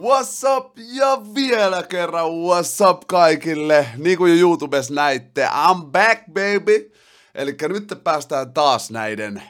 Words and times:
What's 0.00 0.56
up 0.56 0.78
ja 0.78 1.18
vielä 1.34 1.82
kerran 1.82 2.26
what's 2.26 2.90
up 2.90 3.02
kaikille. 3.06 3.86
Niin 3.96 4.18
kuin 4.18 4.32
jo 4.32 4.38
YouTubessa 4.38 4.94
näitte, 4.94 5.46
I'm 5.46 5.84
back 5.84 6.26
baby. 6.26 6.92
Eli 7.34 7.56
nyt 7.68 7.92
päästään 8.04 8.52
taas 8.52 8.90
näiden 8.90 9.42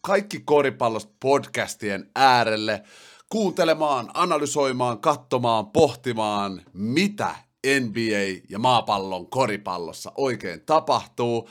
kaikki 0.00 0.40
koripallosta 0.40 1.12
podcastien 1.20 2.10
äärelle 2.14 2.82
kuuntelemaan, 3.28 4.10
analysoimaan, 4.14 4.98
katsomaan, 4.98 5.66
pohtimaan, 5.66 6.62
mitä 6.72 7.34
NBA 7.80 8.42
ja 8.48 8.58
maapallon 8.58 9.30
koripallossa 9.30 10.12
oikein 10.16 10.60
tapahtuu. 10.66 11.48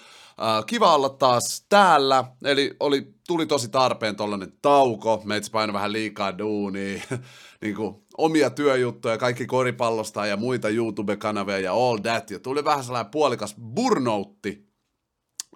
Kiva 0.67 0.95
olla 0.95 1.09
taas 1.09 1.65
täällä, 1.69 2.23
eli 2.43 2.75
oli, 2.79 3.13
tuli 3.27 3.45
tosi 3.45 3.69
tarpeen 3.69 4.15
tollanen 4.15 4.53
tauko, 4.61 5.21
meitä 5.25 5.47
painoi 5.51 5.73
vähän 5.73 5.93
liikaa 5.93 6.37
duunia, 6.37 7.01
niin 7.63 7.75
kuin 7.75 7.95
omia 8.17 8.49
työjuttuja, 8.49 9.17
kaikki 9.17 9.45
koripallosta 9.45 10.25
ja 10.25 10.37
muita 10.37 10.69
YouTube-kanavia 10.69 11.59
ja 11.59 11.73
all 11.73 11.97
that, 11.97 12.31
ja 12.31 12.39
tuli 12.39 12.65
vähän 12.65 12.83
sellainen 12.83 13.11
puolikas 13.11 13.55
burnoutti. 13.61 14.73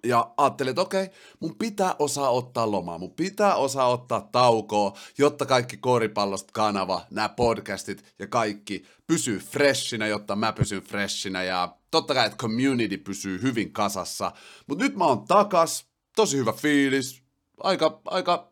Ja 0.03 0.33
ajattelin, 0.37 0.69
että 0.69 0.81
okei, 0.81 1.09
mun 1.39 1.55
pitää 1.55 1.95
osaa 1.99 2.29
ottaa 2.29 2.71
lomaa, 2.71 2.97
mun 2.97 3.13
pitää 3.13 3.55
osaa 3.55 3.87
ottaa 3.87 4.29
taukoa, 4.31 4.93
jotta 5.17 5.45
kaikki 5.45 5.77
koripallosta 5.77 6.51
kanava, 6.53 7.01
nämä 7.11 7.29
podcastit 7.29 8.13
ja 8.19 8.27
kaikki 8.27 8.85
pysyy 9.07 9.39
freshinä, 9.39 10.07
jotta 10.07 10.35
mä 10.35 10.53
pysyn 10.53 10.81
freshinä 10.81 11.43
ja 11.43 11.75
totta 11.91 12.13
kai, 12.13 12.25
että 12.25 12.37
community 12.37 12.97
pysyy 12.97 13.41
hyvin 13.41 13.73
kasassa. 13.73 14.31
Mutta 14.67 14.83
nyt 14.83 14.95
mä 14.95 15.05
oon 15.05 15.27
takas, 15.27 15.85
tosi 16.15 16.37
hyvä 16.37 16.51
fiilis, 16.53 17.23
aika, 17.59 18.01
aika 18.05 18.51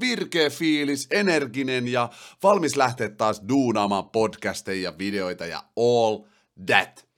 virkeä 0.00 0.50
fiilis, 0.50 1.06
energinen 1.10 1.88
ja 1.88 2.08
valmis 2.42 2.76
lähteä 2.76 3.08
taas 3.08 3.42
duunaamaan 3.48 4.10
podcasteja 4.10 4.82
ja 4.82 4.98
videoita 4.98 5.46
ja 5.46 5.64
all 5.76 6.18
that. 6.66 7.12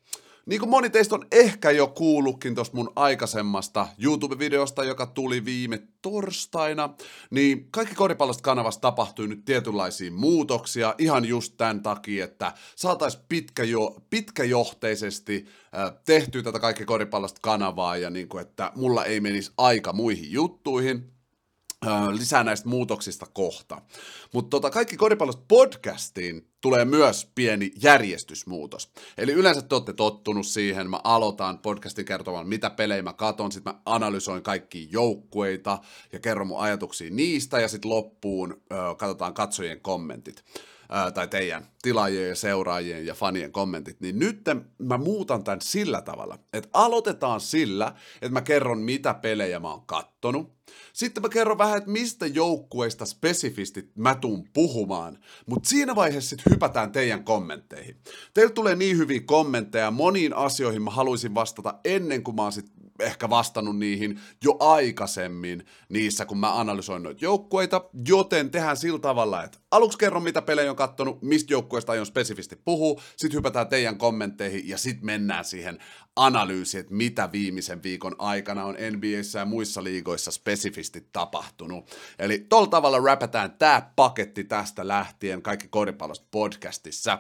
Niin 0.47 0.61
kuin 0.61 0.71
moni 0.71 0.91
teistä 0.91 1.15
on 1.15 1.27
ehkä 1.33 1.71
jo 1.71 1.87
kuullutkin 1.87 2.55
tuosta 2.55 2.77
mun 2.77 2.93
aikaisemmasta 2.97 3.89
YouTube-videosta, 3.99 4.85
joka 4.85 5.07
tuli 5.07 5.45
viime 5.45 5.83
torstaina, 6.03 6.95
niin 7.31 7.69
kaikki 7.71 7.95
koripallosta 7.95 8.43
kanavasta 8.43 8.81
tapahtui 8.81 9.29
nyt 9.29 9.45
tietynlaisia 9.45 10.11
muutoksia 10.11 10.95
ihan 10.99 11.25
just 11.25 11.55
tämän 11.57 11.83
takia, 11.83 12.25
että 12.25 12.53
saataisiin 12.77 13.25
pitkä 13.29 13.65
jo, 13.65 13.97
pitkäjohteisesti 14.11 15.47
tehtyä 16.05 16.43
tätä 16.43 16.59
kaikki 16.59 16.85
koripallosta 16.85 17.41
kanavaa 17.43 17.97
ja 17.97 18.11
niin 18.11 18.29
kuin, 18.29 18.43
että 18.43 18.73
mulla 18.75 19.05
ei 19.05 19.21
menisi 19.21 19.53
aika 19.59 19.93
muihin 19.93 20.33
juttuihin 20.33 21.14
lisää 22.11 22.45
näistä 22.45 22.69
muutoksista 22.69 23.27
kohta. 23.33 23.83
Mutta 24.33 24.51
tota, 24.51 24.71
kaikki 24.71 24.97
koripallosta 24.97 25.45
podcastiin 25.49 26.49
tulee 26.61 26.85
myös 26.85 27.31
pieni 27.35 27.71
järjestysmuutos. 27.83 28.93
Eli 29.19 29.33
yleensä 29.33 29.63
te 29.63 29.75
olette 29.75 29.93
tottunut 29.93 30.47
siihen, 30.47 30.91
mä 30.91 31.01
aloitan 31.05 31.59
podcastin 31.59 32.05
kertomaan, 32.05 32.49
mitä 32.49 32.71
pelejä 32.71 33.03
mä 33.03 33.13
katon, 33.13 33.53
sitten 33.53 33.73
mä 33.73 33.81
analysoin 33.87 34.43
kaikki 34.43 34.89
joukkueita 34.91 35.79
ja 36.13 36.21
kerron 36.21 36.47
mun 36.47 36.61
ajatuksia 36.61 37.11
niistä, 37.11 37.61
ja 37.61 37.69
sitten 37.69 37.91
loppuun 37.91 38.53
ö, 38.53 38.95
katsotaan 38.97 39.35
katsojien 39.35 39.81
kommentit 39.81 40.45
ää, 40.89 41.11
tai 41.11 41.29
teidän 41.29 41.67
tilaajien 41.83 42.29
ja 42.29 42.37
seuraajien 42.37 43.07
ja 43.07 43.15
fanien 43.15 43.53
kommentit, 43.53 44.01
niin 44.01 44.19
nyt 44.19 44.41
mä 44.79 44.99
muutan 44.99 45.45
tämän 45.45 45.61
sillä 45.61 46.03
tavalla, 46.03 46.39
että 46.53 46.69
aloitetaan 46.73 47.41
sillä, 47.41 47.95
että 48.15 48.33
mä 48.33 48.43
kerron 48.43 48.79
mitä 48.79 49.15
pelejä 49.15 49.61
mä 49.61 49.71
oon 49.71 49.87
kattonut, 49.87 50.55
sitten 50.93 51.23
mä 51.23 51.29
kerron 51.29 51.59
vähän, 51.59 51.79
että 51.79 51.91
mistä 51.91 52.27
joukkueista 52.27 53.07
spesifisti 53.07 53.91
mä 53.95 54.15
tuun 54.15 54.49
puhumaan, 54.53 55.19
mutta 55.47 55.69
siinä 55.69 55.95
vaiheessa 55.95 56.29
sitten 56.31 56.53
hypätään 56.53 56.93
teidän 56.93 57.25
kommentteihin. 57.25 57.97
Teiltä 58.35 58.55
tulee 58.55 58.77
niin 58.77 58.97
hyviä 58.97 59.21
kommentteja, 59.21 59.91
moniin 59.91 60.35
asioihin 60.35 60.83
mä 60.83 60.91
haluaisin 60.91 61.35
vastata 61.35 61.75
ennen 61.85 62.23
kuin 62.23 62.37
mä 62.37 62.43
oon 62.43 62.53
sit 62.53 62.73
ehkä 63.01 63.31
vastannut 63.31 63.79
niihin 63.79 64.21
jo 64.45 64.57
aikaisemmin 64.61 65.67
niissä, 65.89 66.25
kun 66.25 66.39
mä 66.39 66.61
analysoin 66.61 67.03
noita 67.03 67.25
joukkueita, 67.25 67.91
joten 68.09 68.51
tehdään 68.51 68.77
sillä 68.77 68.99
tavalla, 68.99 69.45
että 69.45 69.59
aluksi 69.71 69.99
kerron, 69.99 70.23
mitä 70.23 70.43
pelejä 70.43 70.71
on 70.71 70.77
kattonut, 70.77 71.23
mistä 71.23 71.53
joukkueesta 71.53 71.93
aion 71.93 72.07
spesifisti 72.07 72.57
puhua, 72.57 73.03
sitten 73.17 73.37
hypätään 73.39 73.69
teidän 73.69 73.99
kommentteihin 73.99 74.69
ja 74.69 74.79
sitten 74.79 75.07
mennään 75.07 75.45
siihen 75.45 75.79
analyysiin, 76.17 76.81
että 76.81 76.95
mitä 76.95 77.33
viimeisen 77.33 77.83
viikon 77.83 78.15
aikana 78.19 78.65
on 78.65 78.77
NBAssä 78.91 79.39
ja 79.39 79.45
muissa 79.45 79.85
liigoissa 79.85 80.31
spesifisti 80.31 81.09
tapahtunut. 81.13 81.91
Eli 82.19 82.39
tolla 82.39 82.67
tavalla 82.67 83.01
räpätään 83.01 83.53
tämä 83.53 83.91
paketti 83.97 84.45
tästä 84.45 84.89
lähtien 84.89 85.43
kaikki 85.43 85.69
koripallosta 85.69 86.27
podcastissa. 86.31 87.19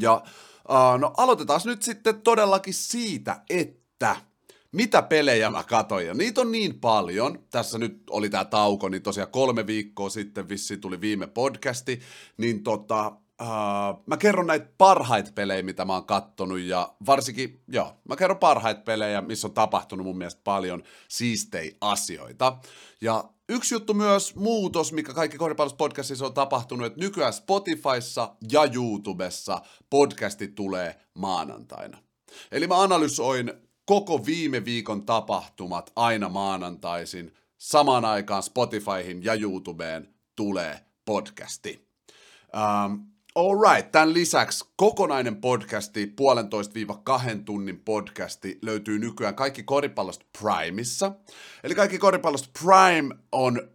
Ja 0.00 0.22
uh, 0.68 0.98
no 0.98 1.14
aloitetaan 1.16 1.60
nyt 1.64 1.82
sitten 1.82 2.22
todellakin 2.22 2.74
siitä, 2.74 3.42
että 3.50 4.16
mitä 4.72 5.02
pelejä 5.02 5.50
mä 5.50 5.64
katoin, 5.64 6.06
ja 6.06 6.14
niitä 6.14 6.40
on 6.40 6.52
niin 6.52 6.80
paljon. 6.80 7.38
Tässä 7.50 7.78
nyt 7.78 8.02
oli 8.10 8.30
tää 8.30 8.44
tauko, 8.44 8.88
niin 8.88 9.02
tosiaan 9.02 9.30
kolme 9.30 9.66
viikkoa 9.66 10.10
sitten 10.10 10.48
vissi 10.48 10.76
tuli 10.76 11.00
viime 11.00 11.26
podcasti, 11.26 12.00
niin 12.36 12.62
tota, 12.62 13.12
Uh, 13.42 14.02
mä 14.06 14.16
kerron 14.16 14.46
näitä 14.46 14.68
parhaita 14.78 15.32
pelejä, 15.34 15.62
mitä 15.62 15.84
mä 15.84 15.92
oon 15.94 16.04
kattonut, 16.04 16.60
ja 16.60 16.94
varsinkin, 17.06 17.62
joo, 17.68 17.92
mä 18.08 18.16
kerron 18.16 18.38
parhaita 18.38 18.80
pelejä, 18.80 19.20
missä 19.20 19.46
on 19.46 19.54
tapahtunut 19.54 20.06
mun 20.06 20.18
mielestä 20.18 20.40
paljon 20.44 20.82
siistei 21.08 21.76
asioita. 21.80 22.58
Ja 23.00 23.24
yksi 23.48 23.74
juttu 23.74 23.94
myös, 23.94 24.34
muutos, 24.36 24.92
mikä 24.92 25.14
kaikki 25.14 25.38
podcastissa 25.78 26.26
on 26.26 26.34
tapahtunut, 26.34 26.86
että 26.86 27.00
nykyään 27.00 27.32
Spotifyssa 27.32 28.36
ja 28.52 28.64
YouTubessa 28.74 29.60
podcasti 29.90 30.48
tulee 30.48 31.00
maanantaina. 31.14 31.98
Eli 32.52 32.66
mä 32.66 32.82
analysoin 32.82 33.52
koko 33.90 34.26
viime 34.26 34.64
viikon 34.64 35.06
tapahtumat 35.06 35.92
aina 35.96 36.28
maanantaisin. 36.28 37.34
Samaan 37.58 38.04
aikaan 38.04 38.42
Spotifyhin 38.42 39.24
ja 39.24 39.34
YouTubeen 39.34 40.14
tulee 40.36 40.80
podcasti. 41.04 41.88
Um, 42.54 43.06
Alright, 43.34 43.92
tämän 43.92 44.14
lisäksi 44.14 44.64
kokonainen 44.76 45.36
podcasti, 45.36 46.06
puolentoista 46.06 46.74
viiva 46.74 47.00
kahden 47.04 47.44
tunnin 47.44 47.80
podcasti 47.80 48.58
löytyy 48.62 48.98
nykyään 48.98 49.34
kaikki 49.34 49.62
koripallosta 49.62 50.26
Primeissa. 50.38 51.12
Eli 51.64 51.74
kaikki 51.74 51.98
koripallosta 51.98 52.48
Prime 52.62 53.14
on 53.32 53.68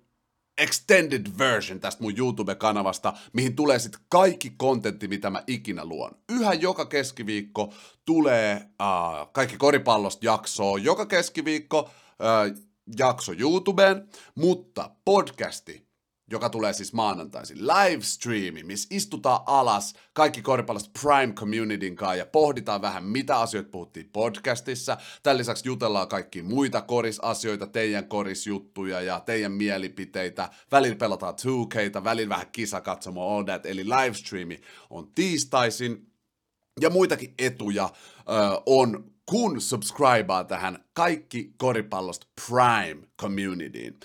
extended 0.58 1.26
version 1.38 1.80
tästä 1.80 2.04
mun 2.04 2.18
YouTube-kanavasta, 2.18 3.14
mihin 3.34 3.56
tulee 3.56 3.80
sitten 3.80 4.02
kaikki 4.10 4.54
kontentti, 4.58 5.08
mitä 5.08 5.30
mä 5.30 5.44
ikinä 5.48 5.86
luon. 5.86 6.12
Yhä 6.30 6.54
joka 6.54 6.86
keskiviikko 6.86 7.74
tulee 8.06 8.56
uh, 8.56 9.32
kaikki 9.32 9.58
koripallosta 9.58 10.26
jaksoa, 10.26 10.78
joka 10.78 11.06
keskiviikko 11.06 11.80
uh, 11.80 12.66
jakso 12.98 13.32
YouTubeen, 13.40 14.08
mutta 14.36 14.90
podcasti 15.06 15.85
joka 16.32 16.50
tulee 16.50 16.74
siis 16.74 16.94
maanantaisin, 16.94 17.68
livestreami, 17.68 18.64
missä 18.64 18.88
istutaan 18.92 19.40
alas 19.46 19.94
kaikki 20.14 20.42
koripallosta 20.42 21.00
Prime 21.02 21.34
Communityn 21.34 21.96
kanssa 21.96 22.16
ja 22.16 22.26
pohditaan 22.26 22.82
vähän, 22.82 23.04
mitä 23.04 23.40
asioita 23.40 23.70
puhuttiin 23.70 24.10
podcastissa. 24.14 24.98
Tämän 25.24 25.38
lisäksi 25.38 25.68
jutellaan 25.68 26.08
kaikki 26.08 26.42
muita 26.42 26.82
korisasioita, 26.82 27.68
teidän 27.68 28.08
korisjuttuja 28.08 29.02
ja 29.02 29.20
teidän 29.20 29.52
mielipiteitä. 29.52 30.50
Välillä 30.72 30.96
pelataan 30.96 31.34
2Ktä, 31.34 32.04
välillä 32.04 32.30
vähän 32.30 32.52
kisakatsomo, 32.52 33.36
all 33.36 33.44
that, 33.44 33.66
eli 33.66 33.86
livestreami 33.86 34.62
on 34.90 35.12
tiistaisin. 35.16 36.12
Ja 36.82 36.90
muitakin 36.90 37.34
etuja 37.40 37.90
ö, 38.20 38.62
on 38.66 39.15
kun 39.26 39.62
subscribea 39.62 40.44
tähän 40.44 40.86
kaikki 40.94 41.54
koripallosta 41.58 42.28
Prime 42.48 43.08
Communityin. 43.22 44.00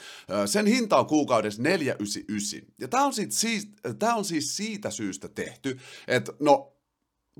Sen 0.46 0.66
hinta 0.66 0.98
on 0.98 1.06
kuukaudessa 1.06 1.62
499. 1.62 2.60
Ja 2.80 2.88
tämä 2.88 3.04
on, 3.04 3.12
siis, 3.28 3.68
tää 3.98 4.14
on 4.14 4.24
siis 4.24 4.56
siitä 4.56 4.90
syystä 4.90 5.28
tehty, 5.28 5.78
että 6.08 6.32
no 6.40 6.72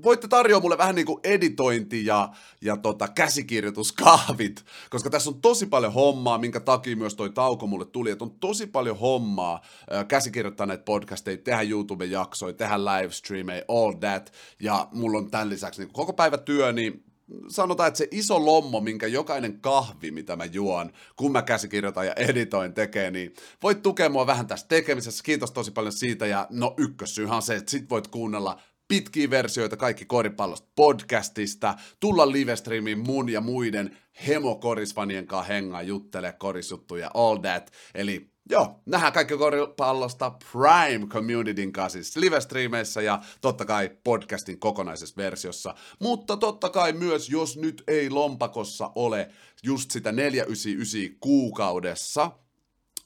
voitte 0.03 0.27
tarjoa 0.27 0.59
mulle 0.59 0.77
vähän 0.77 0.95
niin 0.95 1.05
kuin 1.05 1.19
editointi 1.23 2.05
ja, 2.05 2.29
ja 2.61 2.77
tota, 2.77 3.07
käsikirjoituskahvit, 3.07 4.65
koska 4.89 5.09
tässä 5.09 5.29
on 5.29 5.41
tosi 5.41 5.65
paljon 5.65 5.93
hommaa, 5.93 6.37
minkä 6.37 6.59
takia 6.59 6.95
myös 6.95 7.15
toi 7.15 7.29
tauko 7.29 7.67
mulle 7.67 7.85
tuli, 7.85 8.11
että 8.11 8.23
on 8.23 8.39
tosi 8.39 8.67
paljon 8.67 8.99
hommaa 8.99 9.61
äh, 9.93 10.07
käsikirjoittaa 10.07 10.65
näitä 10.65 10.83
podcasteja, 10.83 11.37
tehdä 11.37 11.61
YouTube-jaksoja, 11.61 12.53
tehdä 12.53 12.85
livestreameja, 12.85 13.63
all 13.67 13.91
that, 13.91 14.33
ja 14.59 14.87
mulla 14.91 15.17
on 15.17 15.31
tämän 15.31 15.49
lisäksi 15.49 15.81
niin 15.81 15.93
koko 15.93 16.13
päivä 16.13 16.37
työ, 16.37 16.71
niin 16.71 17.10
sanotaan, 17.47 17.87
että 17.87 17.97
se 17.97 18.07
iso 18.11 18.45
lommo, 18.45 18.81
minkä 18.81 19.07
jokainen 19.07 19.61
kahvi, 19.61 20.11
mitä 20.11 20.35
mä 20.35 20.45
juon, 20.45 20.91
kun 21.15 21.31
mä 21.31 21.41
käsikirjoitan 21.41 22.05
ja 22.05 22.13
editoin 22.13 22.73
tekee, 22.73 23.11
niin 23.11 23.33
voit 23.63 23.81
tukea 23.81 24.09
mua 24.09 24.27
vähän 24.27 24.47
tässä 24.47 24.67
tekemisessä. 24.67 25.23
Kiitos 25.23 25.51
tosi 25.51 25.71
paljon 25.71 25.93
siitä. 25.93 26.25
Ja 26.25 26.47
no 26.49 26.73
ykkössyyhän 26.77 27.35
on 27.35 27.41
se, 27.41 27.55
että 27.55 27.71
sit 27.71 27.89
voit 27.89 28.07
kuunnella 28.07 28.61
pitkiä 28.87 29.29
versioita 29.29 29.77
kaikki 29.77 30.05
koripallosta 30.05 30.67
podcastista, 30.75 31.75
tulla 31.99 32.31
livestreamiin 32.31 32.99
mun 32.99 33.29
ja 33.29 33.41
muiden 33.41 33.97
hemokorisfanien 34.27 35.27
kanssa 35.27 35.53
hengaa, 35.53 35.81
juttele 35.81 36.33
korisjuttuja, 36.39 37.11
all 37.13 37.37
that. 37.37 37.71
Eli 37.95 38.31
joo, 38.49 38.81
nähdään 38.85 39.13
kaikki 39.13 39.37
koripallosta 39.37 40.31
Prime 40.51 41.07
Communityn 41.07 41.71
kanssa 41.71 42.03
siis 42.03 42.17
live-striimeissä 42.17 43.01
ja 43.01 43.21
totta 43.41 43.65
kai 43.65 43.89
podcastin 44.03 44.59
kokonaisessa 44.59 45.17
versiossa. 45.17 45.75
Mutta 45.99 46.37
totta 46.37 46.69
kai 46.69 46.93
myös, 46.93 47.29
jos 47.29 47.57
nyt 47.57 47.83
ei 47.87 48.09
lompakossa 48.09 48.91
ole 48.95 49.31
just 49.63 49.91
sitä 49.91 50.11
499 50.11 51.17
kuukaudessa, 51.19 52.31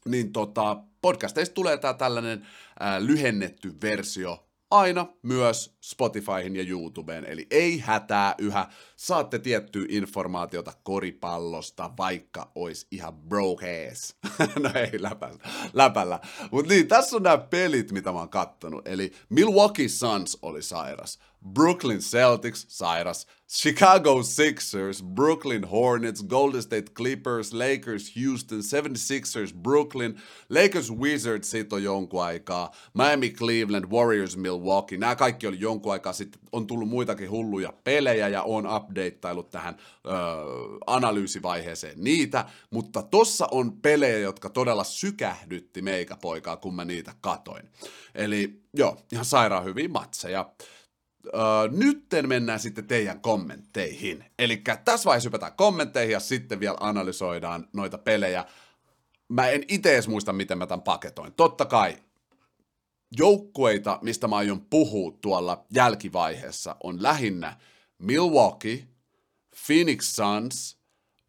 niin 0.06 0.32
tota, 0.32 0.78
podcasteista 1.02 1.54
tulee 1.54 1.78
tää 1.78 1.94
tällainen 1.94 2.48
ää, 2.80 3.06
lyhennetty 3.06 3.74
versio 3.82 4.46
aina 4.72 5.08
myös 5.22 5.76
Spotifyhin 5.82 6.56
ja 6.56 6.64
YouTubeen, 6.68 7.26
eli 7.26 7.48
ei 7.50 7.80
hätää 7.80 8.36
yhä, 8.38 8.68
saatte 8.96 9.40
tiettyä 9.40 9.86
informaatiota 9.90 10.74
koripallosta, 10.84 11.92
vaikka 11.98 12.52
ois 12.56 12.88
ihan 12.92 13.14
broke 13.14 13.90
ass. 13.92 14.16
no 14.64 14.70
ei, 14.76 15.02
läpällä. 15.02 15.40
läpällä. 15.74 16.20
Mutta 16.52 16.74
niin, 16.74 16.88
tässä 16.88 17.16
on 17.16 17.24
nämä 17.24 17.38
pelit, 17.38 17.92
mitä 17.92 18.12
mä 18.12 18.20
oon 18.20 18.30
kattonut, 18.30 18.88
eli 18.88 19.12
Milwaukee 19.30 19.88
Suns 19.88 20.38
oli 20.42 20.62
sairas, 20.62 21.20
Brooklyn 21.54 22.00
Celtics 22.00 22.66
sairas, 22.68 23.28
Chicago 23.48 24.24
Sixers, 24.24 25.04
Brooklyn 25.04 25.64
Hornets, 25.64 26.24
Golden 26.24 26.62
State 26.62 26.94
Clippers, 26.94 27.54
Lakers 27.54 28.12
Houston, 28.16 28.60
76ers 28.60 29.54
Brooklyn, 29.54 30.22
Lakers 30.50 30.92
Wizards 30.92 31.52
siitä 31.52 31.76
on 31.76 31.84
jonkun 31.84 32.24
aikaa, 32.24 32.72
Miami 32.94 33.30
Cleveland, 33.30 33.86
Warriors 33.86 34.38
Milwaukee, 34.38 34.98
nämä 34.98 35.16
kaikki 35.16 35.48
oli 35.48 35.60
jonkun 35.60 35.92
aikaa. 35.92 36.14
Sitten, 36.14 36.42
on 36.52 36.68
tullut 36.68 36.90
muitakin 36.90 37.30
hulluja 37.30 37.74
pelejä 37.84 38.28
ja 38.28 38.44
on 38.44 38.76
updateilut 38.76 39.50
tähän 39.50 39.78
öö, 40.06 40.14
analyysivaiheeseen 40.88 42.04
niitä, 42.04 42.46
mutta 42.70 43.02
tossa 43.02 43.48
on 43.52 43.82
pelejä, 43.82 44.20
jotka 44.20 44.50
todella 44.50 44.84
sykähdytti 44.84 45.82
meikäpoikaa, 45.82 46.58
kun 46.58 46.76
mä 46.76 46.86
niitä 46.86 47.14
katoin. 47.22 47.70
Eli 48.16 48.62
joo, 48.74 48.98
ihan 49.12 49.26
sairaan 49.26 49.64
hyviä 49.64 49.90
matseja. 49.90 50.50
Uh, 51.28 51.78
nytten 51.78 52.30
mennään 52.30 52.60
sitten 52.60 52.88
teidän 52.88 53.20
kommentteihin. 53.20 54.26
Eli 54.40 54.58
tässä 54.86 55.06
vaiheessa 55.06 55.28
hypätään 55.28 55.54
kommentteihin 55.56 56.14
ja 56.14 56.20
sitten 56.20 56.60
vielä 56.60 56.78
analysoidaan 56.80 57.68
noita 57.74 57.98
pelejä. 57.98 58.46
Mä 59.30 59.48
en 59.48 59.64
itse 59.68 60.02
muista, 60.08 60.34
miten 60.34 60.58
mä 60.58 60.68
tämän 60.68 60.82
paketoin. 60.82 61.34
Totta 61.34 61.66
kai 61.66 61.98
joukkueita, 63.18 64.00
mistä 64.02 64.28
mä 64.28 64.36
aion 64.36 64.62
puhua 64.62 65.18
tuolla 65.22 65.66
jälkivaiheessa, 65.74 66.76
on 66.84 67.04
lähinnä 67.04 67.58
Milwaukee, 68.00 68.88
Phoenix 69.66 70.16
Suns, 70.16 70.78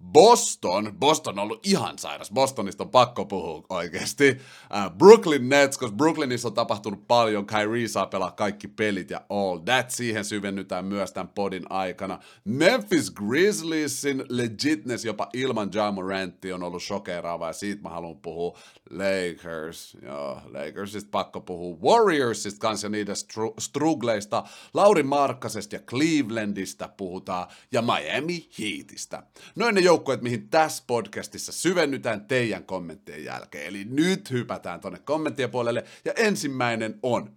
Boston, 0.04 0.96
Boston 0.98 1.38
on 1.38 1.42
ollut 1.42 1.66
ihan 1.66 1.98
sairas, 1.98 2.30
Bostonista 2.30 2.84
on 2.84 2.90
pakko 2.90 3.24
puhua 3.24 3.66
oikeasti. 3.68 4.30
Uh, 4.30 4.96
Brooklyn 4.98 5.48
Nets, 5.48 5.78
koska 5.78 5.96
Brooklynissa 5.96 6.48
on 6.48 6.54
tapahtunut 6.54 7.08
paljon, 7.08 7.46
Kyrie 7.46 7.88
saa 7.88 8.06
pelaa 8.06 8.30
kaikki 8.30 8.68
pelit 8.68 9.10
ja 9.10 9.20
all 9.28 9.58
that, 9.58 9.90
siihen 9.90 10.24
syvennytään 10.24 10.84
myös 10.84 11.12
tämän 11.12 11.28
podin 11.28 11.62
aikana. 11.70 12.18
Memphis 12.44 13.10
Grizzliesin 13.10 14.24
legitness 14.28 15.04
jopa 15.04 15.28
ilman 15.32 15.70
Ja 15.74 15.92
Morantti 15.92 16.52
on 16.52 16.62
ollut 16.62 16.82
shokeraava 16.82 17.46
ja 17.46 17.52
siitä 17.52 17.82
mä 17.82 17.88
haluan 17.88 18.16
puhua. 18.16 18.58
Lakers, 18.90 19.96
joo, 20.02 20.40
Lakersista 20.44 21.10
pakko 21.10 21.40
puhua. 21.40 21.76
Warriorsista 21.82 22.60
kanssa 22.60 22.86
ja 22.86 22.90
niiden 22.90 23.16
stru- 23.16 23.54
strugleista. 23.58 24.44
Lauri 24.74 25.02
Markkasesta 25.02 25.76
ja 25.76 25.80
Clevelandista 25.80 26.88
puhutaan 26.96 27.46
ja 27.72 27.82
Miami 27.82 28.48
Heatistä. 28.58 29.22
Noin 29.54 29.74
ne 29.74 29.85
joukkueet, 29.86 30.22
mihin 30.22 30.48
tässä 30.48 30.84
podcastissa 30.86 31.52
syvennytään 31.52 32.26
teidän 32.26 32.64
kommenttien 32.64 33.24
jälkeen. 33.24 33.66
Eli 33.66 33.84
nyt 33.84 34.30
hypätään 34.30 34.80
tonne 34.80 34.98
kommenttien 34.98 35.50
puolelle. 35.50 35.84
Ja 36.04 36.12
ensimmäinen 36.16 36.98
on 37.02 37.36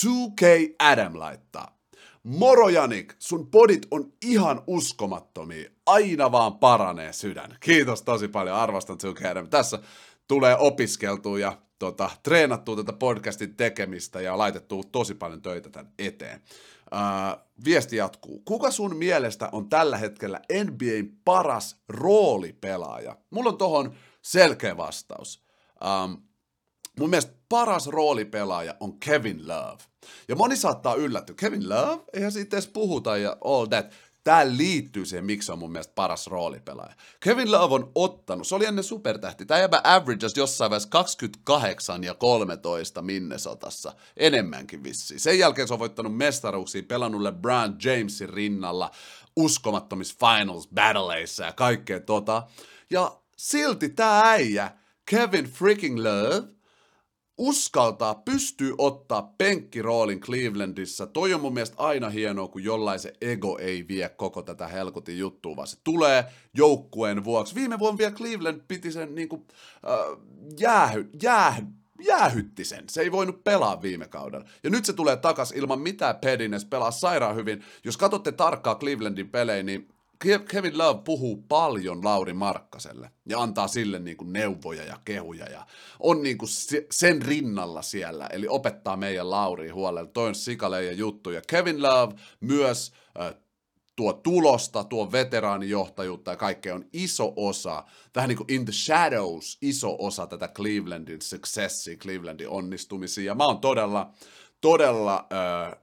2K 0.00 0.74
Adam 0.78 1.18
laittaa. 1.18 1.78
Moro 2.22 2.68
Janik, 2.68 3.14
sun 3.18 3.50
podit 3.50 3.86
on 3.90 4.12
ihan 4.24 4.62
uskomattomia. 4.66 5.70
Aina 5.86 6.32
vaan 6.32 6.58
paranee 6.58 7.12
sydän. 7.12 7.56
Kiitos 7.60 8.02
tosi 8.02 8.28
paljon, 8.28 8.56
arvostan 8.56 8.98
2K 9.04 9.26
Adam. 9.26 9.48
Tässä 9.48 9.78
tulee 10.28 10.56
opiskeltua 10.58 11.38
ja 11.38 11.58
tota, 11.78 12.10
treenattua 12.22 12.76
tätä 12.76 12.92
podcastin 12.92 13.56
tekemistä 13.56 14.20
ja 14.20 14.38
laitettua 14.38 14.82
tosi 14.92 15.14
paljon 15.14 15.42
töitä 15.42 15.70
tämän 15.70 15.92
eteen. 15.98 16.40
Uh, 16.94 17.46
viesti 17.64 17.96
jatkuu. 17.96 18.42
Kuka 18.44 18.70
sun 18.70 18.96
mielestä 18.96 19.48
on 19.52 19.68
tällä 19.68 19.98
hetkellä 19.98 20.40
NBAn 20.64 21.16
paras 21.24 21.76
roolipelaaja? 21.88 23.16
Mulla 23.30 23.50
on 23.50 23.58
tohon 23.58 23.94
selkeä 24.22 24.76
vastaus. 24.76 25.44
Um, 25.84 26.22
mun 26.98 27.10
mielestä 27.10 27.32
paras 27.48 27.86
roolipelaaja 27.86 28.74
on 28.80 29.00
Kevin 29.00 29.48
Love. 29.48 29.82
Ja 30.28 30.36
moni 30.36 30.56
saattaa 30.56 30.94
yllättyä. 30.94 31.34
Kevin 31.38 31.68
Love? 31.68 32.02
Eihän 32.12 32.32
siitä 32.32 32.56
edes 32.56 32.68
puhuta 32.68 33.16
ja 33.16 33.36
all 33.44 33.66
that. 33.66 33.92
Tämä 34.24 34.46
liittyy 34.56 35.06
siihen, 35.06 35.24
miksi 35.24 35.46
se 35.46 35.52
on 35.52 35.58
mun 35.58 35.72
mielestä 35.72 35.92
paras 35.94 36.26
roolipelaaja. 36.26 36.94
Kevin 37.20 37.52
Love 37.52 37.74
on 37.74 37.92
ottanut, 37.94 38.46
se 38.46 38.54
oli 38.54 38.66
ennen 38.66 38.84
supertähti, 38.84 39.46
tämä 39.46 39.60
jäbä 39.60 39.80
averages 39.84 40.36
jossain 40.36 40.70
vaiheessa 40.70 40.88
28 40.88 42.04
ja 42.04 42.14
13 42.14 43.02
Minnesotassa, 43.02 43.92
enemmänkin 44.16 44.84
vissiin. 44.84 45.20
Sen 45.20 45.38
jälkeen 45.38 45.68
se 45.68 45.74
on 45.74 45.80
voittanut 45.80 46.16
mestaruuksia, 46.16 46.82
pelannut 46.82 47.20
LeBron 47.20 47.76
Jamesin 47.84 48.28
rinnalla, 48.28 48.90
uskomattomissa 49.36 50.16
finals 50.26 50.68
battleissa 50.68 51.44
ja 51.44 51.52
kaikkea 51.52 52.00
tota. 52.00 52.42
Ja 52.90 53.20
silti 53.36 53.88
tämä 53.88 54.22
äijä, 54.24 54.70
Kevin 55.10 55.44
freaking 55.44 55.98
Love, 55.98 56.59
uskaltaa, 57.40 58.14
pystyy 58.14 58.74
ottaa 58.78 59.34
penkkiroolin 59.38 60.20
Clevelandissa. 60.20 61.06
Toi 61.06 61.34
on 61.34 61.40
mun 61.40 61.54
mielestä 61.54 61.76
aina 61.78 62.08
hienoa, 62.08 62.48
kun 62.48 62.64
jollain 62.64 63.00
se 63.00 63.12
ego 63.20 63.58
ei 63.58 63.88
vie 63.88 64.08
koko 64.08 64.42
tätä 64.42 64.68
helkutin 64.68 65.18
juttua, 65.18 65.56
vaan 65.56 65.68
se 65.68 65.76
tulee 65.84 66.24
joukkueen 66.54 67.24
vuoksi. 67.24 67.54
Viime 67.54 67.78
vuonna 67.78 67.98
vielä 67.98 68.12
Cleveland 68.12 68.60
piti 68.68 68.92
sen 68.92 69.14
niin 69.14 69.28
kuin, 69.28 69.46
äh, 69.88 70.18
jäähy, 70.58 71.10
jäähy, 71.22 71.62
jäähytti 72.04 72.64
sen. 72.64 72.84
Se 72.88 73.00
ei 73.00 73.12
voinut 73.12 73.44
pelaa 73.44 73.82
viime 73.82 74.08
kaudella. 74.08 74.46
Ja 74.64 74.70
nyt 74.70 74.84
se 74.84 74.92
tulee 74.92 75.16
takas 75.16 75.52
ilman 75.52 75.80
mitään 75.80 76.16
pedines, 76.16 76.64
pelaa 76.64 76.90
sairaan 76.90 77.36
hyvin. 77.36 77.64
Jos 77.84 77.96
katsotte 77.96 78.32
tarkkaa 78.32 78.78
Clevelandin 78.78 79.28
pelejä, 79.28 79.62
niin 79.62 79.88
Kevin 80.48 80.78
Love 80.78 81.00
puhuu 81.04 81.44
paljon 81.48 82.04
Lauri 82.04 82.32
Markkaselle 82.32 83.10
ja 83.28 83.42
antaa 83.42 83.68
sille 83.68 83.98
niin 83.98 84.16
kuin 84.16 84.32
neuvoja 84.32 84.84
ja 84.84 85.00
kehuja 85.04 85.46
ja 85.46 85.66
on 86.00 86.22
niin 86.22 86.38
kuin 86.38 86.48
sen 86.90 87.22
rinnalla 87.22 87.82
siellä, 87.82 88.26
eli 88.26 88.48
opettaa 88.48 88.96
meidän 88.96 89.30
Lauri 89.30 89.68
huolella. 89.68 90.10
Toi 90.12 90.28
on 90.28 90.34
sikaleja 90.34 90.92
juttu 90.92 91.30
ja 91.30 91.42
Kevin 91.46 91.82
Love 91.82 92.14
myös 92.40 92.92
tuo 93.96 94.12
tulosta, 94.12 94.84
tuo 94.84 95.12
veteraanijohtajuutta 95.12 96.30
ja 96.30 96.36
kaikkea 96.36 96.74
on 96.74 96.84
iso 96.92 97.32
osa, 97.36 97.84
vähän 98.14 98.28
niin 98.28 98.36
kuin 98.36 98.52
in 98.52 98.64
the 98.64 98.72
shadows, 98.72 99.58
iso 99.62 99.96
osa 99.98 100.26
tätä 100.26 100.48
Clevelandin 100.48 101.22
successia, 101.22 101.96
Clevelandin 101.96 102.48
onnistumisia. 102.48 103.24
Ja 103.24 103.34
mä 103.34 103.46
oon 103.46 103.58
todella, 103.58 104.10
todella 104.60 105.26
äh, 105.32 105.79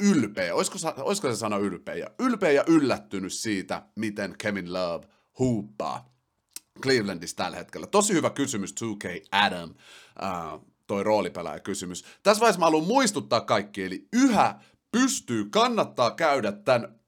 ylpeä, 0.00 0.54
olisiko, 0.54 0.78
olisiko 0.96 1.28
se 1.28 1.36
sana 1.36 1.58
ylpeä, 1.58 2.10
ylpeä 2.18 2.50
ja 2.50 2.64
yllättynyt 2.66 3.32
siitä, 3.32 3.82
miten 3.96 4.34
Kevin 4.38 4.72
Love 4.72 5.06
huuppaa 5.38 6.10
Clevelandissa 6.82 7.36
tällä 7.36 7.56
hetkellä. 7.56 7.86
Tosi 7.86 8.12
hyvä 8.12 8.30
kysymys 8.30 8.74
2K 8.84 9.26
Adam, 9.32 9.70
uh, 9.70 10.66
toi 10.86 11.04
roolipelaaja 11.04 11.60
kysymys. 11.60 12.04
Tässä 12.22 12.40
vaiheessa 12.40 12.60
mä 12.60 12.66
haluan 12.66 12.86
muistuttaa 12.86 13.40
kaikki, 13.40 13.84
eli 13.84 14.08
yhä 14.12 14.60
pystyy, 14.92 15.44
kannattaa 15.50 16.10
käydä 16.10 16.52
tämän 16.52 16.99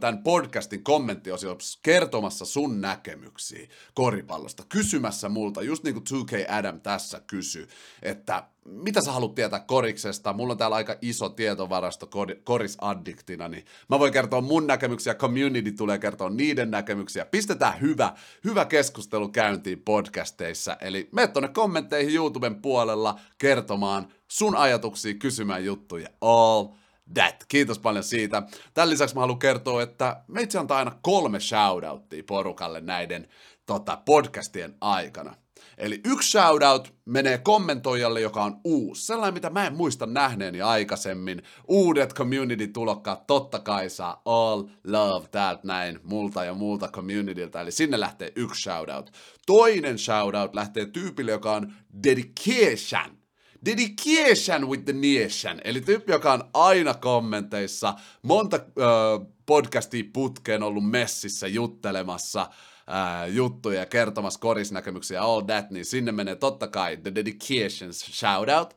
tämän 0.00 0.22
podcastin 0.22 0.84
kommenttiosiossa 0.84 1.78
kertomassa 1.82 2.44
sun 2.44 2.80
näkemyksiä 2.80 3.68
koripallosta, 3.94 4.62
kysymässä 4.68 5.28
multa, 5.28 5.62
just 5.62 5.84
niin 5.84 5.94
kuin 5.94 6.26
2K 6.26 6.52
Adam 6.52 6.80
tässä 6.80 7.20
kysy, 7.26 7.68
että 8.02 8.44
mitä 8.64 9.00
sä 9.04 9.12
haluat 9.12 9.34
tietää 9.34 9.60
koriksesta, 9.60 10.32
mulla 10.32 10.52
on 10.52 10.58
täällä 10.58 10.76
aika 10.76 10.96
iso 11.02 11.28
tietovarasto 11.28 12.08
korisaddiktina, 12.44 13.48
niin 13.48 13.64
mä 13.88 13.98
voin 13.98 14.12
kertoa 14.12 14.40
mun 14.40 14.66
näkemyksiä, 14.66 15.14
community 15.14 15.72
tulee 15.72 15.98
kertoa 15.98 16.30
niiden 16.30 16.70
näkemyksiä, 16.70 17.24
pistetään 17.24 17.80
hyvä, 17.80 18.12
hyvä 18.44 18.64
keskustelu 18.64 19.28
käyntiin 19.28 19.82
podcasteissa, 19.82 20.76
eli 20.80 21.08
mene 21.12 21.28
tonne 21.28 21.48
kommentteihin 21.48 22.14
YouTuben 22.14 22.62
puolella 22.62 23.20
kertomaan 23.38 24.08
sun 24.28 24.56
ajatuksia, 24.56 25.14
kysymään 25.14 25.64
juttuja, 25.64 26.08
all 26.20 26.66
that. 27.14 27.44
Kiitos 27.48 27.78
paljon 27.78 28.04
siitä. 28.04 28.42
Tämän 28.74 28.90
lisäksi 28.90 29.14
mä 29.14 29.20
haluan 29.20 29.38
kertoa, 29.38 29.82
että 29.82 30.22
meitsi 30.28 30.58
antaa 30.58 30.78
aina 30.78 30.98
kolme 31.02 31.40
shoutouttia 31.40 32.22
porukalle 32.26 32.80
näiden 32.80 33.28
tota, 33.66 34.02
podcastien 34.04 34.74
aikana. 34.80 35.34
Eli 35.78 36.00
yksi 36.04 36.30
shoutout 36.30 36.94
menee 37.04 37.38
kommentoijalle, 37.38 38.20
joka 38.20 38.44
on 38.44 38.60
uusi. 38.64 39.06
Sellainen, 39.06 39.34
mitä 39.34 39.50
mä 39.50 39.66
en 39.66 39.74
muista 39.74 40.06
nähneeni 40.06 40.60
aikaisemmin. 40.60 41.42
Uudet 41.68 42.14
community-tulokkaat 42.14 43.26
totta 43.26 43.58
kai 43.58 43.90
saa 43.90 44.22
all 44.24 44.62
love 44.84 45.28
täältä 45.30 45.60
näin 45.64 46.00
multa 46.02 46.44
ja 46.44 46.54
multa 46.54 46.88
communityltä. 46.88 47.60
Eli 47.60 47.70
sinne 47.70 48.00
lähtee 48.00 48.32
yksi 48.36 48.62
shoutout. 48.62 49.10
Toinen 49.46 49.98
shoutout 49.98 50.54
lähtee 50.54 50.86
tyypille, 50.86 51.30
joka 51.30 51.52
on 51.52 51.72
dedication. 52.04 53.23
Dedication 53.64 54.68
with 54.68 54.84
the 54.84 54.92
nation. 54.92 55.60
Eli 55.64 55.80
tyyppi, 55.80 56.12
joka 56.12 56.32
on 56.32 56.44
aina 56.54 56.94
kommenteissa, 56.94 57.94
monta 58.22 58.56
äh, 58.56 59.26
podcastia 59.46 60.04
putkeen 60.12 60.62
ollut 60.62 60.90
messissä 60.90 61.46
juttelemassa 61.46 62.50
ää, 62.86 63.26
juttuja 63.26 63.80
ja 63.80 63.86
kertomassa 63.86 64.40
korisnäkemyksiä 64.40 65.22
all 65.22 65.40
that, 65.40 65.70
niin 65.70 65.84
sinne 65.84 66.12
menee 66.12 66.36
totta 66.36 66.68
kai 66.68 66.96
The 66.96 67.14
Dedications 67.14 68.00
shoutout. 68.00 68.76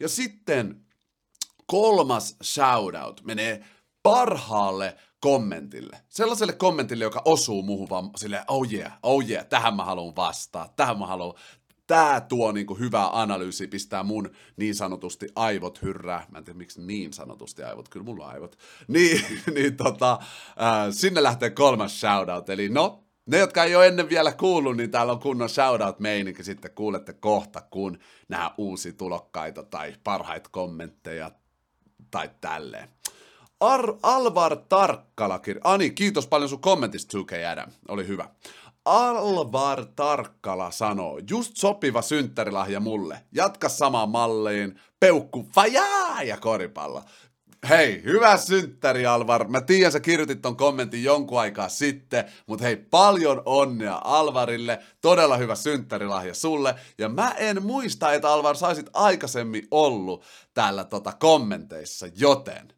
Ja 0.00 0.08
sitten 0.08 0.80
kolmas 1.66 2.36
shoutout 2.42 3.22
menee 3.24 3.64
parhaalle 4.02 4.96
kommentille. 5.20 6.00
Sellaiselle 6.08 6.52
kommentille, 6.52 7.04
joka 7.04 7.22
osuu 7.24 7.62
muuhun 7.62 7.88
vaan 7.88 8.10
silleen, 8.16 8.44
oh 8.48 8.72
yeah, 8.72 8.92
oh 9.02 9.28
yeah, 9.28 9.46
tähän 9.46 9.76
mä 9.76 9.84
haluan 9.84 10.16
vastaa, 10.16 10.72
tähän 10.76 10.98
mä 10.98 11.06
haluan, 11.06 11.34
tää 11.86 12.20
tuo 12.20 12.52
niinku 12.52 12.74
hyvää 12.74 13.20
analyysiä, 13.20 13.68
pistää 13.68 14.02
mun 14.02 14.30
niin 14.56 14.74
sanotusti 14.74 15.28
aivot 15.34 15.82
hyrrää. 15.82 16.26
Mä 16.30 16.38
en 16.38 16.44
tiedä, 16.44 16.58
miksi 16.58 16.80
niin 16.80 17.12
sanotusti 17.12 17.62
aivot, 17.62 17.88
kyllä 17.88 18.04
mulla 18.04 18.24
on 18.24 18.30
aivot. 18.32 18.58
Niin, 18.88 19.24
niin 19.54 19.76
tota, 19.76 20.12
äh, 20.12 20.86
sinne 20.90 21.22
lähtee 21.22 21.50
kolmas 21.50 22.00
shoutout, 22.00 22.50
eli 22.50 22.68
no, 22.68 23.04
ne, 23.26 23.38
jotka 23.38 23.64
ei 23.64 23.76
ole 23.76 23.86
ennen 23.86 24.08
vielä 24.08 24.32
kuullut, 24.32 24.76
niin 24.76 24.90
täällä 24.90 25.12
on 25.12 25.20
kunnon 25.20 25.48
shoutout-meininki, 25.48 26.44
sitten 26.44 26.70
kuulette 26.74 27.12
kohta, 27.12 27.60
kun 27.70 27.98
nämä 28.28 28.50
uusi 28.58 28.92
tulokkaita 28.92 29.62
tai 29.62 29.94
parhaita 30.04 30.50
kommentteja 30.52 31.30
tai 32.10 32.30
tälleen. 32.40 32.88
Ar- 33.60 33.96
Alvar 34.02 34.56
Tarkkala, 34.68 35.40
Ani, 35.64 35.90
kiitos 35.90 36.26
paljon 36.26 36.48
sun 36.48 36.60
kommentista 36.60 37.18
2K 37.18 37.46
Adam, 37.52 37.70
oli 37.88 38.06
hyvä. 38.06 38.28
Alvar 38.86 39.86
Tarkkala 39.96 40.70
sanoo, 40.70 41.20
just 41.30 41.56
sopiva 41.56 42.02
synttärilahja 42.02 42.80
mulle. 42.80 43.20
Jatka 43.32 43.68
samaan 43.68 44.08
malliin, 44.08 44.80
peukku, 45.00 45.48
fajaa 45.54 46.22
ja 46.22 46.36
koripallo. 46.36 47.02
Hei, 47.68 48.02
hyvä 48.04 48.36
synttäri 48.36 49.06
Alvar. 49.06 49.48
Mä 49.48 49.60
tiedän, 49.60 49.92
sä 49.92 50.00
kirjoitit 50.00 50.42
ton 50.42 50.56
kommentin 50.56 51.04
jonkun 51.04 51.40
aikaa 51.40 51.68
sitten, 51.68 52.24
mutta 52.46 52.64
hei, 52.64 52.76
paljon 52.76 53.42
onnea 53.44 54.00
Alvarille. 54.04 54.78
Todella 55.00 55.36
hyvä 55.36 55.54
synttärilahja 55.54 56.34
sulle. 56.34 56.74
Ja 56.98 57.08
mä 57.08 57.30
en 57.30 57.62
muista, 57.62 58.12
että 58.12 58.28
Alvar 58.28 58.56
saisit 58.56 58.90
aikaisemmin 58.92 59.68
ollut 59.70 60.24
täällä 60.54 60.84
tota 60.84 61.12
kommenteissa, 61.12 62.06
joten 62.16 62.72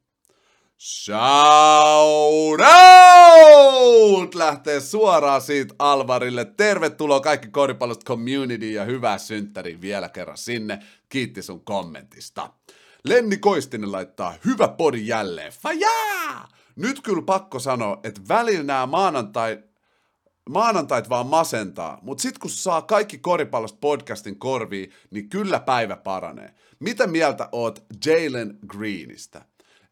Shout 0.80 2.60
out! 2.60 4.34
Lähtee 4.34 4.80
suoraan 4.80 5.40
siitä 5.40 5.74
Alvarille. 5.78 6.44
Tervetuloa 6.44 7.20
kaikki 7.20 7.48
koripallosta 7.48 8.04
community 8.04 8.70
ja 8.70 8.84
hyvää 8.84 9.18
synttäri 9.18 9.80
vielä 9.80 10.08
kerran 10.08 10.38
sinne. 10.38 10.78
Kiitti 11.08 11.42
sun 11.42 11.64
kommentista. 11.64 12.50
Lenni 13.04 13.36
Koistinen 13.36 13.92
laittaa 13.92 14.34
hyvä 14.44 14.68
podi 14.68 15.06
jälleen. 15.06 15.52
Fajaa! 15.52 16.48
Nyt 16.76 17.00
kyllä 17.02 17.22
pakko 17.22 17.58
sanoa, 17.58 18.00
että 18.04 18.20
välillä 18.28 18.62
nämä 18.62 18.86
maanantai, 18.86 19.58
maanantait 20.50 21.08
vaan 21.08 21.26
masentaa, 21.26 21.98
mutta 22.02 22.22
sit 22.22 22.38
kun 22.38 22.50
saa 22.50 22.82
kaikki 22.82 23.18
koripallosta 23.18 23.78
podcastin 23.80 24.38
korviin, 24.38 24.92
niin 25.10 25.28
kyllä 25.28 25.60
päivä 25.60 25.96
paranee. 25.96 26.54
Mitä 26.80 27.06
mieltä 27.06 27.48
oot 27.52 27.84
Jalen 28.06 28.58
Greenistä? 28.66 29.44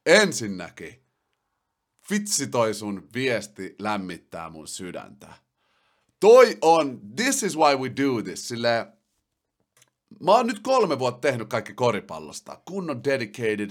Ensinnäkin, 0.07 1.03
vitsi 2.11 2.47
toi 2.47 2.75
sun 2.75 3.09
viesti 3.15 3.75
lämmittää 3.79 4.51
mun 4.51 4.69
sydäntä. 4.69 5.29
Toi 6.21 6.59
on, 6.63 7.01
this 7.17 7.43
is 7.43 7.57
why 7.57 7.77
we 7.77 7.89
do 7.89 8.23
this, 8.23 8.49
sille 8.49 8.87
mä 10.23 10.33
oon 10.33 10.47
nyt 10.47 10.59
kolme 10.59 10.99
vuotta 10.99 11.29
tehnyt 11.29 11.49
kaikki 11.49 11.75
koripallosta, 11.75 12.61
kunnon 12.65 13.05
dedicated 13.05 13.71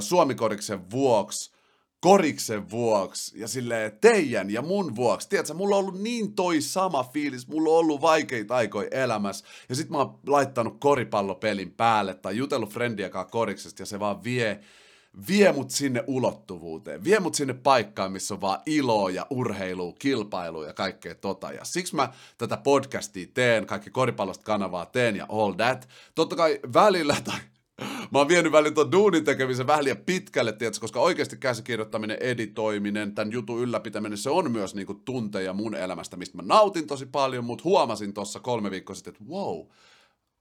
Suomikoriksen 0.00 0.90
vuoksi, 0.90 1.52
koriksen 2.00 2.70
vuoksi 2.70 3.40
ja 3.40 3.48
sille 3.48 3.96
teidän 4.00 4.50
ja 4.50 4.62
mun 4.62 4.96
vuoksi. 4.96 5.28
Tiedätkö, 5.28 5.54
mulla 5.54 5.76
on 5.76 5.84
ollut 5.84 6.00
niin 6.00 6.34
toi 6.34 6.60
sama 6.60 7.04
fiilis, 7.04 7.48
mulla 7.48 7.70
on 7.70 7.76
ollut 7.76 8.00
vaikeita 8.00 8.56
aikoja 8.56 8.88
elämässä 8.90 9.46
ja 9.68 9.74
sit 9.74 9.90
mä 9.90 9.98
oon 9.98 10.18
laittanut 10.26 10.80
koripallopelin 10.80 11.72
päälle 11.72 12.14
tai 12.14 12.36
jutellut 12.36 12.72
friendiakaan 12.72 13.30
koriksesta 13.30 13.82
ja 13.82 13.86
se 13.86 14.00
vaan 14.00 14.24
vie 14.24 14.60
vie 15.28 15.52
mut 15.52 15.70
sinne 15.70 16.04
ulottuvuuteen, 16.06 17.04
vie 17.04 17.20
mut 17.20 17.34
sinne 17.34 17.54
paikkaan, 17.54 18.12
missä 18.12 18.34
on 18.34 18.40
vaan 18.40 18.60
iloa 18.66 19.10
ja 19.10 19.26
urheilu, 19.30 19.92
kilpailu 19.92 20.62
ja 20.62 20.72
kaikkea 20.72 21.14
tota. 21.14 21.52
Ja 21.52 21.64
siksi 21.64 21.96
mä 21.96 22.12
tätä 22.38 22.56
podcastia 22.56 23.26
teen, 23.34 23.66
kaikki 23.66 23.90
koripallosta 23.90 24.44
kanavaa 24.44 24.86
teen 24.86 25.16
ja 25.16 25.26
all 25.28 25.52
that. 25.52 25.88
Totta 26.14 26.36
kai 26.36 26.60
välillä, 26.74 27.16
tai 27.24 27.38
mä 28.10 28.18
oon 28.18 28.28
vienyt 28.28 28.52
välillä 28.52 28.74
tuon 28.74 28.92
duunin 28.92 29.24
tekemisen 29.24 29.66
vähän 29.66 29.84
liian 29.84 29.96
pitkälle, 29.96 30.52
tiedätkö, 30.52 30.80
koska 30.80 31.00
oikeasti 31.00 31.36
käsikirjoittaminen, 31.36 32.16
editoiminen, 32.20 33.14
tämän 33.14 33.32
jutun 33.32 33.60
ylläpitäminen, 33.60 34.18
se 34.18 34.30
on 34.30 34.52
myös 34.52 34.74
niinku 34.74 34.94
tunteja 34.94 35.52
mun 35.52 35.74
elämästä, 35.74 36.16
mistä 36.16 36.36
mä 36.36 36.42
nautin 36.46 36.86
tosi 36.86 37.06
paljon, 37.06 37.44
mutta 37.44 37.64
huomasin 37.64 38.14
tuossa 38.14 38.40
kolme 38.40 38.70
viikkoa 38.70 38.94
sitten, 38.96 39.14
että 39.14 39.24
wow, 39.24 39.66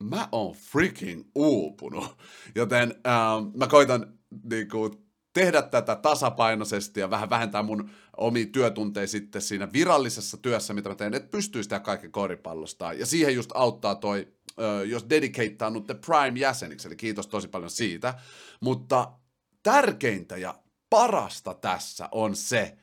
mä 0.03 0.29
oon 0.31 0.55
freaking 0.55 1.23
uupunut. 1.35 2.17
Joten 2.55 2.95
ähm, 3.07 3.57
mä 3.57 3.67
koitan 3.67 4.18
niinku, 4.43 5.09
tehdä 5.33 5.61
tätä 5.61 5.95
tasapainoisesti 5.95 6.99
ja 6.99 7.09
vähän 7.09 7.29
vähentää 7.29 7.63
mun 7.63 7.89
omi 8.17 8.45
työtunteja 8.45 9.07
sitten 9.07 9.41
siinä 9.41 9.73
virallisessa 9.73 10.37
työssä, 10.37 10.73
mitä 10.73 10.89
mä 10.89 10.95
teen, 10.95 11.13
että 11.13 11.29
pystyy 11.29 11.63
sitä 11.63 11.79
kaiken 11.79 12.11
koripallosta. 12.11 12.93
Ja 12.93 13.05
siihen 13.05 13.35
just 13.35 13.51
auttaa 13.53 13.95
toi, 13.95 14.33
jos 14.85 15.09
dedikeittaa 15.09 15.69
nyt 15.69 15.87
Prime-jäseniksi, 15.87 16.87
eli 16.87 16.95
kiitos 16.95 17.27
tosi 17.27 17.47
paljon 17.47 17.69
siitä. 17.71 18.13
Mutta 18.61 19.11
tärkeintä 19.63 20.37
ja 20.37 20.59
parasta 20.89 21.53
tässä 21.53 22.09
on 22.11 22.35
se, 22.35 22.77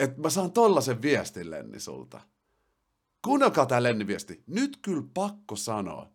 että 0.00 0.20
mä 0.20 0.30
saan 0.30 0.52
tollasen 0.52 1.02
viestin 1.02 1.50
Lenni 1.50 1.80
sulta. 1.80 2.20
Kuunnelkaa 3.24 3.66
tää 3.66 3.82
Lenni 3.82 4.06
viesti. 4.06 4.42
Nyt 4.46 4.78
kyllä 4.82 5.02
pakko 5.14 5.56
sanoa, 5.56 6.10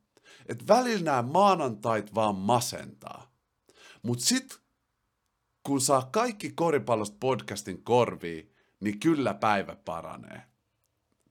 että 0.46 0.66
välillä 0.68 1.04
nämä 1.04 1.22
maanantait 1.22 2.16
vaan 2.16 2.36
masentaa. 2.36 3.33
Mutta 4.04 4.26
sit, 4.26 4.60
kun 5.64 5.82
saa 5.82 6.10
kaikki 6.12 6.52
koripallosta 6.56 7.18
podcastin 7.20 7.84
korviin, 7.84 8.52
niin 8.80 9.00
kyllä 9.00 9.34
päivä 9.34 9.76
paranee. 9.86 10.42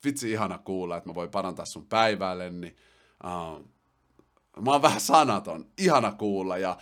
Vitsi 0.04 0.30
ihana 0.30 0.58
kuulla, 0.58 0.96
että 0.96 1.10
mä 1.10 1.14
voin 1.14 1.30
parantaa 1.30 1.64
sun 1.64 1.86
päivälle, 1.86 2.50
niin 2.50 2.76
uh, 3.24 3.68
mä 4.60 4.70
oon 4.70 4.82
vähän 4.82 5.00
sanaton. 5.00 5.66
Ihana 5.78 6.12
kuulla 6.12 6.58
ja 6.58 6.76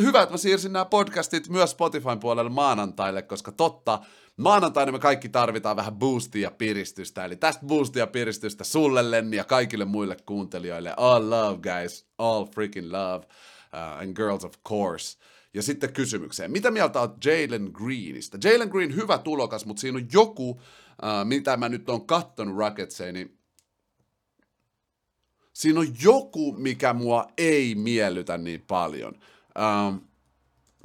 hyvä, 0.00 0.22
että 0.22 0.32
mä 0.32 0.38
siirsin 0.38 0.72
nämä 0.72 0.84
podcastit 0.84 1.48
myös 1.48 1.70
Spotifyn 1.70 2.20
puolelle 2.20 2.50
maanantaille, 2.50 3.22
koska 3.22 3.52
totta, 3.52 4.00
maanantaina 4.36 4.92
me 4.92 4.98
kaikki 4.98 5.28
tarvitaan 5.28 5.76
vähän 5.76 5.94
boostia 5.94 6.42
ja 6.42 6.50
piristystä. 6.50 7.24
Eli 7.24 7.36
tästä 7.36 7.66
boostia 7.66 8.02
ja 8.02 8.06
piristystä 8.06 8.64
sulle, 8.64 9.10
Lenni, 9.10 9.36
ja 9.36 9.44
kaikille 9.44 9.84
muille 9.84 10.16
kuuntelijoille. 10.26 10.94
All 10.96 11.30
love, 11.30 11.58
guys. 11.58 12.06
All 12.18 12.44
freaking 12.44 12.92
love. 12.92 13.26
Uh, 13.74 14.02
and 14.02 14.16
girls, 14.16 14.44
of 14.44 14.52
course. 14.68 15.18
Ja 15.54 15.62
sitten 15.62 15.92
kysymykseen. 15.92 16.50
Mitä 16.50 16.70
mieltä 16.70 17.00
olet 17.00 17.24
Jalen 17.24 17.70
Greenistä? 17.72 18.38
Jalen 18.44 18.68
Green 18.68 18.94
hyvä 18.94 19.18
tulokas, 19.18 19.66
mutta 19.66 19.80
siinä 19.80 19.98
on 19.98 20.06
joku, 20.12 20.50
uh, 20.50 20.60
mitä 21.24 21.56
mä 21.56 21.68
nyt 21.68 21.88
oon 21.88 22.06
kattonut 22.06 22.56
Rocketseen, 22.56 23.14
niin 23.14 23.38
siinä 25.52 25.80
on 25.80 25.86
joku, 26.02 26.52
mikä 26.52 26.92
mua 26.92 27.26
ei 27.38 27.74
miellytä 27.74 28.38
niin 28.38 28.64
paljon. 28.66 29.14
Um, 29.88 30.00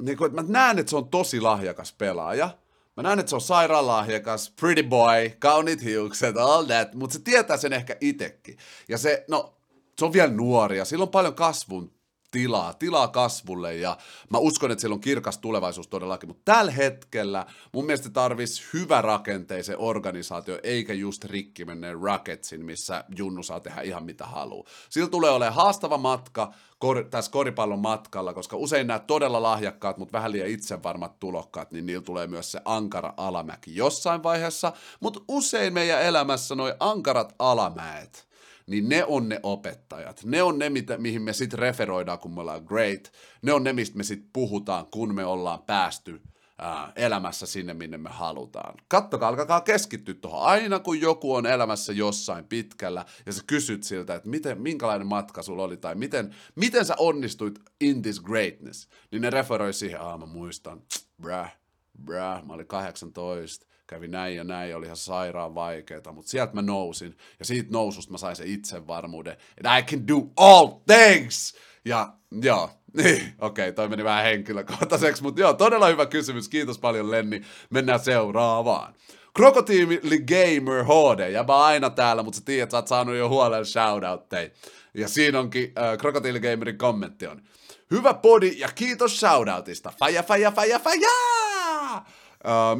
niin 0.02 0.18
kun, 0.18 0.34
mä 0.34 0.44
näen, 0.48 0.78
että 0.78 0.90
se 0.90 0.96
on 0.96 1.08
tosi 1.08 1.40
lahjakas 1.40 1.92
pelaaja. 1.92 2.50
Mä 2.96 3.02
näen, 3.02 3.18
että 3.18 3.30
se 3.30 3.36
on 3.36 3.40
sairaan 3.40 3.86
lahjakas, 3.86 4.52
pretty 4.60 4.82
boy, 4.82 5.30
kaunit 5.38 5.84
hiukset, 5.84 6.36
all 6.36 6.64
that, 6.64 6.94
mutta 6.94 7.14
se 7.14 7.20
tietää 7.20 7.56
sen 7.56 7.72
ehkä 7.72 7.96
itekin. 8.00 8.58
Ja 8.88 8.98
se, 8.98 9.24
no, 9.28 9.54
se 9.98 10.04
on 10.04 10.12
vielä 10.12 10.32
nuori 10.32 10.78
ja 10.78 10.84
sillä 10.84 11.02
on 11.02 11.08
paljon 11.08 11.34
kasvun 11.34 11.92
tilaa, 12.30 12.74
tilaa 12.74 13.08
kasvulle 13.08 13.76
ja 13.76 13.96
mä 14.30 14.38
uskon, 14.38 14.70
että 14.70 14.80
sillä 14.80 14.94
on 14.94 15.00
kirkas 15.00 15.38
tulevaisuus 15.38 15.88
todellakin, 15.88 16.28
mutta 16.28 16.52
tällä 16.52 16.72
hetkellä 16.72 17.46
mun 17.72 17.86
mielestä 17.86 18.10
tarvisi 18.10 18.62
hyvä 18.72 19.02
rakenteisen 19.02 19.78
organisaatio, 19.78 20.58
eikä 20.62 20.92
just 20.92 21.24
rikki 21.24 21.64
menneen 21.64 22.00
Rocketsin, 22.00 22.64
missä 22.64 23.04
Junnu 23.16 23.42
saa 23.42 23.60
tehdä 23.60 23.80
ihan 23.80 24.04
mitä 24.04 24.26
haluaa. 24.26 24.68
Sillä 24.90 25.08
tulee 25.08 25.30
olemaan 25.30 25.54
haastava 25.54 25.98
matka 25.98 26.52
kor- 26.78 27.04
tässä 27.10 27.30
koripallon 27.30 27.78
matkalla, 27.78 28.34
koska 28.34 28.56
usein 28.56 28.86
nämä 28.86 28.98
todella 28.98 29.42
lahjakkaat, 29.42 29.98
mutta 29.98 30.12
vähän 30.12 30.32
liian 30.32 30.48
itsevarmat 30.48 31.18
tulokkaat, 31.18 31.72
niin 31.72 31.86
niillä 31.86 32.04
tulee 32.04 32.26
myös 32.26 32.52
se 32.52 32.60
ankara 32.64 33.14
alamäki 33.16 33.76
jossain 33.76 34.22
vaiheessa, 34.22 34.72
mutta 35.00 35.20
usein 35.28 35.72
meidän 35.72 36.02
elämässä 36.02 36.54
noi 36.54 36.74
ankarat 36.80 37.34
alamäet, 37.38 38.29
niin 38.70 38.88
ne 38.88 39.04
on 39.04 39.28
ne 39.28 39.40
opettajat. 39.42 40.24
Ne 40.24 40.42
on 40.42 40.58
ne, 40.58 40.70
mitä, 40.70 40.96
mihin 40.96 41.22
me 41.22 41.32
sitten 41.32 41.58
referoidaan, 41.58 42.18
kun 42.18 42.34
me 42.34 42.40
ollaan 42.40 42.64
great. 42.64 43.12
Ne 43.42 43.52
on 43.52 43.64
ne, 43.64 43.72
mistä 43.72 43.96
me 43.96 44.04
sitten 44.04 44.30
puhutaan, 44.32 44.86
kun 44.86 45.14
me 45.14 45.24
ollaan 45.24 45.62
päästy 45.62 46.20
ää, 46.58 46.92
elämässä 46.96 47.46
sinne, 47.46 47.74
minne 47.74 47.98
me 47.98 48.10
halutaan. 48.12 48.74
Kattokaa, 48.88 49.28
alkakaa 49.28 49.60
keskittyä 49.60 50.14
tuohon. 50.14 50.42
Aina 50.42 50.78
kun 50.78 51.00
joku 51.00 51.34
on 51.34 51.46
elämässä 51.46 51.92
jossain 51.92 52.44
pitkällä 52.44 53.04
ja 53.26 53.32
sä 53.32 53.42
kysyt 53.46 53.82
siltä, 53.82 54.14
että 54.14 54.28
miten, 54.28 54.60
minkälainen 54.60 55.06
matka 55.06 55.42
sulla 55.42 55.62
oli 55.62 55.76
tai 55.76 55.94
miten, 55.94 56.34
miten 56.54 56.84
sä 56.84 56.94
onnistuit 56.98 57.60
in 57.80 58.02
this 58.02 58.20
greatness, 58.20 58.88
niin 59.10 59.22
ne 59.22 59.30
referoi 59.30 59.72
siihen, 59.72 60.00
aa 60.00 60.18
mä 60.18 60.26
muistan, 60.26 60.82
bräh, 61.22 61.56
bräh, 62.04 62.44
mä 62.44 62.52
olin 62.52 62.66
18, 62.66 63.66
kävi 63.90 64.08
näin 64.08 64.36
ja 64.36 64.44
näin, 64.44 64.76
oli 64.76 64.86
ihan 64.86 64.96
sairaan 64.96 65.54
vaikeeta, 65.54 66.12
mutta 66.12 66.30
sieltä 66.30 66.54
mä 66.54 66.62
nousin, 66.62 67.16
ja 67.38 67.44
siitä 67.44 67.72
noususta 67.72 68.12
mä 68.12 68.18
sain 68.18 68.36
sen 68.36 68.46
itsevarmuuden, 68.46 69.36
että 69.56 69.78
I 69.78 69.82
can 69.82 70.08
do 70.08 70.14
all 70.36 70.68
things! 70.86 71.54
Ja 71.84 72.12
joo, 72.42 72.70
niin, 73.02 73.34
okei, 73.40 73.72
toi 73.72 73.88
meni 73.88 74.04
vähän 74.04 74.24
henkilökohtaiseksi, 74.24 75.22
mutta 75.22 75.40
joo, 75.40 75.52
todella 75.52 75.88
hyvä 75.88 76.06
kysymys, 76.06 76.48
kiitos 76.48 76.78
paljon 76.78 77.10
Lenni, 77.10 77.42
mennään 77.70 78.00
seuraavaan. 78.00 78.94
Krokotiili 79.36 80.00
Gamer 80.18 80.84
HD, 80.84 81.30
ja 81.30 81.44
mä 81.44 81.64
aina 81.64 81.90
täällä, 81.90 82.22
mutta 82.22 82.38
sä 82.38 82.44
tiedät, 82.44 82.70
sä 82.70 82.76
oot 82.76 82.88
saanut 82.88 83.16
jo 83.16 83.28
huolella 83.28 83.64
shoutoutteja. 83.64 84.50
Ja 84.94 85.08
siinä 85.08 85.40
onkin 85.40 85.72
äh, 85.78 85.98
Krokotiili 85.98 86.40
Gamerin 86.40 86.78
kommentti 86.78 87.26
on. 87.26 87.42
Hyvä 87.90 88.14
podi 88.14 88.52
ja 88.56 88.68
kiitos 88.74 89.20
shoutoutista. 89.20 89.92
Faja, 89.98 90.22
faja, 90.22 90.50
faja, 90.50 90.78
faja! 90.78 91.39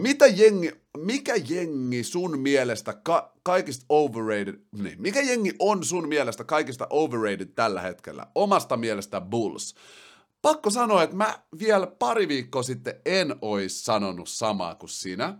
Mitä 0.02 0.26
jengi, 0.26 0.72
mikä 0.96 1.34
jengi 1.48 2.04
sun 2.04 2.38
mielestä 2.38 2.92
ka- 2.92 3.32
kaikista 3.42 3.86
overrated, 3.88 4.60
niin, 4.72 5.02
mikä 5.02 5.20
jengi 5.20 5.54
on 5.58 5.84
sun 5.84 6.08
mielestä 6.08 6.44
kaikista 6.44 6.86
overrated 6.90 7.46
tällä 7.54 7.80
hetkellä? 7.80 8.26
Omasta 8.34 8.76
mielestä 8.76 9.20
Bulls. 9.20 9.74
Pakko 10.42 10.70
sanoa, 10.70 11.02
että 11.02 11.16
mä 11.16 11.38
vielä 11.58 11.86
pari 11.86 12.28
viikkoa 12.28 12.62
sitten 12.62 12.94
en 13.04 13.34
ois 13.42 13.84
sanonut 13.84 14.28
samaa 14.28 14.74
kuin 14.74 14.90
sinä, 14.90 15.38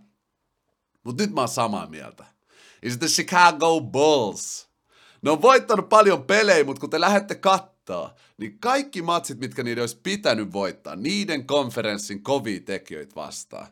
mutta 1.03 1.23
nyt 1.23 1.33
mä 1.33 1.41
oon 1.41 1.49
samaa 1.49 1.87
mieltä. 1.87 2.25
Is 2.83 2.97
the 2.97 3.07
Chicago 3.07 3.81
Bulls. 3.81 4.69
Ne 5.21 5.31
on 5.31 5.41
voittanut 5.41 5.89
paljon 5.89 6.23
pelejä, 6.23 6.63
mutta 6.63 6.79
kun 6.79 6.89
te 6.89 6.99
lähdette 6.99 7.35
kattoo, 7.35 8.11
niin 8.37 8.59
kaikki 8.59 9.01
matsit, 9.01 9.39
mitkä 9.39 9.63
niiden 9.63 9.81
olisi 9.81 9.99
pitänyt 10.03 10.53
voittaa, 10.53 10.95
niiden 10.95 11.47
konferenssin 11.47 12.23
kovia 12.23 12.59
tekijöitä 12.59 13.15
vastaan, 13.15 13.67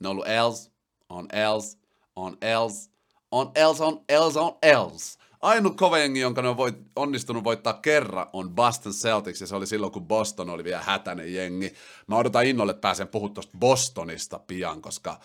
ne 0.00 0.08
on 0.08 0.12
ollut 0.12 0.28
Els, 0.28 0.70
on 1.08 1.26
Els, 1.32 1.78
on 2.16 2.36
Els, 2.42 2.90
on 3.30 3.50
Els, 3.54 3.80
on 3.80 4.04
Els, 4.08 4.36
on 4.36 4.58
Els. 4.62 5.18
Ainut 5.40 5.76
kova 5.76 5.98
jengi, 5.98 6.20
jonka 6.20 6.42
ne 6.42 6.48
on 6.48 6.56
voit, 6.56 6.76
onnistunut 6.96 7.44
voittaa 7.44 7.72
kerran, 7.72 8.26
on 8.32 8.50
Boston 8.50 8.92
Celtics, 8.92 9.40
ja 9.40 9.46
se 9.46 9.56
oli 9.56 9.66
silloin, 9.66 9.92
kun 9.92 10.06
Boston 10.06 10.50
oli 10.50 10.64
vielä 10.64 10.82
hätäinen 10.82 11.34
jengi. 11.34 11.74
Mä 12.06 12.16
odotan 12.16 12.46
innolle, 12.46 12.70
että 12.70 12.80
pääsen 12.80 13.08
puhua 13.08 13.28
tuosta 13.28 13.58
Bostonista 13.58 14.38
pian, 14.38 14.82
koska 14.82 15.20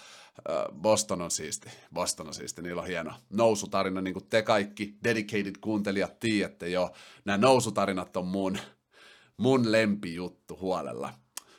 Boston 0.82 1.22
on 1.22 1.32
siisti. 1.32 1.70
Boston 1.94 2.27
on 2.27 2.34
siisti, 2.34 2.62
niillä 2.62 2.82
on 2.82 2.88
hieno 2.88 3.13
nousutarina, 3.30 4.01
niin 4.01 4.13
kuin 4.13 4.25
te 4.25 4.42
kaikki 4.42 4.98
dedicated 5.03 5.56
kuuntelijat 5.62 6.20
tiedätte 6.20 6.70
jo. 6.70 6.92
Nämä 7.25 7.38
nousutarinat 7.38 8.18
on 8.18 8.27
mun, 8.27 8.58
mun 9.38 9.72
lempijuttu 9.72 10.58
huolella. 10.62 11.13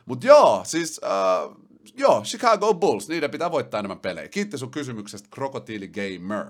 Mutta 0.07 0.27
joo, 0.27 0.63
siis 0.65 1.01
äh, 1.05 1.57
joo, 1.99 2.23
Chicago 2.23 2.75
Bulls, 2.75 3.09
niiden 3.09 3.31
pitää 3.31 3.51
voittaa 3.51 3.79
enemmän 3.79 4.01
pelejä. 4.01 4.29
Kiitti 4.29 4.59
sun 4.59 4.71
kysymyksestä, 4.71 5.29
Krokotiili 5.31 5.89
Gamer. 5.89 6.47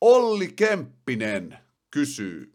Olli 0.00 0.52
Kemppinen 0.56 1.58
kysyy, 1.90 2.52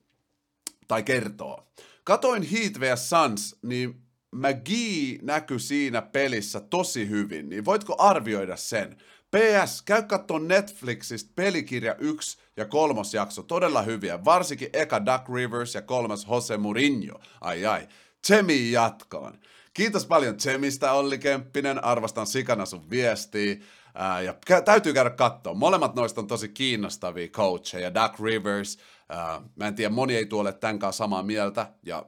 tai 0.87 1.03
kertoo. 1.03 1.67
Katoin 2.03 2.43
Heat 2.43 2.73
vs 2.79 3.09
Suns, 3.09 3.55
niin 3.61 4.01
McGee 4.35 5.19
näkyi 5.21 5.59
siinä 5.59 6.01
pelissä 6.01 6.59
tosi 6.59 7.09
hyvin, 7.09 7.49
niin 7.49 7.65
voitko 7.65 7.95
arvioida 7.97 8.57
sen? 8.57 8.97
PS, 9.31 9.81
käy 9.81 10.03
katsomaan 10.03 10.47
Netflixistä 10.47 11.31
pelikirja 11.35 11.95
1 11.95 12.37
ja 12.57 12.65
kolmos 12.65 13.13
jakso, 13.13 13.43
todella 13.43 13.81
hyviä, 13.81 14.25
varsinkin 14.25 14.69
eka 14.73 15.05
Duck 15.05 15.29
Rivers 15.35 15.75
ja 15.75 15.81
kolmas 15.81 16.27
Jose 16.29 16.57
Mourinho. 16.57 17.19
Ai 17.41 17.65
ai, 17.65 17.87
Tsemi 18.21 18.71
jatkoon. 18.71 19.39
Kiitos 19.77 20.05
paljon 20.05 20.37
Tsemistä, 20.37 20.91
Olli 20.91 21.17
Kemppinen, 21.17 21.83
arvostan 21.83 22.27
sikana 22.27 22.65
sun 22.65 22.89
viestiä. 22.89 23.55
Ää, 23.95 24.21
ja 24.21 24.31
kä- 24.31 24.61
täytyy 24.61 24.93
käydä 24.93 25.09
katsoa. 25.09 25.53
Molemmat 25.53 25.95
noista 25.95 26.21
on 26.21 26.27
tosi 26.27 26.49
kiinnostavia 26.49 27.27
coacheja. 27.27 27.93
Duck 27.93 28.19
Rivers, 28.19 28.77
ää, 29.09 29.41
mä 29.55 29.67
en 29.67 29.75
tiedä, 29.75 29.89
moni 29.89 30.15
ei 30.15 30.25
tuolle 30.25 30.53
tämän 30.53 30.93
samaa 30.93 31.23
mieltä, 31.23 31.73
ja 31.83 32.05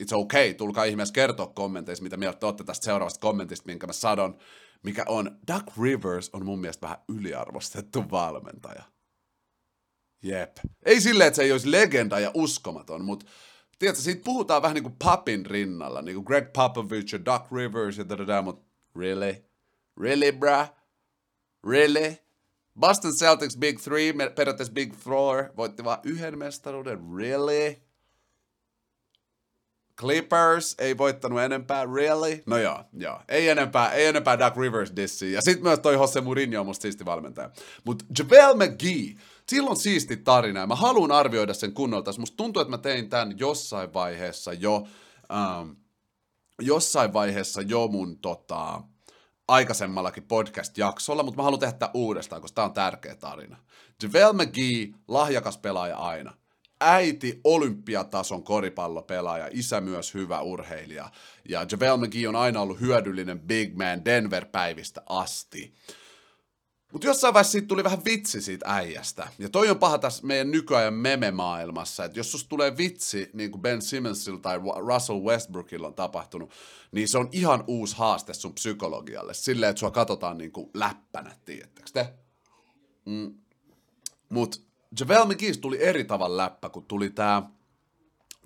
it's 0.00 0.14
okay, 0.14 0.54
tulkaa 0.54 0.84
ihmeessä 0.84 1.12
kertoa 1.12 1.46
kommenteissa, 1.46 2.02
mitä 2.02 2.16
mieltä 2.16 2.38
te 2.38 2.46
olette 2.46 2.64
tästä 2.64 2.84
seuraavasta 2.84 3.20
kommentista, 3.20 3.66
minkä 3.66 3.86
mä 3.86 3.92
sadon, 3.92 4.38
mikä 4.82 5.04
on, 5.08 5.38
Duck 5.52 5.66
Rivers 5.82 6.30
on 6.32 6.44
mun 6.44 6.60
mielestä 6.60 6.86
vähän 6.86 7.02
yliarvostettu 7.08 8.04
valmentaja. 8.10 8.82
Jep. 10.22 10.56
Ei 10.84 11.00
silleen, 11.00 11.28
että 11.28 11.36
se 11.36 11.42
ei 11.42 11.52
olisi 11.52 11.70
legenda 11.70 12.20
ja 12.20 12.30
uskomaton, 12.34 13.04
mutta 13.04 13.26
tiedätkö, 13.80 14.02
siitä 14.02 14.24
puhutaan 14.24 14.62
vähän 14.62 14.74
niin 14.74 14.82
kuin 14.82 14.96
Papin 15.04 15.46
rinnalla, 15.46 16.02
niin 16.02 16.14
kuin 16.14 16.24
Greg 16.24 16.52
Popovich 16.52 17.12
ja 17.12 17.24
Duck 17.24 17.52
Rivers 17.52 17.98
ja 17.98 18.04
tätä, 18.04 18.42
mutta 18.42 18.64
really? 18.96 19.44
Really, 20.00 20.32
bruh? 20.32 20.68
Really? 21.66 22.16
Boston 22.80 23.12
Celtics 23.12 23.56
Big 23.56 23.80
Three, 23.80 24.12
periaatteessa 24.34 24.72
Big 24.72 24.94
Four, 24.94 25.44
voitti 25.56 25.84
vain 25.84 26.00
yhden 26.04 26.38
mestaruuden. 26.38 26.98
Really? 27.16 27.76
Clippers 29.96 30.74
ei 30.78 30.98
voittanut 30.98 31.40
enempää, 31.40 31.86
really? 31.94 32.42
No 32.46 32.58
joo, 32.58 32.84
joo. 32.92 33.20
Ei 33.28 33.48
enempää, 33.48 33.92
ei 33.92 34.06
enempää 34.06 34.38
Doug 34.38 34.56
Rivers 34.56 34.96
dissi. 34.96 35.32
Ja 35.32 35.42
sitten 35.42 35.62
myös 35.62 35.78
toi 35.78 35.94
Jose 35.94 36.20
Mourinho 36.20 36.60
on 36.60 36.66
musta 36.66 36.82
siisti 36.82 37.04
valmentaja. 37.04 37.50
Mutta 37.84 38.04
Javel 38.18 38.54
McGee, 38.54 39.14
sillä 39.50 39.70
on 39.70 39.76
siisti 39.76 40.16
tarina 40.16 40.60
ja 40.60 40.66
mä 40.66 40.74
haluan 40.74 41.12
arvioida 41.12 41.54
sen 41.54 41.72
kunnolta. 41.72 42.12
Musta 42.18 42.36
tuntuu, 42.36 42.62
että 42.62 42.70
mä 42.70 42.78
tein 42.78 43.08
tämän 43.08 43.38
jossain 43.38 43.94
vaiheessa 43.94 44.52
jo, 44.52 44.86
ähm, 45.32 45.70
jossain 46.60 47.12
vaiheessa 47.12 47.62
jo 47.62 47.88
mun 47.88 48.18
tota, 48.18 48.82
aikaisemmallakin 49.48 50.22
podcast-jaksolla, 50.22 51.22
mutta 51.22 51.36
mä 51.36 51.42
haluan 51.42 51.60
tehdä 51.60 51.72
tätä 51.72 51.90
uudestaan, 51.94 52.42
koska 52.42 52.54
tämä 52.54 52.64
on 52.64 52.72
tärkeä 52.72 53.14
tarina. 53.16 53.56
Javel 54.02 54.32
McGee, 54.32 54.88
lahjakas 55.08 55.58
pelaaja 55.58 55.96
aina. 55.96 56.32
Äiti 56.80 57.40
olympiatason 57.44 58.44
koripallopelaaja, 58.44 59.48
isä 59.50 59.80
myös 59.80 60.14
hyvä 60.14 60.40
urheilija. 60.40 61.10
Ja 61.48 61.66
Javel 61.72 61.96
McGee 61.96 62.28
on 62.28 62.36
aina 62.36 62.60
ollut 62.60 62.80
hyödyllinen 62.80 63.40
big 63.40 63.76
man 63.76 64.04
Denver-päivistä 64.04 65.02
asti. 65.06 65.74
Mutta 66.92 67.06
jossain 67.06 67.34
vaiheessa 67.34 67.52
siitä 67.52 67.68
tuli 67.68 67.84
vähän 67.84 68.04
vitsi 68.04 68.40
siitä 68.40 68.66
äijästä. 68.68 69.28
Ja 69.38 69.48
toi 69.48 69.70
on 69.70 69.78
paha 69.78 69.98
tässä 69.98 70.26
meidän 70.26 70.50
nykyajan 70.50 70.94
meme-maailmassa, 70.94 72.04
että 72.04 72.18
jos 72.18 72.32
susta 72.32 72.48
tulee 72.48 72.76
vitsi, 72.76 73.30
niin 73.32 73.50
kuin 73.50 73.62
Ben 73.62 73.82
Simmonsilla 73.82 74.40
tai 74.40 74.60
Russell 74.86 75.20
Westbrookilla 75.20 75.86
on 75.86 75.94
tapahtunut, 75.94 76.50
niin 76.92 77.08
se 77.08 77.18
on 77.18 77.28
ihan 77.32 77.64
uusi 77.66 77.96
haaste 77.96 78.34
sun 78.34 78.54
psykologialle. 78.54 79.34
Silleen, 79.34 79.70
että 79.70 79.80
sua 79.80 79.90
katsotaan 79.90 80.38
niin 80.38 80.52
kuin 80.52 80.70
läppänä, 80.74 81.36
tiedättekö 81.44 81.90
te? 81.92 82.12
Mm. 83.04 83.34
Mut 84.28 84.62
Javel 85.00 85.24
McGee 85.24 85.52
tuli 85.60 85.82
eri 85.82 86.04
tavalla 86.04 86.36
läppä, 86.36 86.68
kun 86.68 86.84
tuli 86.84 87.10
tää, 87.10 87.42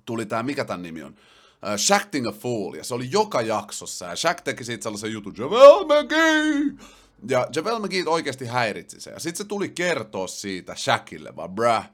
tuli 0.04 0.26
tää, 0.26 0.42
mikä 0.42 0.64
tän 0.64 0.82
nimi 0.82 1.02
on? 1.02 1.12
Uh, 1.12 1.78
Shacting 1.78 2.26
a 2.26 2.32
Fool, 2.32 2.74
ja 2.74 2.84
se 2.84 2.94
oli 2.94 3.08
joka 3.10 3.42
jaksossa, 3.42 4.04
ja 4.04 4.16
Shaq 4.16 4.40
teki 4.44 4.64
siitä 4.64 4.82
sellaisen 4.82 5.12
jutun, 5.12 5.34
Javel 5.38 5.84
McGee! 5.84 6.86
Ja 7.28 7.46
Javel 7.56 7.78
McGee 7.78 8.04
oikeasti 8.06 8.46
häiritsi 8.46 9.00
se. 9.00 9.10
Ja 9.10 9.20
sitten 9.20 9.44
se 9.44 9.48
tuli 9.48 9.68
kertoa 9.68 10.26
siitä 10.26 10.74
Shaqille, 10.74 11.36
vaan 11.36 11.54
bruh, 11.54 11.84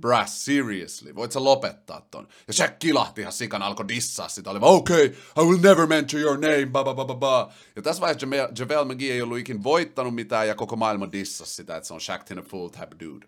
bruh, 0.00 0.26
seriously, 0.26 1.14
voit 1.14 1.32
sä 1.32 1.44
lopettaa 1.44 2.06
ton? 2.10 2.28
Ja 2.46 2.52
Shaq 2.52 2.78
kilahti 2.78 3.20
ihan 3.20 3.32
sikana, 3.32 3.66
alkoi 3.66 3.88
dissaa 3.88 4.28
sitä, 4.28 4.50
oli 4.50 4.60
vaan, 4.60 4.74
okay, 4.74 5.04
I 5.38 5.40
will 5.40 5.60
never 5.60 5.86
mention 5.86 6.22
your 6.22 6.38
name, 6.38 6.66
ba 6.66 6.84
ba 6.84 6.94
ba 6.94 7.04
ba 7.04 7.14
ba. 7.14 7.52
Ja 7.76 7.82
tässä 7.82 8.00
vaiheessa 8.00 8.26
Javel 8.58 8.84
McGee 8.84 9.12
ei 9.12 9.22
ollut 9.22 9.38
ikin 9.38 9.64
voittanut 9.64 10.14
mitään, 10.14 10.48
ja 10.48 10.54
koko 10.54 10.76
maailma 10.76 11.12
dissasi 11.12 11.54
sitä, 11.54 11.76
että 11.76 11.86
se 11.86 11.94
on 11.94 12.00
Shaq 12.00 12.30
in 12.30 12.38
a 12.38 12.42
fool 12.42 12.68
type 12.68 12.96
dude. 13.04 13.26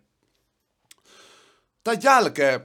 Tämän 1.85 2.03
jälkeen 2.03 2.61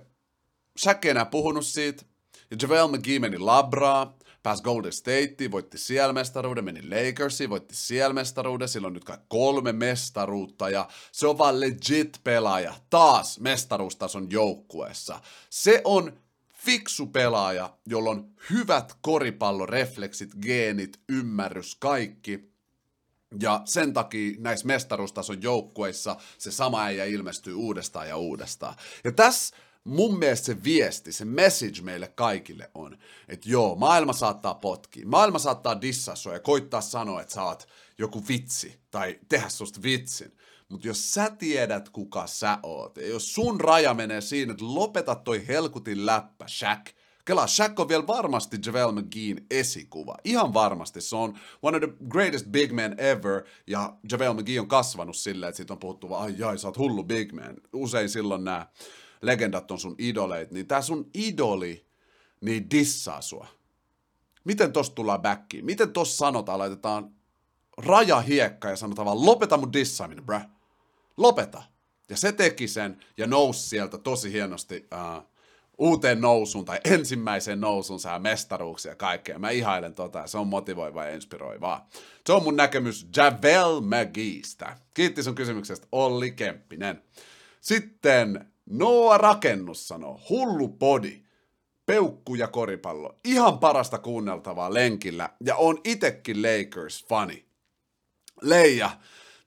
Shaq 0.79 1.05
ei 1.05 1.11
enää 1.11 1.25
puhunut 1.25 1.65
siitä, 1.65 2.05
ja 2.51 2.57
Javel 2.61 2.87
McGee 2.87 3.19
meni 3.19 3.37
labraa, 3.37 4.17
pääsi 4.43 4.63
Golden 4.63 4.93
Stateen, 4.93 5.51
voitti 5.51 5.77
siellä 5.77 6.13
mestaruuden, 6.13 6.65
meni 6.65 6.81
Lakersiin, 6.89 7.49
voitti 7.49 7.75
siellä 7.75 8.13
mestaruuden, 8.13 8.69
sillä 8.69 8.87
on 8.87 8.93
nyt 8.93 9.03
kai 9.03 9.17
kolme 9.27 9.71
mestaruutta 9.73 10.69
ja 10.69 10.87
se 11.11 11.27
on 11.27 11.37
vaan 11.37 11.59
legit 11.59 12.19
pelaaja, 12.23 12.73
taas 12.89 13.39
mestaruustason 13.39 14.31
joukkueessa. 14.31 15.19
Se 15.49 15.81
on 15.83 16.13
fiksu 16.53 17.07
pelaaja, 17.07 17.77
jolla 17.85 18.09
on 18.09 18.31
hyvät 18.49 18.93
koripallorefleksit, 19.01 20.35
geenit, 20.41 20.99
ymmärrys, 21.09 21.75
kaikki. 21.75 22.53
Ja 23.41 23.61
sen 23.65 23.93
takia 23.93 24.35
näissä 24.39 24.67
mestaruustason 24.67 25.41
joukkueissa 25.41 26.15
se 26.37 26.51
sama 26.51 26.83
äijä 26.83 27.05
ilmestyy 27.05 27.53
uudestaan 27.53 28.07
ja 28.09 28.17
uudestaan. 28.17 28.75
Ja 29.03 29.11
tässä 29.11 29.55
mun 29.83 30.19
mielestä 30.19 30.45
se 30.45 30.63
viesti, 30.63 31.11
se 31.11 31.25
message 31.25 31.81
meille 31.81 32.07
kaikille 32.07 32.71
on, 32.73 32.97
että 33.27 33.49
joo, 33.49 33.75
maailma 33.75 34.13
saattaa 34.13 34.53
potkia, 34.53 35.07
maailma 35.07 35.39
saattaa 35.39 35.81
dissaa 35.81 36.15
sua 36.15 36.33
ja 36.33 36.39
koittaa 36.39 36.81
sanoa, 36.81 37.21
että 37.21 37.33
sä 37.33 37.43
oot 37.43 37.67
joku 37.97 38.27
vitsi 38.27 38.79
tai 38.91 39.19
tehdä 39.29 39.49
susta 39.49 39.83
vitsin. 39.83 40.37
Mutta 40.69 40.87
jos 40.87 41.13
sä 41.13 41.29
tiedät, 41.29 41.89
kuka 41.89 42.27
sä 42.27 42.59
oot, 42.63 42.97
ja 42.97 43.07
jos 43.07 43.33
sun 43.33 43.61
raja 43.61 43.93
menee 43.93 44.21
siinä, 44.21 44.51
että 44.51 44.65
lopeta 44.65 45.15
toi 45.15 45.47
helkutin 45.47 46.05
läppä, 46.05 46.45
Shaq, 46.47 46.89
Kela, 47.25 47.47
Shaq 47.47 47.79
on 47.79 47.89
vielä 47.89 48.07
varmasti 48.07 48.57
Javel 48.65 48.91
McGeein 48.91 49.45
esikuva. 49.51 50.17
Ihan 50.23 50.53
varmasti. 50.53 51.01
Se 51.01 51.15
on 51.15 51.39
one 51.61 51.77
of 51.77 51.83
the 51.83 51.93
greatest 52.07 52.45
big 52.45 52.71
men 52.71 52.99
ever, 52.99 53.43
ja 53.67 53.97
Javel 54.11 54.33
McGee 54.33 54.59
on 54.59 54.67
kasvanut 54.67 55.15
silleen, 55.15 55.49
että 55.49 55.57
siitä 55.57 55.73
on 55.73 55.79
puhuttu 55.79 56.09
vaan, 56.09 56.23
ai 56.23 56.35
jai, 56.37 56.57
sä 56.57 56.67
oot 56.67 56.77
hullu 56.77 57.03
big 57.03 57.33
man. 57.33 57.57
Usein 57.73 58.09
silloin 58.09 58.43
nämä 58.43 58.67
legendat 59.23 59.71
on 59.71 59.79
sun 59.79 59.95
idoleit, 59.97 60.51
niin 60.51 60.67
tää 60.67 60.81
sun 60.81 61.09
idoli, 61.13 61.85
niin 62.41 62.69
dissaa 62.71 63.21
sua. 63.21 63.47
Miten 64.43 64.73
tosta 64.73 64.95
tullaan 64.95 65.21
backiin? 65.21 65.65
Miten 65.65 65.93
tossa 65.93 66.17
sanotaan, 66.17 66.59
laitetaan 66.59 67.11
raja 67.77 68.21
hiekka 68.21 68.69
ja 68.69 68.75
sanotaan 68.75 69.05
vaan, 69.05 69.25
lopeta 69.25 69.57
mun 69.57 69.73
dissaaminen, 69.73 70.25
bruh. 70.25 70.41
Lopeta. 71.17 71.63
Ja 72.09 72.17
se 72.17 72.31
teki 72.31 72.67
sen 72.67 72.97
ja 73.17 73.27
nousi 73.27 73.69
sieltä 73.69 73.97
tosi 73.97 74.31
hienosti 74.31 74.87
uh, 74.93 75.23
uuteen 75.77 76.21
nousuun 76.21 76.65
tai 76.65 76.79
ensimmäiseen 76.83 77.61
nousuun 77.61 77.99
saa 77.99 78.19
mestaruuksia 78.19 78.91
ja 78.91 78.95
kaikkea. 78.95 79.39
Mä 79.39 79.49
ihailen 79.49 79.93
tota, 79.93 80.27
se 80.27 80.37
on 80.37 80.47
motivoivaa 80.47 81.05
ja 81.05 81.15
inspiroivaa. 81.15 81.89
Se 82.25 82.33
on 82.33 82.43
mun 82.43 82.55
näkemys 82.55 83.07
Javel 83.17 83.81
McGeestä. 83.81 84.77
Kiitti 84.93 85.23
sun 85.23 85.35
kysymyksestä 85.35 85.87
Olli 85.91 86.31
Kemppinen. 86.31 87.03
Sitten 87.61 88.52
Noa 88.69 89.17
Rakennus 89.17 89.87
sanoo, 89.87 90.19
hullu 90.29 90.67
podi, 90.67 91.23
peukku 91.85 92.35
ja 92.35 92.47
koripallo. 92.47 93.19
Ihan 93.23 93.59
parasta 93.59 93.97
kuunneltavaa 93.97 94.73
lenkillä 94.73 95.29
ja 95.45 95.55
on 95.55 95.77
itekin 95.83 96.37
Lakers-fani. 96.37 97.45
Leija, 98.41 98.89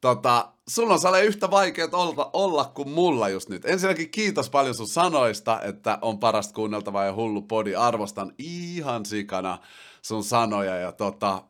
tota, 0.01 0.53
sulla 0.69 0.93
on 0.93 1.01
Sale 1.01 1.25
yhtä 1.25 1.51
vaikeaa 1.51 1.89
olla, 1.93 2.31
olla 2.33 2.65
kuin 2.65 2.89
mulla 2.89 3.29
just 3.29 3.49
nyt. 3.49 3.65
Ensinnäkin 3.65 4.11
kiitos 4.11 4.51
paljon 4.51 4.75
sun 4.75 4.89
sanoista, 4.89 5.63
että 5.63 5.99
on 6.03 6.19
parasta 6.19 6.55
kuunneltavaa 6.55 7.05
ja 7.05 7.15
hullu 7.15 7.43
podi. 7.43 7.75
Arvostan 7.75 8.33
ihan 8.39 9.07
sikana 9.07 9.59
sun 10.03 10.25
sanoja 10.25 10.77
ja 10.77 10.93
tota, 10.93 11.43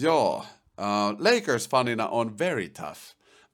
joo, 0.00 0.36
uh, 0.36 1.18
Lakers-fanina 1.18 2.08
on 2.10 2.38
very 2.38 2.68
tough. 2.68 3.00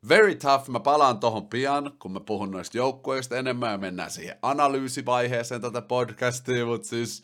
Very 0.08 0.34
tough, 0.34 0.68
mä 0.68 0.80
palaan 0.80 1.20
tohon 1.20 1.48
pian, 1.48 1.92
kun 1.98 2.12
mä 2.12 2.20
puhun 2.20 2.50
noista 2.50 2.76
joukkueista 2.76 3.36
enemmän 3.36 3.72
ja 3.72 3.78
mennään 3.78 4.10
siihen 4.10 4.36
analyysivaiheeseen 4.42 5.60
tätä 5.60 5.82
podcastia, 5.82 6.66
mutta 6.66 6.88
siis 6.88 7.22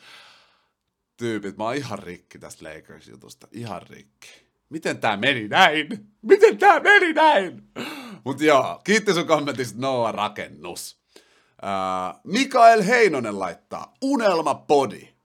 tyypit, 1.16 1.56
mä 1.56 1.64
oon 1.64 1.74
ihan 1.74 1.98
rikki 1.98 2.38
tästä 2.38 2.64
Lakers-jutusta, 2.64 3.48
ihan 3.52 3.82
rikki 3.82 4.46
miten 4.70 4.98
tää 4.98 5.16
meni 5.16 5.48
näin? 5.48 5.88
Miten 6.22 6.58
tää 6.58 6.80
meni 6.80 7.12
näin? 7.12 7.62
Mut 8.24 8.40
joo, 8.40 8.80
kiitti 8.84 9.14
sun 9.14 9.26
kommentista 9.26 9.80
Noah 9.80 10.14
Rakennus. 10.14 11.00
Mikael 12.24 12.82
Heinonen 12.82 13.38
laittaa, 13.38 13.94
unelma 14.02 14.54
podi. 14.54 15.15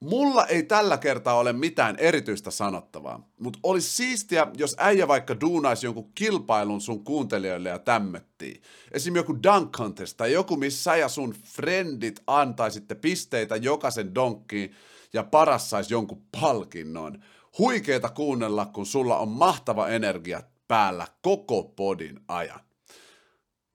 Mulla 0.00 0.46
ei 0.46 0.62
tällä 0.62 0.98
kertaa 0.98 1.38
ole 1.38 1.52
mitään 1.52 1.96
erityistä 1.98 2.50
sanottavaa, 2.50 3.28
mutta 3.40 3.58
olisi 3.62 3.88
siistiä, 3.88 4.46
jos 4.56 4.76
äijä 4.78 5.08
vaikka 5.08 5.40
duunaisi 5.40 5.86
jonkun 5.86 6.12
kilpailun 6.14 6.80
sun 6.80 7.04
kuuntelijoille 7.04 7.68
ja 7.68 7.78
tämmöttiin. 7.78 8.62
Esim. 8.92 9.16
joku 9.16 9.42
dunk 9.42 9.76
contest 9.76 10.16
tai 10.16 10.32
joku, 10.32 10.56
missä 10.56 10.82
sä 10.82 10.96
ja 10.96 11.08
sun 11.08 11.34
friendit 11.44 12.22
antaisitte 12.26 12.94
pisteitä 12.94 13.56
jokaisen 13.56 14.14
donkkiin 14.14 14.74
ja 15.12 15.24
paras 15.24 15.70
saisi 15.70 15.94
jonkun 15.94 16.22
palkinnon 16.40 17.22
huikeeta 17.58 18.08
kuunnella, 18.08 18.66
kun 18.66 18.86
sulla 18.86 19.18
on 19.18 19.28
mahtava 19.28 19.88
energia 19.88 20.42
päällä 20.68 21.06
koko 21.22 21.62
podin 21.62 22.20
ajan. 22.28 22.60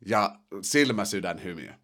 Ja 0.06 0.36
silmäsydän 0.62 1.44
hymiö. 1.44 1.81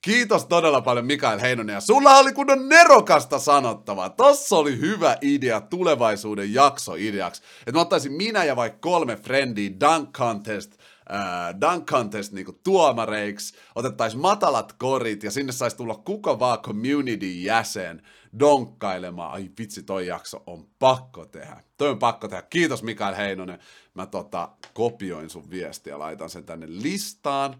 Kiitos 0.00 0.46
todella 0.46 0.80
paljon 0.80 1.06
Mikael 1.06 1.40
Heinonen 1.40 1.74
ja 1.74 1.80
sulla 1.80 2.18
oli 2.18 2.32
kunnon 2.32 2.68
nerokasta 2.68 3.38
sanottavaa. 3.38 4.10
Tossa 4.10 4.56
oli 4.56 4.78
hyvä 4.78 5.16
idea 5.20 5.60
tulevaisuuden 5.60 6.54
jakso 6.54 6.94
ideaksi. 6.94 7.42
Että 7.60 7.72
mä 7.72 7.80
ottaisin 7.80 8.12
minä 8.12 8.44
ja 8.44 8.56
vaikka 8.56 8.78
kolme 8.80 9.16
frendiä 9.16 9.70
Dunk 9.80 10.10
Contest 10.12 10.72
äh, 11.14 11.60
dunk 11.60 11.90
contest 11.90 12.32
niinku 12.32 12.52
tuomareiksi, 12.64 13.54
otettaisiin 13.74 14.20
matalat 14.20 14.72
korit 14.72 15.22
ja 15.22 15.30
sinne 15.30 15.52
saisi 15.52 15.76
tulla 15.76 15.94
kuka 15.94 16.38
vaan 16.38 16.58
community-jäsen 16.58 18.02
donkkailemaan. 18.38 19.32
Ai 19.32 19.50
vitsi, 19.58 19.82
toi 19.82 20.06
jakso 20.06 20.42
on 20.46 20.66
pakko 20.78 21.26
tehdä. 21.26 21.62
Toi 21.76 21.88
on 21.88 21.98
pakko 21.98 22.28
tehdä. 22.28 22.42
Kiitos 22.42 22.82
Mikael 22.82 23.14
Heinonen. 23.14 23.58
Mä 23.94 24.06
tota, 24.06 24.48
kopioin 24.74 25.30
sun 25.30 25.50
viestiä 25.50 25.92
ja 25.92 25.98
laitan 25.98 26.30
sen 26.30 26.44
tänne 26.44 26.66
listaan, 26.68 27.56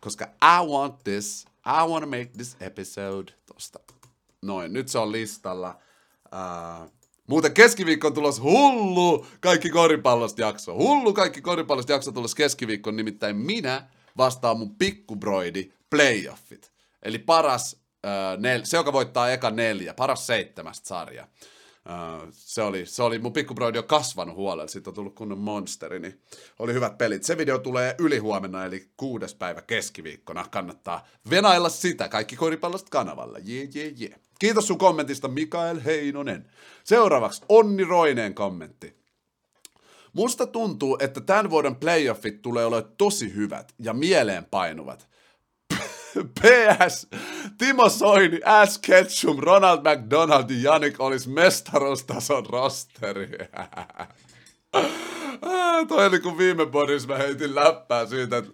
koska 0.00 0.24
I 0.24 0.66
want 0.66 1.04
this, 1.04 1.46
I 1.66 1.88
want 1.88 2.02
to 2.02 2.10
make 2.10 2.30
this 2.36 2.56
episode 2.60 3.32
tosta. 3.46 3.78
Noin, 4.42 4.72
nyt 4.72 4.88
se 4.88 4.98
on 4.98 5.12
listalla. 5.12 5.78
Uh, 6.32 6.90
Muuten 7.30 7.54
keskiviikko 7.54 8.06
on 8.06 8.14
tulos 8.14 8.42
hullu 8.42 9.26
kaikki 9.40 9.70
koripallosta 9.70 10.40
jakso. 10.40 10.74
Hullu 10.74 11.12
kaikki 11.12 11.40
koripallosta 11.40 11.92
jakso 11.92 12.12
tulos 12.12 12.34
keskiviikko, 12.34 12.90
nimittäin 12.90 13.36
minä 13.36 13.88
vastaan 14.16 14.58
mun 14.58 14.76
pikkubroidi 14.76 15.72
playoffit. 15.90 16.72
Eli 17.02 17.18
paras, 17.18 17.76
äh, 18.06 18.38
nel, 18.38 18.60
se 18.64 18.76
joka 18.76 18.92
voittaa 18.92 19.30
eka 19.30 19.50
neljä, 19.50 19.94
paras 19.94 20.26
seitsemästä 20.26 20.88
sarja. 20.88 21.28
Uh, 21.90 22.28
se, 22.30 22.62
oli, 22.62 22.86
se 22.86 23.02
oli, 23.02 23.18
mun 23.18 23.32
pikkubroidi 23.32 23.78
on 23.78 23.84
kasvanut 23.84 24.36
huolella, 24.36 24.66
siitä 24.66 24.90
on 24.90 24.94
tullut 24.94 25.14
kunnon 25.14 25.38
monsteri, 25.38 25.98
niin 25.98 26.20
oli 26.58 26.72
hyvät 26.72 26.98
pelit. 26.98 27.24
Se 27.24 27.38
video 27.38 27.58
tulee 27.58 27.94
yli 27.98 28.18
huomenna, 28.18 28.64
eli 28.64 28.90
kuudes 28.96 29.34
päivä 29.34 29.62
keskiviikkona. 29.62 30.46
Kannattaa 30.50 31.06
venailla 31.30 31.68
sitä, 31.68 32.08
kaikki 32.08 32.36
koripallosta 32.36 32.88
kanavalla. 32.90 33.38
Jee, 33.44 33.68
jee, 33.74 33.92
jee. 33.96 34.20
Kiitos 34.38 34.66
sun 34.66 34.78
kommentista, 34.78 35.28
Mikael 35.28 35.80
Heinonen. 35.84 36.50
Seuraavaksi 36.84 37.42
Onni 37.48 37.84
Roineen 37.84 38.34
kommentti. 38.34 39.00
Musta 40.12 40.46
tuntuu, 40.46 40.98
että 41.00 41.20
tämän 41.20 41.50
vuoden 41.50 41.76
playoffit 41.76 42.42
tulee 42.42 42.64
olemaan 42.64 42.92
tosi 42.98 43.34
hyvät 43.34 43.74
ja 43.78 43.92
mieleenpainuvat. 43.92 45.09
PS, 46.40 47.08
Timo 47.58 47.88
Soini, 47.88 48.40
Ash 48.44 48.80
Ketchum, 48.80 49.38
Ronald 49.38 49.80
McDonald 49.80 50.50
ja 50.50 50.72
Janik 50.72 51.00
olisi 51.00 51.28
mestaruustason 51.28 52.46
rosteri. 52.46 53.28
Ah, 55.42 55.86
toi 55.88 56.06
oli 56.06 56.20
kun 56.20 56.38
viime 56.38 56.66
bodissa 56.66 57.08
mä 57.08 57.16
heitin 57.16 57.54
läppää 57.54 58.06
siitä, 58.06 58.36
että 58.36 58.50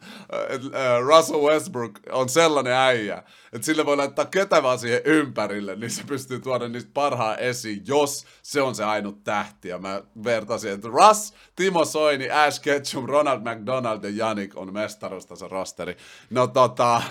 et, 0.49 0.65
uh, 0.65 0.71
Russell 1.07 1.41
Westbrook 1.41 1.99
on 2.13 2.29
sellainen 2.29 2.73
äijä, 2.73 3.23
että 3.53 3.67
sille 3.67 3.87
voi 3.87 3.97
laittaa 3.97 4.25
ketä 4.25 4.63
vaan 4.63 4.79
siihen 4.79 5.01
ympärille, 5.05 5.77
niin 5.77 5.91
se 5.91 6.05
pystyy 6.05 6.41
tuoda 6.41 6.69
niistä 6.69 6.91
parhaan 6.95 7.39
esiin, 7.39 7.83
jos 7.87 8.27
se 8.43 8.63
on 8.63 8.75
se 8.75 8.85
ainut 8.85 9.25
tähti. 9.25 9.69
Ja 9.69 9.79
mä 9.79 10.03
vertasin, 10.25 10.73
että 10.73 10.89
Russ, 10.89 11.35
Timo 11.57 11.85
Soini, 11.85 12.31
Ash 12.31 12.61
Ketchum, 12.61 13.05
Ronald 13.05 13.41
McDonald 13.41 14.05
ja 14.05 14.11
Janik 14.11 14.57
on 14.57 14.73
mestaruustason 14.73 15.51
rosteri. 15.51 15.97
No 16.31 16.47
tota, 16.47 17.03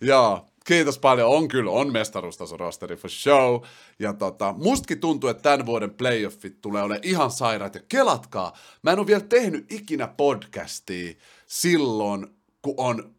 joo, 0.00 0.46
kiitos 0.64 0.98
paljon, 0.98 1.28
on 1.28 1.48
kyllä, 1.48 1.70
on 1.70 1.92
mestaruustaso 1.92 2.56
rosteri 2.56 2.96
for 2.96 3.10
show. 3.10 3.60
Ja 3.98 4.12
tota, 4.12 4.54
mustakin 4.58 5.00
tuntuu, 5.00 5.30
että 5.30 5.42
tämän 5.42 5.66
vuoden 5.66 5.94
playoffit 5.94 6.60
tulee 6.60 6.82
olemaan 6.82 7.08
ihan 7.08 7.30
sairaat. 7.30 7.74
Ja 7.74 7.80
kelatkaa, 7.88 8.56
mä 8.82 8.92
en 8.92 8.98
ole 8.98 9.06
vielä 9.06 9.20
tehnyt 9.20 9.72
ikinä 9.72 10.08
podcastia 10.08 11.14
silloin, 11.46 12.26
kun 12.62 12.74
on 12.76 13.14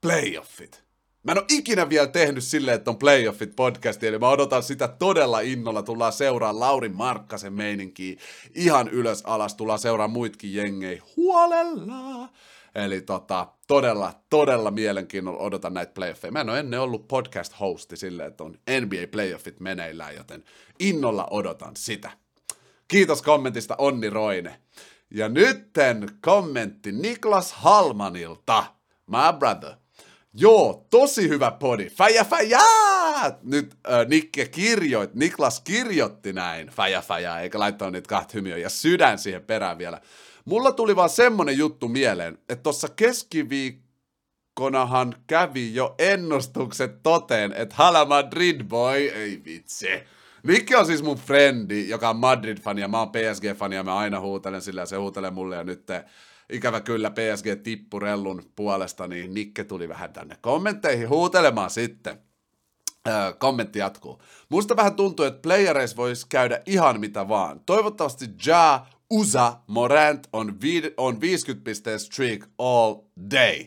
playoffit. 0.00 0.88
Mä 1.22 1.32
en 1.32 1.38
ole 1.38 1.46
ikinä 1.48 1.88
vielä 1.88 2.06
tehnyt 2.06 2.44
silleen, 2.44 2.74
että 2.74 2.90
on 2.90 2.98
playoffit 2.98 3.56
podcasti, 3.56 4.06
eli 4.06 4.18
mä 4.18 4.28
odotan 4.28 4.62
sitä 4.62 4.88
todella 4.88 5.40
innolla. 5.40 5.82
Tullaan 5.82 6.12
seuraa 6.12 6.60
Laurin 6.60 6.96
Markkasen 6.96 7.52
meininkiä 7.52 8.20
ihan 8.54 8.88
ylös 8.88 9.22
alas, 9.22 9.54
tullaan 9.54 9.78
seuraa 9.78 10.08
muitkin 10.08 10.54
jengei 10.54 11.00
huolella. 11.16 12.28
Eli 12.84 13.00
tota, 13.00 13.46
todella, 13.66 14.12
todella 14.30 14.70
mielenkiinnolla 14.70 15.38
odotan 15.38 15.74
näitä 15.74 15.92
playoffeja. 15.92 16.32
Mä 16.32 16.40
en 16.40 16.50
ole 16.50 16.58
ennen 16.58 16.80
ollut 16.80 17.08
podcast-hosti 17.08 17.96
silleen, 17.96 18.28
että 18.28 18.44
on 18.44 18.54
NBA-playoffit 18.70 19.60
meneillään, 19.60 20.14
joten 20.14 20.44
innolla 20.78 21.26
odotan 21.30 21.76
sitä. 21.76 22.10
Kiitos 22.88 23.22
kommentista 23.22 23.74
Onni 23.78 24.10
Roine. 24.10 24.60
Ja 25.10 25.28
nytten 25.28 26.08
kommentti 26.20 26.92
Niklas 26.92 27.52
Halmanilta, 27.52 28.64
my 29.06 29.38
brother. 29.38 29.72
Joo, 30.34 30.86
tosi 30.90 31.28
hyvä 31.28 31.50
podi. 31.50 31.88
Fäjä, 31.90 32.24
fäjä! 32.24 32.60
Nyt 33.42 33.74
äh, 33.90 34.06
Nikke 34.06 34.46
kirjoit, 34.46 35.14
Niklas 35.14 35.60
kirjoitti 35.60 36.32
näin, 36.32 36.68
fäjä, 36.68 37.00
fäjä, 37.02 37.40
eikä 37.40 37.58
laittanut 37.58 37.92
niitä 37.92 38.08
kahta 38.08 38.32
hymiöä 38.34 38.56
ja 38.56 38.68
sydän 38.68 39.18
siihen 39.18 39.42
perään 39.42 39.78
vielä. 39.78 40.00
Mulla 40.48 40.72
tuli 40.72 40.96
vaan 40.96 41.10
semmonen 41.10 41.58
juttu 41.58 41.88
mieleen, 41.88 42.38
että 42.48 42.62
tuossa 42.62 42.88
keskiviikkonahan 42.88 45.14
kävi 45.26 45.74
jo 45.74 45.94
ennustukset 45.98 47.02
toteen, 47.02 47.52
että 47.52 47.74
Hala 47.74 48.04
Madrid 48.04 48.64
boy, 48.64 48.96
ei 48.96 49.42
vitsi. 49.44 49.88
Nikke 50.42 50.76
on 50.76 50.86
siis 50.86 51.02
mun 51.02 51.16
frendi, 51.16 51.88
joka 51.88 52.10
on 52.10 52.16
Madrid-fani 52.16 52.80
ja 52.80 52.88
mä 52.88 52.98
oon 52.98 53.08
PSG-fani 53.08 53.74
ja 53.74 53.82
mä 53.82 53.96
aina 53.96 54.20
huutelen 54.20 54.62
sillä 54.62 54.80
ja 54.80 54.86
se 54.86 54.96
huutelee 54.96 55.30
mulle 55.30 55.56
ja 55.56 55.64
nyt 55.64 55.86
te, 55.86 56.04
ikävä 56.52 56.80
kyllä 56.80 57.10
PSG 57.10 57.62
tippurellun 57.62 58.42
puolesta, 58.56 59.08
niin 59.08 59.34
Nikke 59.34 59.64
tuli 59.64 59.88
vähän 59.88 60.12
tänne 60.12 60.36
kommentteihin 60.40 61.08
huutelemaan 61.08 61.70
sitten. 61.70 62.18
Öö, 63.08 63.32
kommentti 63.32 63.78
jatkuu. 63.78 64.22
Musta 64.48 64.76
vähän 64.76 64.94
tuntuu, 64.94 65.26
että 65.26 65.42
playereissa 65.42 65.96
voisi 65.96 66.26
käydä 66.28 66.60
ihan 66.66 67.00
mitä 67.00 67.28
vaan. 67.28 67.60
Toivottavasti 67.66 68.26
Ja, 68.46 68.86
Usa, 69.10 69.56
Morant 69.66 70.28
on, 70.32 70.60
vi- 70.62 70.94
on 70.96 71.20
50 71.20 71.64
pisteen 71.64 72.00
streak 72.00 72.48
all 72.58 72.94
day. 73.30 73.64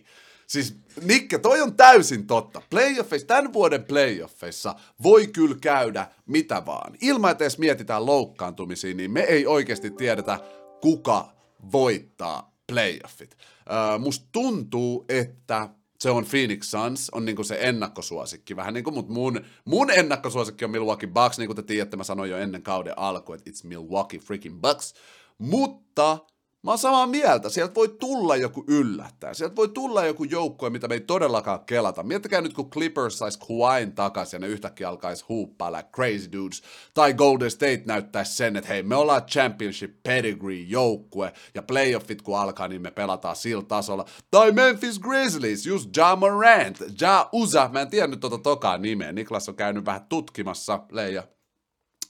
Siis 0.47 0.75
Nikke, 1.03 1.37
toi 1.39 1.61
on 1.61 1.75
täysin 1.75 2.27
totta. 2.27 2.61
Playoffeissa, 2.69 3.27
tämän 3.27 3.53
vuoden 3.53 3.83
playoffeissa 3.83 4.75
voi 5.03 5.27
kyllä 5.27 5.55
käydä 5.61 6.07
mitä 6.25 6.65
vaan. 6.65 6.97
Ilman, 7.01 7.31
että 7.31 7.43
edes 7.43 7.57
mietitään 7.57 8.05
loukkaantumisia, 8.05 8.93
niin 8.93 9.11
me 9.11 9.21
ei 9.21 9.45
oikeasti 9.47 9.91
tiedetä, 9.91 10.39
kuka 10.81 11.29
voittaa 11.71 12.55
playoffit. 12.67 13.37
Öö, 13.71 13.97
musta 13.97 14.25
tuntuu, 14.31 15.05
että 15.09 15.69
se 15.99 16.09
on 16.09 16.25
Phoenix 16.25 16.67
Suns, 16.69 17.09
on 17.09 17.25
niinku 17.25 17.43
se 17.43 17.57
ennakkosuosikki 17.61 18.55
vähän 18.55 18.73
niinku, 18.73 18.91
mutta 18.91 19.13
mun, 19.13 19.41
mun 19.65 19.91
ennakkosuosikki 19.91 20.65
on 20.65 20.71
Milwaukee 20.71 21.09
Bucks, 21.09 21.37
niin 21.37 21.47
kuin 21.47 21.55
te 21.55 21.63
tiedätte, 21.63 21.97
mä 21.97 22.03
sanoin 22.03 22.29
jo 22.29 22.37
ennen 22.37 22.63
kauden 22.63 22.97
alkua, 22.99 23.35
että 23.35 23.49
it's 23.51 23.67
Milwaukee 23.67 24.19
freaking 24.19 24.61
Bucks, 24.61 24.93
mutta 25.41 26.17
Mä 26.63 26.71
oon 26.71 26.77
samaa 26.77 27.07
mieltä, 27.07 27.49
sieltä 27.49 27.75
voi 27.75 27.95
tulla 27.99 28.35
joku 28.35 28.63
yllättää. 28.67 29.33
Sieltä 29.33 29.55
voi 29.55 29.67
tulla 29.67 30.05
joku 30.05 30.23
joukkue, 30.23 30.69
mitä 30.69 30.87
me 30.87 30.93
ei 30.93 30.99
todellakaan 30.99 31.65
kelata. 31.65 32.03
Miettikää 32.03 32.41
nyt, 32.41 32.53
kun 32.53 32.69
Clippers 32.69 33.17
sais 33.17 33.37
Kawhin 33.37 33.91
takaisin 33.95 34.37
ja 34.37 34.39
ne 34.39 34.47
yhtäkkiä 34.47 34.89
alkaisi 34.89 35.25
huuppailla 35.29 35.83
crazy 35.83 36.31
dudes. 36.31 36.63
Tai 36.93 37.13
Golden 37.13 37.51
State 37.51 37.81
näyttäisi 37.85 38.35
sen, 38.35 38.55
että 38.55 38.67
hei, 38.67 38.83
me 38.83 38.95
ollaan 38.95 39.25
championship 39.25 40.03
pedigree 40.03 40.59
joukkue 40.59 41.33
ja 41.53 41.61
playoffit 41.63 42.21
kun 42.21 42.39
alkaa, 42.39 42.67
niin 42.67 42.81
me 42.81 42.91
pelataan 42.91 43.35
sillä 43.35 43.63
tasolla. 43.63 44.05
Tai 44.31 44.51
Memphis 44.51 44.99
Grizzlies, 44.99 45.65
just 45.65 45.97
Ja 45.97 46.15
Morant, 46.15 46.77
Ja 47.01 47.29
Uza, 47.33 47.69
mä 47.73 47.81
en 47.81 47.89
tiedä 47.89 48.07
nyt 48.07 48.19
tota 48.19 48.37
tokaa 48.37 48.77
nimeä. 48.77 49.11
Niklas 49.11 49.49
on 49.49 49.55
käynyt 49.55 49.85
vähän 49.85 50.05
tutkimassa, 50.09 50.79
Leija. 50.91 51.23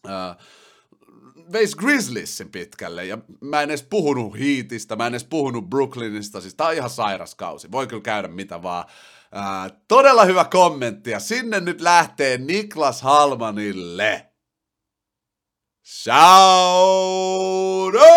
Uh, 0.05 0.43
veisi 1.51 1.77
Grizzliesin 1.77 2.51
pitkälle, 2.51 3.05
ja 3.05 3.17
mä 3.41 3.61
en 3.61 3.69
edes 3.69 3.83
puhunut 3.83 4.39
Heatistä, 4.39 4.95
mä 4.95 5.07
en 5.07 5.13
edes 5.13 5.23
puhunut 5.23 5.69
Brooklynista, 5.69 6.41
siis 6.41 6.55
tää 6.55 6.67
on 6.67 6.73
ihan 6.73 6.89
sairas 6.89 7.35
kausi, 7.35 7.71
voi 7.71 7.87
kyllä 7.87 8.01
käydä 8.01 8.27
mitä 8.27 8.63
vaan. 8.63 8.85
Ää, 9.31 9.69
todella 9.87 10.25
hyvä 10.25 10.45
kommentti, 10.45 11.09
ja 11.09 11.19
sinne 11.19 11.59
nyt 11.59 11.81
lähtee 11.81 12.37
Niklas 12.37 13.01
Halmanille. 13.01 14.27
Shout 15.85 17.95
out! 17.95 18.11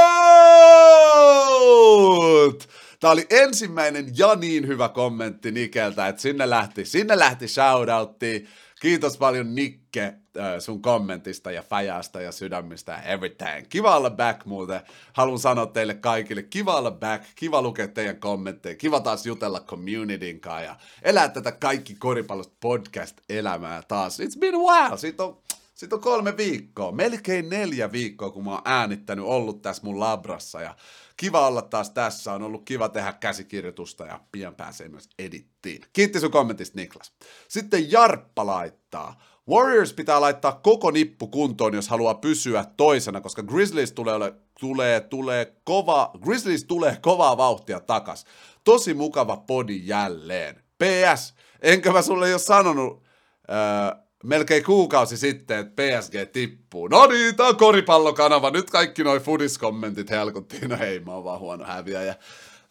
Tämä 3.00 3.12
oli 3.12 3.26
ensimmäinen 3.30 4.12
ja 4.16 4.34
niin 4.34 4.66
hyvä 4.66 4.88
kommentti 4.88 5.52
Nikeltä, 5.52 6.08
että 6.08 6.22
sinne 6.22 6.50
lähti, 6.50 6.84
sinne 6.84 7.18
lähti 7.18 7.48
shoutoutti. 7.48 8.46
Kiitos 8.84 9.18
paljon 9.18 9.54
Nikke 9.54 10.02
äh, 10.04 10.44
sun 10.58 10.82
kommentista 10.82 11.50
ja 11.50 11.62
fäjästä 11.62 12.20
ja 12.20 12.32
sydämistä 12.32 12.92
ja 12.92 13.02
everything. 13.02 13.66
Kiva 13.68 13.96
olla 13.96 14.10
back 14.10 14.44
muuten. 14.44 14.80
Haluan 15.12 15.38
sanoa 15.38 15.66
teille 15.66 15.94
kaikille, 15.94 16.42
kiva 16.42 16.76
olla 16.76 16.90
back, 16.90 17.24
kiva 17.34 17.62
lukea 17.62 17.88
teidän 17.88 18.16
kommentteja, 18.16 18.76
kiva 18.76 19.00
taas 19.00 19.26
jutella 19.26 19.60
communityn 19.60 20.40
kanssa 20.40 20.62
ja 20.62 20.76
elää 21.02 21.28
tätä 21.28 21.52
kaikki 21.52 21.94
koripallosta 21.94 22.54
podcast-elämää 22.60 23.82
taas. 23.88 24.20
It's 24.20 24.38
been 24.38 24.54
a 24.54 24.58
while, 24.58 24.98
siitä 24.98 25.24
on 25.24 25.38
sitten 25.74 25.96
on 25.96 26.02
kolme 26.02 26.36
viikkoa, 26.36 26.92
melkein 26.92 27.48
neljä 27.48 27.92
viikkoa, 27.92 28.30
kun 28.30 28.44
mä 28.44 28.50
oon 28.50 28.62
äänittänyt, 28.64 29.24
ollut 29.24 29.62
tässä 29.62 29.82
mun 29.84 30.00
labrassa 30.00 30.60
ja 30.60 30.76
kiva 31.16 31.46
olla 31.46 31.62
taas 31.62 31.90
tässä, 31.90 32.32
on 32.32 32.42
ollut 32.42 32.64
kiva 32.64 32.88
tehdä 32.88 33.12
käsikirjoitusta 33.12 34.06
ja 34.06 34.20
pian 34.32 34.54
pääsee 34.54 34.88
myös 34.88 35.08
edittiin. 35.18 35.82
Kiitti 35.92 36.20
sun 36.20 36.30
kommentista 36.30 36.80
Niklas. 36.80 37.12
Sitten 37.48 37.92
Jarppa 37.92 38.46
laittaa, 38.46 39.22
Warriors 39.48 39.92
pitää 39.92 40.20
laittaa 40.20 40.52
koko 40.52 40.90
nippu 40.90 41.26
kuntoon, 41.26 41.74
jos 41.74 41.88
haluaa 41.88 42.14
pysyä 42.14 42.64
toisena, 42.76 43.20
koska 43.20 43.42
Grizzlies 43.42 43.92
tulee, 43.92 44.32
tulee, 44.60 45.00
tulee 45.00 45.56
kova, 45.64 46.10
Grizzlies 46.24 46.64
tulee 46.64 46.98
kovaa 47.02 47.36
vauhtia 47.36 47.80
takas. 47.80 48.24
Tosi 48.64 48.94
mukava 48.94 49.36
podi 49.36 49.80
jälleen. 49.84 50.56
PS, 50.56 51.34
enkä 51.60 51.92
mä 51.92 52.02
sulle 52.02 52.30
jo 52.30 52.38
sanonut, 52.38 53.02
öö, 53.50 54.03
melkein 54.24 54.64
kuukausi 54.64 55.16
sitten, 55.16 55.58
että 55.58 55.82
PSG 55.82 56.32
tippuu. 56.32 56.88
No 56.88 57.06
niin, 57.06 57.36
tää 57.36 57.46
on 57.46 57.56
koripallokanava. 57.56 58.50
Nyt 58.50 58.70
kaikki 58.70 59.04
noi 59.04 59.20
fudiskommentit 59.20 60.10
helkuttiin. 60.10 60.70
No 60.70 60.76
hei, 60.78 61.00
mä 61.00 61.12
oon 61.12 61.24
vaan 61.24 61.40
huono 61.40 61.64
häviäjä. 61.64 62.14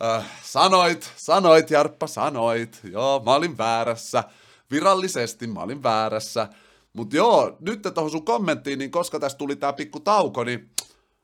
Äh, 0.04 0.26
sanoit, 0.44 1.12
sanoit 1.16 1.72
Jarppa, 1.72 2.08
sanoit. 2.08 2.80
Joo, 2.92 3.22
mä 3.26 3.36
olin 3.36 3.58
väärässä. 3.58 4.24
Virallisesti 4.72 5.48
mä 5.48 5.60
olin 5.60 5.84
väärässä. 5.84 6.48
Mut 6.94 7.14
joo, 7.14 7.58
nyt 7.60 7.82
tuohon 7.94 8.12
sun 8.12 8.26
kommenttiin, 8.26 8.80
niin 8.80 8.92
koska 8.92 9.20
tästä 9.20 9.38
tuli 9.38 9.56
tää 9.56 9.74
pikku 9.74 10.00
tauko, 10.00 10.44
niin 10.44 10.70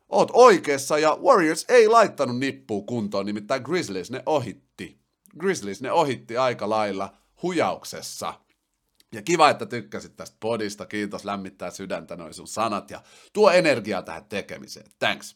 oot 0.09 0.29
oikeassa 0.33 0.97
ja 0.97 1.17
Warriors 1.23 1.65
ei 1.69 1.87
laittanut 1.87 2.37
nippua 2.37 2.81
kuntoon, 2.87 3.25
nimittäin 3.25 3.61
Grizzlies 3.61 4.11
ne 4.11 4.23
ohitti. 4.25 4.99
Grizzlies 5.39 5.81
ne 5.81 5.91
ohitti 5.91 6.37
aika 6.37 6.69
lailla 6.69 7.13
hujauksessa. 7.41 8.33
Ja 9.13 9.21
kiva, 9.21 9.49
että 9.49 9.65
tykkäsit 9.65 10.15
tästä 10.15 10.37
podista. 10.39 10.85
Kiitos, 10.85 11.25
lämmittää 11.25 11.71
sydäntä 11.71 12.15
noin 12.15 12.33
sun 12.33 12.47
sanat 12.47 12.91
ja 12.91 13.01
tuo 13.33 13.51
energiaa 13.51 14.01
tähän 14.01 14.25
tekemiseen. 14.25 14.85
Thanks. 14.99 15.35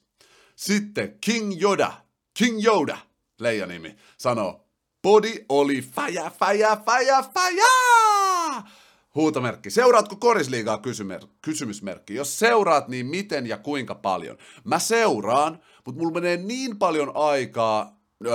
Sitten 0.55 1.17
King 1.21 1.61
Yoda, 1.61 1.93
King 2.37 2.65
Yoda, 2.65 2.97
leijonimi, 3.39 3.95
sanoo, 4.17 4.67
podi 5.01 5.45
oli 5.49 5.81
fäjä, 5.81 6.31
fäjä, 6.39 6.77
fäjä, 6.85 7.23
fäjä! 7.33 8.63
Huutomerkki. 9.15 9.69
Seuraatko 9.69 10.15
korisliigaa 10.15 10.77
kysymer- 10.77 11.27
kysymysmerkki? 11.41 12.15
Jos 12.15 12.39
seuraat, 12.39 12.87
niin 12.87 13.05
miten 13.05 13.47
ja 13.47 13.57
kuinka 13.57 13.95
paljon? 13.95 14.37
Mä 14.63 14.79
seuraan, 14.79 15.59
mutta 15.85 16.01
mulla 16.01 16.13
menee 16.13 16.37
niin 16.37 16.77
paljon 16.79 17.11
aikaa 17.15 17.99
öö, 18.25 18.33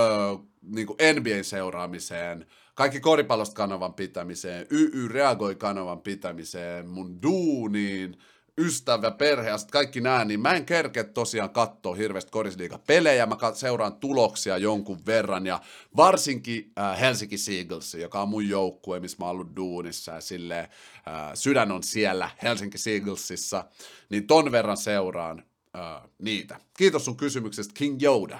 niin 0.61 0.87
NBAn 0.87 1.43
seuraamiseen, 1.43 2.45
kaikki 2.79 2.99
koripallosta 2.99 3.55
kanavan 3.55 3.93
pitämiseen, 3.93 4.67
YY 4.71 5.07
reagoi 5.07 5.55
kanavan 5.55 6.01
pitämiseen, 6.01 6.87
mun 6.87 7.21
duuniin, 7.21 8.17
ystävä, 8.57 9.11
perhe 9.11 9.49
ja 9.49 9.57
kaikki 9.71 10.01
nämä, 10.01 10.25
niin 10.25 10.39
mä 10.39 10.53
en 10.53 10.65
kerkeä 10.65 11.03
tosiaan 11.03 11.49
katsoa 11.49 11.95
hirveästi 11.95 12.31
korisliiga-pelejä, 12.31 13.25
mä 13.25 13.37
seuraan 13.53 13.95
tuloksia 13.95 14.57
jonkun 14.57 15.05
verran 15.05 15.45
ja 15.45 15.61
varsinkin 15.97 16.71
äh, 16.79 16.99
Helsinki 16.99 17.37
Seagulls, 17.37 17.93
joka 17.93 18.21
on 18.21 18.29
mun 18.29 18.49
joukkue, 18.49 18.99
missä 18.99 19.17
mä 19.19 19.25
oon 19.25 19.31
ollut 19.31 19.55
duunissa 19.55 20.11
ja 20.11 20.21
silleen, 20.21 20.63
äh, 20.63 21.31
sydän 21.33 21.71
on 21.71 21.83
siellä 21.83 22.29
Helsinki 22.43 22.77
Seagullsissa, 22.77 23.65
niin 24.09 24.27
ton 24.27 24.51
verran 24.51 24.77
seuraan 24.77 25.43
äh, 25.77 26.09
niitä. 26.17 26.59
Kiitos 26.77 27.05
sun 27.05 27.17
kysymyksestä, 27.17 27.73
King 27.73 28.03
Yoda. 28.03 28.39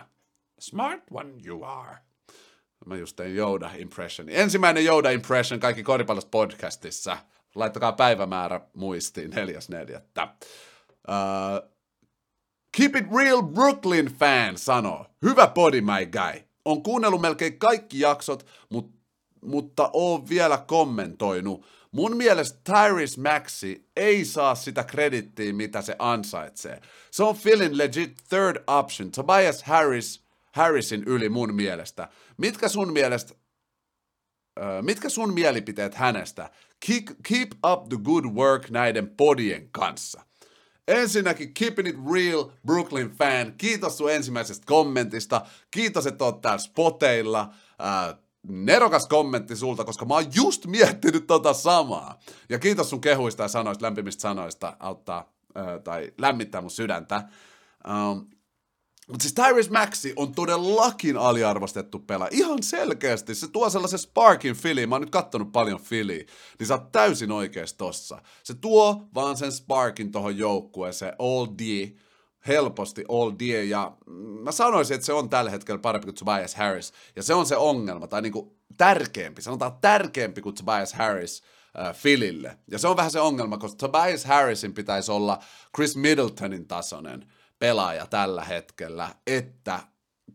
Smart 0.59 1.03
one 1.11 1.29
you 1.45 1.63
are. 1.63 2.08
Mä 2.89 2.97
just 2.97 3.15
tein 3.15 3.35
Yoda 3.35 3.71
impression. 3.77 4.29
Ensimmäinen 4.31 4.85
Yoda 4.85 5.09
impression 5.09 5.59
kaikki 5.59 5.83
koripallosta 5.83 6.29
podcastissa. 6.29 7.17
Laittakaa 7.55 7.91
päivämäärä 7.91 8.61
muistiin 8.73 9.31
4.4. 9.33 10.29
Uh, 11.07 11.69
Keep 12.77 12.95
it 12.95 13.05
real 13.17 13.41
Brooklyn 13.41 14.05
fan 14.05 14.57
sanoo. 14.57 15.05
Hyvä 15.21 15.47
body 15.47 15.81
my 15.81 16.05
guy. 16.05 16.43
On 16.65 16.83
kuunnellut 16.83 17.21
melkein 17.21 17.59
kaikki 17.59 17.99
jaksot, 17.99 18.45
mut, 18.69 18.91
mutta 19.41 19.89
oon 19.93 20.29
vielä 20.29 20.57
kommentoinut. 20.57 21.65
Mun 21.91 22.17
mielestä 22.17 22.59
Tyrese 22.63 23.21
Maxi 23.21 23.87
ei 23.95 24.25
saa 24.25 24.55
sitä 24.55 24.83
kredittiä, 24.83 25.53
mitä 25.53 25.81
se 25.81 25.95
ansaitsee. 25.99 26.81
Se 27.11 27.23
on 27.23 27.35
feeling 27.35 27.73
legit 27.73 28.17
third 28.29 28.63
option. 28.67 29.11
Tobias 29.11 29.63
Harris– 29.63 30.21
Harrisin 30.59 31.03
yli 31.03 31.29
mun 31.29 31.55
mielestä. 31.55 32.09
Mitkä 32.37 32.69
sun 32.69 32.93
mielestä, 32.93 33.33
äh, 34.61 34.83
mitkä 34.83 35.09
sun 35.09 35.33
mielipiteet 35.33 35.95
hänestä? 35.95 36.49
Keep, 36.85 37.03
keep 37.27 37.51
up 37.71 37.89
the 37.89 37.97
good 38.03 38.25
work 38.25 38.69
näiden 38.69 39.09
podien 39.17 39.69
kanssa. 39.71 40.21
Ensinnäkin 40.87 41.53
Keeping 41.53 41.87
It 41.87 41.95
Real 42.13 42.51
Brooklyn 42.65 43.09
fan, 43.09 43.53
kiitos 43.57 43.97
sun 43.97 44.11
ensimmäisestä 44.11 44.65
kommentista, 44.65 45.41
kiitos 45.71 46.07
että 46.07 46.25
oot 46.25 46.41
täällä 46.41 46.57
spoteilla, 46.57 47.49
äh, 47.81 48.15
nerokas 48.47 49.07
kommentti 49.07 49.55
sulta, 49.55 49.85
koska 49.85 50.05
mä 50.05 50.13
oon 50.13 50.25
just 50.35 50.65
miettinyt 50.65 51.27
tota 51.27 51.53
samaa. 51.53 52.19
Ja 52.49 52.59
kiitos 52.59 52.89
sun 52.89 53.01
kehuista 53.01 53.43
ja 53.43 53.49
sanoista, 53.49 53.85
lämpimistä 53.85 54.21
sanoista, 54.21 54.77
auttaa 54.79 55.33
äh, 55.57 55.65
tai 55.83 56.13
lämmittää 56.17 56.61
mun 56.61 56.71
sydäntä. 56.71 57.23
Um, 57.87 58.38
Mutta 59.09 59.23
siis 59.23 59.33
Tyrese 59.33 59.71
Maxi 59.71 60.13
on 60.15 60.35
todellakin 60.35 61.17
aliarvostettu 61.17 61.99
pelaaja. 61.99 62.29
Ihan 62.33 62.63
selkeästi. 62.63 63.35
Se 63.35 63.47
tuo 63.47 63.69
sellaisen 63.69 63.99
sparkin 63.99 64.55
fili. 64.55 64.87
Mä 64.87 64.95
oon 64.95 65.01
nyt 65.01 65.09
kattonut 65.09 65.51
paljon 65.51 65.79
filiä. 65.81 66.23
Niin 66.59 66.67
sä 66.67 66.73
oot 66.73 66.91
täysin 66.91 67.31
oikeassa 67.31 67.77
tossa. 67.77 68.21
Se 68.43 68.53
tuo 68.53 69.09
vaan 69.15 69.37
sen 69.37 69.51
sparkin 69.51 70.11
tohon 70.11 70.37
joukkueeseen. 70.37 71.13
All 71.19 71.47
D. 71.57 71.91
Helposti 72.47 73.05
all 73.09 73.31
D. 73.39 73.63
Ja 73.63 73.97
mä 74.43 74.51
sanoisin, 74.51 74.95
että 74.95 75.05
se 75.05 75.13
on 75.13 75.29
tällä 75.29 75.51
hetkellä 75.51 75.79
parempi 75.79 76.05
kuin 76.05 76.15
Tobias 76.15 76.55
Harris. 76.55 76.93
Ja 77.15 77.23
se 77.23 77.33
on 77.33 77.45
se 77.45 77.57
ongelma. 77.57 78.07
Tai 78.07 78.21
niinku 78.21 78.57
tärkeämpi. 78.77 79.41
Sanotaan 79.41 79.77
tärkeämpi 79.81 80.41
kuin 80.41 80.55
Tobias 80.55 80.93
Harris 80.93 81.43
äh, 81.79 81.95
Philille. 82.01 82.57
Ja 82.71 82.79
se 82.79 82.87
on 82.87 82.97
vähän 82.97 83.11
se 83.11 83.19
ongelma, 83.19 83.57
koska 83.57 83.77
Tobias 83.77 84.25
Harrisin 84.25 84.73
pitäisi 84.73 85.11
olla 85.11 85.39
Chris 85.75 85.95
Middletonin 85.95 86.67
tasoinen 86.67 87.25
pelaaja 87.59 88.05
tällä 88.05 88.43
hetkellä, 88.43 89.09
että 89.27 89.79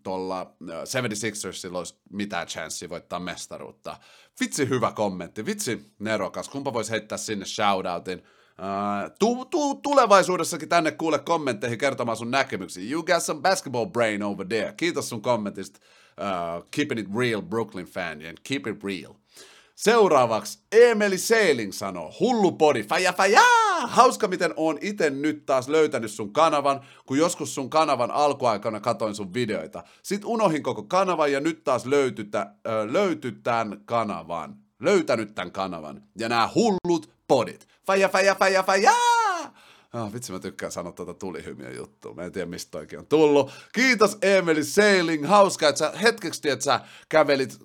tuolla 0.03 0.55
76ersilla 0.63 1.77
olisi 1.77 1.95
mitään 2.11 2.47
chanssiä 2.47 2.89
voittaa 2.89 3.21
mestaruutta. 3.21 3.97
Vitsi 4.41 4.69
hyvä 4.69 4.93
kommentti, 4.93 5.47
vitsi 5.47 5.93
nerokas, 5.99 6.49
kumpa 6.49 6.73
voisi 6.73 6.91
heittää 6.91 7.19
sinne 7.19 7.45
shoutoutin. 7.45 8.19
Uh, 8.19 9.11
tuu, 9.19 9.45
tuu 9.45 9.75
tulevaisuudessakin 9.75 10.69
tänne 10.69 10.91
kuule 10.91 11.19
kommentteihin 11.19 11.79
kertomaan 11.79 12.17
sun 12.17 12.31
näkemyksiä. 12.31 12.91
You 12.91 13.03
got 13.03 13.23
some 13.23 13.41
basketball 13.41 13.87
brain 13.87 14.23
over 14.23 14.47
there. 14.47 14.75
Kiitos 14.77 15.09
sun 15.09 15.23
kommentista. 15.23 15.81
Uh, 16.21 16.69
keeping 16.71 17.01
it 17.01 17.07
real 17.17 17.43
Brooklyn 17.43 17.87
fan 17.87 18.27
and 18.27 18.39
keep 18.49 18.67
it 18.67 18.85
real. 18.85 19.15
Seuraavaksi 19.75 20.59
Emeli 20.73 21.19
Seiling 21.19 21.73
sanoo, 21.73 22.13
hullu 22.21 22.53
podi, 22.53 22.83
faja 22.83 23.13
faja! 23.13 23.64
Hauska, 23.87 24.29
miten 24.29 24.55
on 24.57 24.79
itse 24.81 25.11
nyt 25.11 25.47
taas 25.47 25.69
löytänyt 25.69 26.11
sun 26.11 26.33
kanavan, 26.33 26.81
kun 27.07 27.19
joskus 27.19 27.55
sun 27.55 27.71
kanavan 27.71 28.11
alkuaikana 28.11 28.81
katoin 28.81 29.15
sun 29.15 29.35
videoita. 29.35 29.85
Sitten 30.03 30.31
unohin 30.31 30.63
koko 30.63 30.83
kanavan 30.83 31.33
ja 31.33 31.41
nyt 31.41 31.65
taas 31.65 31.87
löytytä, 31.87 32.55
ö, 32.67 32.93
löyty 32.93 33.33
tämän 33.33 33.81
kanavan. 33.85 34.57
Löytänyt 34.81 35.35
tämän 35.35 35.53
kanavan. 35.53 36.03
Ja 36.19 36.29
nämä 36.29 36.51
hullut 36.55 37.11
podit. 37.29 37.69
Faja 37.87 38.09
faja 38.09 38.35
faja 38.35 38.63
faja! 38.63 38.93
Ah, 39.93 40.13
vitsi 40.13 40.33
mä 40.33 40.39
tykkään 40.39 40.73
sanoa 40.73 40.93
tuota 40.93 41.15
tulihymiä 41.15 41.71
juttua. 41.71 42.15
Mä 42.15 42.23
en 42.23 42.33
tiedä 42.33 42.47
mistä 42.47 42.79
oikein 42.79 43.01
on 43.01 43.07
tullut. 43.07 43.51
Kiitos 43.73 44.19
Emeli 44.23 44.65
Sailing. 44.65 45.27
Hauska, 45.27 45.69
että 45.69 45.79
sä 45.79 45.93
hetkeksi 46.03 46.51
että 46.51 46.65
sä 46.65 46.81
kävelit 47.09 47.59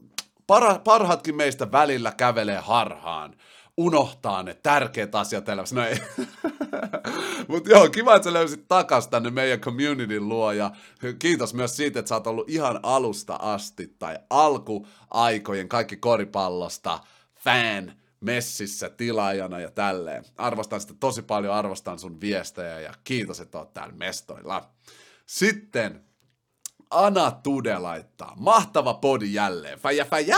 parhaatkin 0.83 1.35
meistä 1.35 1.71
välillä 1.71 2.11
kävelee 2.17 2.59
harhaan, 2.59 3.35
unohtaa 3.79 4.43
ne 4.43 4.53
tärkeät 4.53 5.15
asiat 5.15 5.49
elämässä. 5.49 5.75
No. 5.75 5.81
Mutta 7.47 7.69
joo, 7.69 7.89
kiva, 7.89 8.15
että 8.15 8.23
sä 8.23 8.33
löysit 8.33 8.67
takas 8.67 9.07
tänne 9.07 9.29
meidän 9.29 9.59
communityn 9.59 10.29
luo 10.29 10.51
ja 10.51 10.71
kiitos 11.19 11.53
myös 11.53 11.75
siitä, 11.75 11.99
että 11.99 12.09
sä 12.09 12.15
oot 12.15 12.27
ollut 12.27 12.49
ihan 12.49 12.79
alusta 12.83 13.35
asti 13.35 13.95
tai 13.99 14.19
alkuaikojen 14.29 15.69
kaikki 15.69 15.97
koripallosta 15.97 16.99
fan 17.35 17.93
messissä 18.21 18.89
tilaajana 18.89 19.59
ja 19.59 19.71
tälleen. 19.71 20.25
Arvostan 20.37 20.81
sitä 20.81 20.93
tosi 20.99 21.21
paljon, 21.21 21.53
arvostan 21.53 21.99
sun 21.99 22.21
viestejä 22.21 22.79
ja 22.79 22.93
kiitos, 23.03 23.39
että 23.39 23.57
oot 23.57 23.73
täällä 23.73 23.93
mestoilla. 23.93 24.69
Sitten 25.25 26.03
Ana 26.89 27.31
Tude 27.31 27.77
laittaa. 27.77 28.33
Mahtava 28.39 28.93
podi 28.93 29.33
jälleen. 29.33 29.79
Fäjä 29.79 30.05
fäjä! 30.05 30.37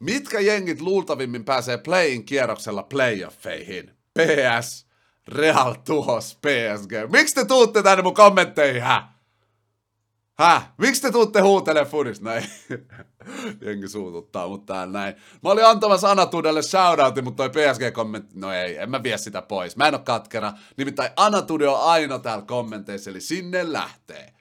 Mitkä 0.00 0.40
jengit 0.40 0.80
luultavimmin 0.80 1.44
pääsee 1.44 1.78
playin 1.78 2.24
kierroksella 2.24 2.82
playoffeihin? 2.82 3.90
PS. 4.18 4.86
Real 5.28 5.74
tuhos 5.86 6.38
PSG. 6.42 6.92
Miksi 7.12 7.34
te 7.34 7.44
tuutte 7.44 7.82
tänne 7.82 8.02
mun 8.02 8.14
kommentteihin, 8.14 8.82
hä? 8.82 9.08
Häh? 10.38 10.72
Miksi 10.78 11.02
te 11.02 11.10
tuutte 11.10 11.40
huutele 11.40 11.84
fudista? 11.84 12.24
Näin. 12.24 12.44
Jengi 13.66 13.88
suututtaa 13.88 14.48
mut 14.48 14.66
täällä 14.66 14.92
näin. 14.92 15.14
Mä 15.42 15.50
olin 15.50 15.66
antamassa 15.66 16.10
Anatudelle 16.10 16.62
shoutoutin, 16.62 17.24
mutta 17.24 17.48
toi 17.48 17.50
PSG-kommentti, 17.50 18.34
no 18.34 18.52
ei, 18.52 18.76
en 18.76 18.90
mä 18.90 19.02
vie 19.02 19.18
sitä 19.18 19.42
pois. 19.42 19.76
Mä 19.76 19.88
en 19.88 19.94
oo 19.94 20.00
katkera. 20.00 20.52
Nimittäin 20.76 21.10
Anatude 21.16 21.68
on 21.68 21.80
aina 21.80 22.18
täällä 22.18 22.44
kommenteissa, 22.44 23.10
eli 23.10 23.20
sinne 23.20 23.72
lähtee. 23.72 24.34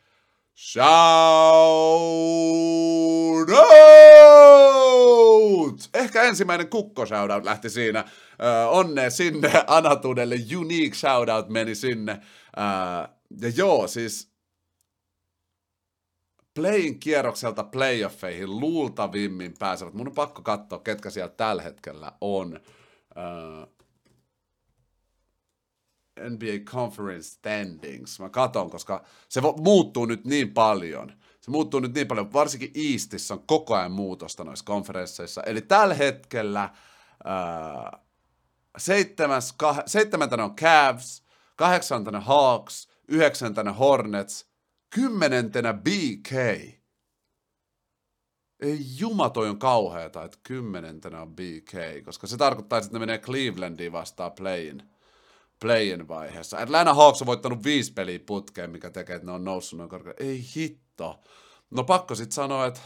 Shout 0.55 0.83
out! 3.49 3.93
Ehkä 5.93 6.23
ensimmäinen 6.23 6.69
kukko 6.69 7.05
shoutout 7.05 7.45
lähti 7.45 7.69
siinä. 7.69 7.99
Äh, 7.99 8.07
onne 8.69 9.09
sinne 9.09 9.51
Anatudelle, 9.67 10.35
unique 10.57 10.95
shoutout 10.95 11.49
meni 11.49 11.75
sinne. 11.75 12.11
Äh, 12.11 12.21
ja 13.41 13.51
joo, 13.55 13.87
siis 13.87 14.31
playin 16.53 16.99
kierrokselta 16.99 17.63
playoffeihin 17.63 18.59
luultavimmin 18.59 19.53
pääsevät. 19.59 19.93
Mun 19.93 20.07
on 20.07 20.13
pakko 20.13 20.41
katsoa, 20.41 20.79
ketkä 20.79 21.09
siellä 21.09 21.33
tällä 21.37 21.61
hetkellä 21.61 22.11
on. 22.21 22.59
Äh, 23.17 23.67
NBA 26.19 26.71
Conference 26.71 27.29
Standings. 27.29 28.19
Mä 28.19 28.29
katon, 28.29 28.69
koska 28.69 29.03
se 29.29 29.41
muuttuu 29.57 30.05
nyt 30.05 30.25
niin 30.25 30.53
paljon. 30.53 31.13
Se 31.41 31.51
muuttuu 31.51 31.79
nyt 31.79 31.93
niin 31.93 32.07
paljon, 32.07 32.33
varsinkin 32.33 32.71
Eastissä 32.75 33.33
on 33.33 33.43
koko 33.47 33.75
ajan 33.75 33.91
muutosta 33.91 34.43
noissa 34.43 34.65
konferensseissa. 34.65 35.43
Eli 35.43 35.61
tällä 35.61 35.93
hetkellä 35.93 36.69
ää, 37.23 37.99
seitsemäs, 38.77 39.53
kah, 39.53 39.83
seitsemäntenä 39.85 40.43
on 40.43 40.55
Cavs, 40.55 41.23
kahdeksantena 41.55 42.19
Hawks, 42.19 42.87
yhdeksäntenä 43.07 43.73
Hornets, 43.73 44.45
kymmenentenä 44.89 45.73
BK. 45.73 46.31
Ei 48.59 48.79
juma, 48.99 49.29
toi 49.29 49.49
on 49.49 49.59
kauheata, 49.59 50.23
että 50.23 50.37
kymmenentenä 50.43 51.21
on 51.21 51.35
BK, 51.35 52.05
koska 52.05 52.27
se 52.27 52.37
tarkoittaa, 52.37 52.79
että 52.79 52.93
ne 52.93 52.99
menee 52.99 53.17
Clevelandiin 53.17 53.91
vastaan 53.91 54.31
playin 54.31 54.92
playin 55.63 56.07
vaiheessa. 56.07 56.57
Atlanta 56.57 56.93
Hawks 56.93 57.21
on 57.21 57.25
voittanut 57.25 57.63
viisi 57.63 57.93
peliä 57.93 58.19
putkeen, 58.25 58.71
mikä 58.71 58.89
tekee, 58.89 59.15
että 59.15 59.25
ne 59.25 59.31
on 59.31 59.43
noussut 59.43 59.77
noin 59.77 59.89
korkealle. 59.89 60.29
Ei 60.29 60.45
hitto. 60.55 61.19
No 61.71 61.83
pakko 61.83 62.15
sit 62.15 62.31
sanoa, 62.31 62.65
että 62.65 62.79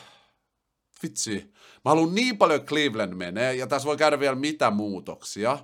vitsi. 1.03 1.53
Mä 1.85 1.91
haluan 1.91 2.15
niin 2.15 2.37
paljon 2.37 2.61
Cleveland 2.61 3.13
menee, 3.13 3.55
ja 3.55 3.67
tässä 3.67 3.85
voi 3.85 3.97
käydä 3.97 4.19
vielä 4.19 4.35
mitä 4.35 4.71
muutoksia. 4.71 5.57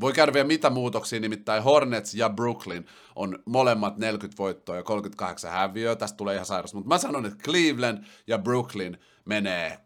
Voi 0.00 0.12
käydä 0.12 0.32
vielä 0.32 0.46
mitä 0.46 0.70
muutoksia, 0.70 1.20
nimittäin 1.20 1.62
Hornets 1.62 2.14
ja 2.14 2.28
Brooklyn 2.28 2.86
on 3.16 3.38
molemmat 3.46 3.98
40 3.98 4.38
voittoa 4.38 4.76
ja 4.76 4.82
38 4.82 5.50
häviöä. 5.50 5.96
Tästä 5.96 6.16
tulee 6.16 6.34
ihan 6.34 6.46
sairas. 6.46 6.74
Mutta 6.74 6.88
mä 6.88 6.98
sanon, 6.98 7.26
että 7.26 7.44
Cleveland 7.44 8.04
ja 8.26 8.38
Brooklyn 8.38 8.98
menee 9.24 9.66
äh, 9.66 9.78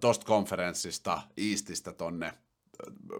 tosta 0.00 0.26
konferenssista, 0.26 1.22
Eastistä 1.36 1.92
tonne 1.92 2.32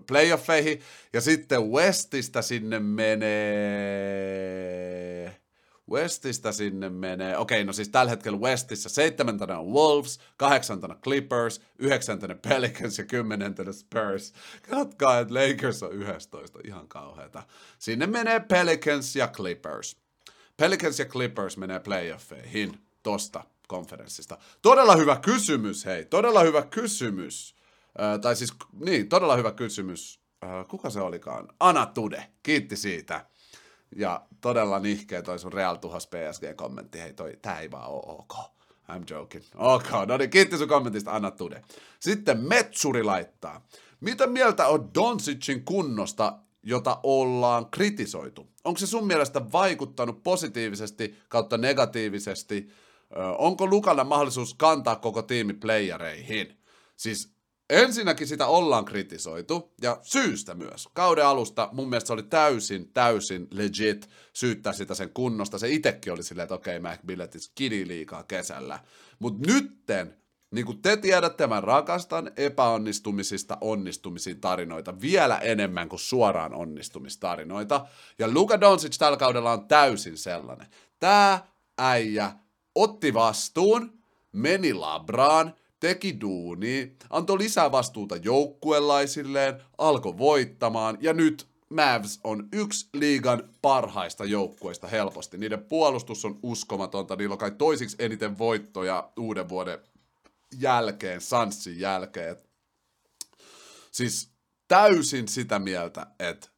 playoffeihin, 0.07 0.81
ja 1.12 1.21
sitten 1.21 1.62
Westistä 1.62 2.42
sinne 2.42 2.79
menee... 2.79 4.16
Westistä 5.90 6.53
sinne 6.53 6.88
menee, 6.88 7.38
okei, 7.38 7.64
no 7.64 7.73
siis 7.73 7.88
tällä 7.88 8.11
hetkellä 8.11 8.38
Westissä 8.38 8.88
seitsemäntenä 8.88 9.59
on 9.59 9.66
Wolves, 9.66 10.19
kahdeksantena 10.37 10.95
Clippers, 10.95 11.61
yhdeksäntenä 11.79 12.35
Pelicans 12.49 12.99
ja 12.99 13.05
kymmenentenä 13.05 13.73
Spurs. 13.73 14.33
Katkaa, 14.71 15.19
että 15.19 15.35
Lakers 15.35 15.83
on 15.83 15.92
11, 15.92 16.59
ihan 16.64 16.88
kauheata. 16.88 17.42
Sinne 17.79 18.07
menee 18.07 18.40
Pelicans 18.40 19.16
ja 19.16 19.29
Clippers. 19.29 19.97
Pelicans 20.57 20.99
ja 20.99 21.05
Clippers 21.05 21.57
menee 21.57 21.81
playoffeihin 21.81 22.81
tosta 23.03 23.45
konferenssista. 23.69 24.38
Todella 24.62 24.97
hyvä 24.97 25.16
kysymys, 25.16 25.85
hei, 25.85 26.05
todella 26.05 26.42
hyvä 26.42 26.62
kysymys 26.62 27.56
tai 28.21 28.37
siis, 28.37 28.53
niin, 28.81 29.09
todella 29.09 29.37
hyvä 29.37 29.53
kysymys. 29.53 30.21
kuka 30.69 30.91
se 30.91 31.01
olikaan? 31.01 31.49
Ana 31.61 31.87
Tude, 31.87 32.27
kiitti 32.43 32.77
siitä. 32.77 33.27
Ja 33.97 34.27
todella 34.41 34.79
nihkeä 34.79 35.23
toi 35.23 35.39
sun 35.39 35.53
Real 35.53 35.77
Tuhas 35.77 36.07
PSG-kommentti. 36.07 36.99
Hei, 36.99 37.13
toi, 37.13 37.39
tää 37.43 37.61
ei 37.61 37.71
vaan 37.71 37.91
oo 37.91 38.19
ok. 38.19 38.35
I'm 38.93 39.05
joking. 39.11 39.45
Ok, 39.55 39.87
no 40.09 40.17
niin, 40.17 40.31
kiitti 40.31 40.59
sun 40.59 40.69
kommentista, 40.69 41.13
Anna 41.13 41.31
Tude. 41.31 41.63
Sitten 42.01 42.41
Metsuri 42.41 43.03
laittaa. 43.03 43.67
Mitä 44.01 44.27
mieltä 44.27 44.67
on 44.67 44.95
Donsicin 44.95 45.65
kunnosta, 45.65 46.39
jota 46.63 47.01
ollaan 47.03 47.71
kritisoitu? 47.71 48.49
Onko 48.65 48.79
se 48.79 48.87
sun 48.87 49.07
mielestä 49.07 49.53
vaikuttanut 49.53 50.23
positiivisesti 50.23 51.17
kautta 51.29 51.59
negatiivisesti? 51.59 52.69
onko 53.38 53.67
Lukalla 53.67 54.05
mahdollisuus 54.05 54.55
kantaa 54.55 54.97
koko 54.97 55.23
tiimi 55.23 55.55
playereihin? 55.55 56.59
Siis 56.97 57.36
Ensinnäkin 57.71 58.27
sitä 58.27 58.46
ollaan 58.46 58.85
kritisoitu, 58.85 59.73
ja 59.83 59.98
syystä 60.02 60.54
myös. 60.54 60.88
Kauden 60.92 61.27
alusta 61.27 61.69
mun 61.73 61.88
mielestä 61.88 62.06
se 62.06 62.12
oli 62.12 62.23
täysin, 62.23 62.92
täysin 62.92 63.48
legit 63.50 64.08
syyttää 64.33 64.73
sitä 64.73 64.94
sen 64.94 65.10
kunnosta. 65.14 65.58
Se 65.58 65.71
itekin 65.71 66.12
oli 66.12 66.23
silleen, 66.23 66.44
että 66.44 66.54
okei, 66.54 66.77
okay, 66.77 66.92
McBilletis 66.92 67.52
kidi 67.54 67.88
liikaa 67.88 68.23
kesällä. 68.23 68.79
Mutta 69.19 69.52
nytten, 69.52 70.17
niin 70.50 70.67
kuin 70.67 70.83
te 70.83 70.96
tiedätte, 70.96 71.46
mä 71.46 71.60
rakastan 71.60 72.31
epäonnistumisista 72.37 73.58
onnistumisiin 73.60 74.40
tarinoita 74.40 75.00
vielä 75.00 75.38
enemmän 75.38 75.88
kuin 75.88 76.00
suoraan 76.00 76.54
onnistumistarinoita. 76.54 77.87
Ja 78.19 78.29
Luka 78.29 78.60
Doncic 78.60 78.98
tällä 78.98 79.17
kaudella 79.17 79.52
on 79.52 79.69
täysin 79.69 80.19
sellainen. 80.19 80.67
Tää 80.98 81.52
äijä 81.79 82.33
otti 82.75 83.14
vastuun, 83.14 83.98
meni 84.33 84.75
labraan, 84.75 85.54
teki 85.81 86.20
duuni, 86.20 86.96
antoi 87.10 87.38
lisää 87.38 87.72
vastuuta 87.72 88.16
joukkuelaisilleen, 88.16 89.62
alkoi 89.79 90.18
voittamaan 90.18 90.98
ja 91.00 91.12
nyt 91.12 91.46
Mavs 91.70 92.20
on 92.24 92.48
yksi 92.52 92.88
liigan 92.92 93.50
parhaista 93.62 94.24
joukkueista 94.24 94.87
helposti. 94.87 95.38
Niiden 95.38 95.64
puolustus 95.64 96.24
on 96.24 96.38
uskomatonta, 96.42 97.16
niillä 97.16 97.33
on 97.33 97.38
kai 97.38 97.50
toisiksi 97.50 97.96
eniten 97.98 98.38
voittoja 98.38 99.12
uuden 99.16 99.48
vuoden 99.48 99.79
jälkeen, 100.58 101.20
Sansin 101.20 101.81
jälkeen. 101.81 102.37
Siis 103.90 104.31
täysin 104.68 105.29
sitä 105.29 105.58
mieltä, 105.58 106.06
että 106.18 106.48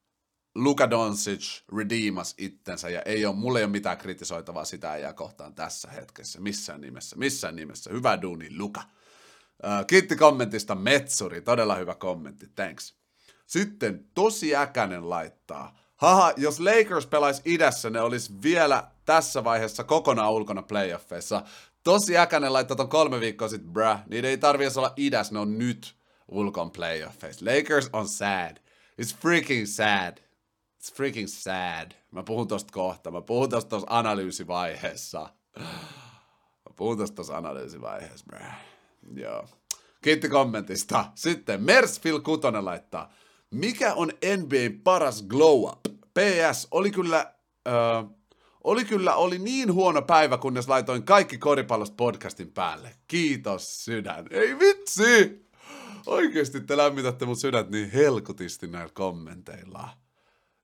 Luka 0.54 0.90
Doncic 0.90 1.62
redeemas 1.76 2.34
itsensä 2.38 2.88
ja 2.88 3.02
ei 3.02 3.26
ole, 3.26 3.36
mulle 3.36 3.58
ei 3.58 3.64
ole 3.64 3.72
mitään 3.72 3.98
kritisoitavaa 3.98 4.64
sitä 4.64 4.96
ja 4.96 5.12
kohtaan 5.12 5.54
tässä 5.54 5.90
hetkessä, 5.90 6.40
missään 6.40 6.80
nimessä, 6.80 7.16
missään 7.16 7.56
nimessä. 7.56 7.90
Hyvä 7.92 8.22
duuni, 8.22 8.48
Luka. 8.56 8.82
Kiitti 9.86 10.16
kommentista 10.16 10.74
Metsuri, 10.74 11.40
todella 11.40 11.74
hyvä 11.74 11.94
kommentti, 11.94 12.46
thanks. 12.54 12.94
Sitten 13.46 14.04
tosi 14.14 14.56
äkänen 14.56 15.10
laittaa. 15.10 15.78
Haha, 15.96 16.32
jos 16.36 16.60
Lakers 16.60 17.06
pelaisi 17.06 17.42
idässä, 17.44 17.90
ne 17.90 18.00
olisi 18.00 18.32
vielä 18.42 18.90
tässä 19.04 19.44
vaiheessa 19.44 19.84
kokonaan 19.84 20.32
ulkona 20.32 20.62
playoffeissa. 20.62 21.42
Tosi 21.84 22.18
äkänen 22.18 22.52
laittaa 22.52 22.76
ton 22.76 22.88
kolme 22.88 23.20
viikkoa 23.20 23.48
sitten, 23.48 23.72
bruh. 23.72 23.98
Niiden 24.06 24.30
ei 24.30 24.38
tarvitse 24.38 24.80
olla 24.80 24.92
idässä, 24.96 25.34
ne 25.34 25.40
on 25.40 25.58
nyt 25.58 25.94
ulkon 26.28 26.70
playoffeissa. 26.70 27.46
Lakers 27.46 27.90
on 27.92 28.08
sad. 28.08 28.56
It's 29.02 29.16
freaking 29.20 29.66
sad. 29.66 30.18
It's 30.82 30.94
freaking 30.94 31.28
sad. 31.28 31.92
Mä 32.10 32.22
puhun 32.22 32.48
tosta 32.48 32.72
kohta. 32.72 33.10
Mä 33.10 33.20
puhun 33.20 33.48
tosta 33.48 33.68
tossa 33.68 33.86
analyysivaiheessa. 33.90 35.30
Mä 35.58 36.74
puhun 36.76 36.98
tosta 36.98 37.14
tossa 37.14 37.36
analyysivaiheessa, 37.36 38.26
bruh. 38.28 38.77
Joo. 39.14 39.48
Kiitti 40.02 40.28
kommentista. 40.28 41.04
Sitten 41.14 41.62
Mersfil 41.62 42.20
Kutonen 42.20 42.64
laittaa. 42.64 43.12
Mikä 43.50 43.94
on 43.94 44.12
NBAn 44.36 44.80
paras 44.84 45.22
glow 45.22 45.64
up? 45.64 45.80
PS, 46.14 46.68
oli 46.70 46.90
kyllä, 46.90 47.32
äh, 47.68 48.10
oli 48.64 48.84
kyllä 48.84 49.14
oli 49.14 49.38
niin 49.38 49.72
huono 49.72 50.02
päivä, 50.02 50.38
kunnes 50.38 50.68
laitoin 50.68 51.02
kaikki 51.02 51.38
koripallosta 51.38 51.94
podcastin 51.96 52.52
päälle. 52.52 52.94
Kiitos 53.08 53.84
sydän. 53.84 54.26
Ei 54.30 54.58
vitsi! 54.58 55.48
Oikeesti 56.06 56.60
te 56.60 56.76
lämmitätte 56.76 57.26
mut 57.26 57.38
sydät 57.38 57.70
niin 57.70 57.90
helkutisti 57.90 58.66
näillä 58.66 58.92
kommenteilla. 58.94 59.88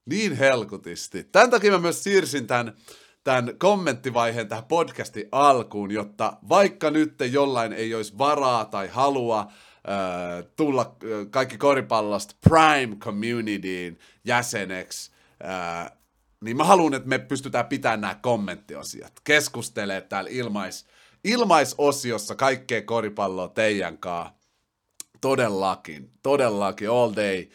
Niin 0.07 0.33
helkutisti. 0.37 1.25
Tän 1.25 1.51
takia 1.51 1.73
mä 1.73 1.79
myös 1.79 2.03
siirsin 2.03 2.47
tämän, 2.47 2.77
tämän 3.25 3.59
kommenttivaiheen 3.59 4.49
tähän 4.49 4.65
podcastin 4.65 5.29
alkuun, 5.33 5.91
jotta 5.91 6.37
vaikka 6.49 6.91
nyt 6.91 7.15
jollain 7.33 7.73
ei 7.73 7.95
olisi 7.95 8.19
varaa 8.19 8.65
tai 8.65 8.89
halua 8.89 9.41
äh, 9.41 10.45
tulla 10.57 10.81
äh, 10.83 11.27
kaikki 11.31 11.59
koripallosta 11.59 12.35
Prime 12.41 12.97
Communityin 12.97 13.99
jäseneksi, 14.25 15.11
äh, 15.45 15.93
niin 16.41 16.57
mä 16.57 16.65
haluan, 16.65 16.95
että 16.95 17.09
me 17.09 17.19
pystytään 17.19 17.67
pitämään 17.67 18.01
nämä 18.01 18.19
kommenttiosiot, 18.23 19.13
keskustelee 19.25 20.01
täällä 20.01 20.31
ilmais, 20.31 20.87
ilmaisosiossa 21.25 22.35
kaikkea 22.35 22.83
koripalloa 22.83 23.49
teidän 23.49 23.99
kanssa. 23.99 24.35
Todellakin, 25.21 26.11
todellakin, 26.23 26.91
all 26.91 27.13
day. 27.17 27.47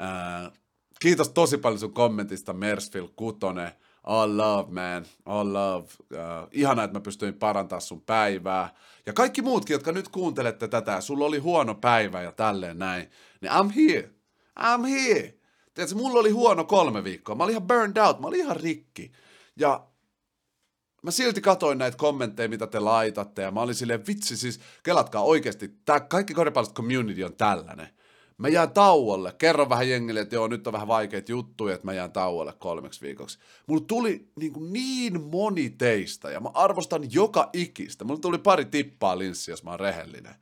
Äh, 0.00 0.52
kiitos 1.00 1.28
tosi 1.28 1.58
paljon 1.58 1.80
sun 1.80 1.94
kommentista, 1.94 2.52
Mersfield 2.52 3.08
Kutonen. 3.16 3.72
All 4.08 4.36
love, 4.36 4.72
man. 4.72 5.06
All 5.26 5.52
love. 5.52 5.88
Uh, 6.00 6.48
ihana, 6.52 6.84
että 6.84 6.96
mä 6.98 7.00
pystyin 7.00 7.34
parantamaan 7.34 7.82
sun 7.82 8.00
päivää. 8.00 8.74
Ja 9.06 9.12
kaikki 9.12 9.42
muutkin, 9.42 9.74
jotka 9.74 9.92
nyt 9.92 10.08
kuuntelette 10.08 10.68
tätä, 10.68 11.00
sulla 11.00 11.24
oli 11.24 11.38
huono 11.38 11.74
päivä 11.74 12.22
ja 12.22 12.32
tälleen 12.32 12.78
näin, 12.78 13.10
niin 13.40 13.52
I'm 13.52 13.72
here. 13.76 14.10
I'm 14.60 14.86
here. 14.86 15.34
Tiedätkö, 15.74 15.96
mulla 15.96 16.20
oli 16.20 16.30
huono 16.30 16.64
kolme 16.64 17.04
viikkoa. 17.04 17.34
Mä 17.34 17.44
olin 17.44 17.52
ihan 17.52 17.66
burned 17.66 17.96
out, 17.96 18.20
mä 18.20 18.26
olin 18.26 18.40
ihan 18.40 18.56
rikki. 18.56 19.12
Ja 19.56 19.86
mä 21.02 21.10
silti 21.10 21.40
katoin 21.40 21.78
näitä 21.78 21.96
kommentteja, 21.96 22.48
mitä 22.48 22.66
te 22.66 22.80
laitatte, 22.80 23.42
ja 23.42 23.50
mä 23.50 23.60
olin 23.60 23.74
silleen, 23.74 24.06
vitsi, 24.06 24.36
siis 24.36 24.60
kelatkaa 24.82 25.22
oikeasti, 25.22 25.68
tää 25.84 26.00
kaikki 26.00 26.34
koripallosta 26.34 26.74
community 26.74 27.22
on 27.22 27.36
tällainen 27.36 27.88
mä 28.38 28.48
jään 28.48 28.70
tauolle, 28.70 29.32
kerron 29.38 29.68
vähän 29.68 29.88
jengille, 29.88 30.20
että 30.20 30.34
joo, 30.34 30.48
nyt 30.48 30.66
on 30.66 30.72
vähän 30.72 30.88
vaikeita 30.88 31.32
juttuja, 31.32 31.74
että 31.74 31.86
mä 31.86 31.92
jään 31.92 32.12
tauolle 32.12 32.52
kolmeksi 32.58 33.00
viikoksi. 33.00 33.38
Mulla 33.66 33.84
tuli 33.86 34.28
niin, 34.36 34.52
kuin 34.52 34.72
niin 34.72 35.20
moni 35.22 35.70
teistä, 35.70 36.30
ja 36.30 36.40
mä 36.40 36.50
arvostan 36.54 37.12
joka 37.12 37.50
ikistä. 37.52 38.04
Mulla 38.04 38.20
tuli 38.20 38.38
pari 38.38 38.64
tippaa 38.64 39.18
linssi, 39.18 39.50
jos 39.50 39.64
mä 39.64 39.70
oon 39.70 39.80
rehellinen. 39.80 40.34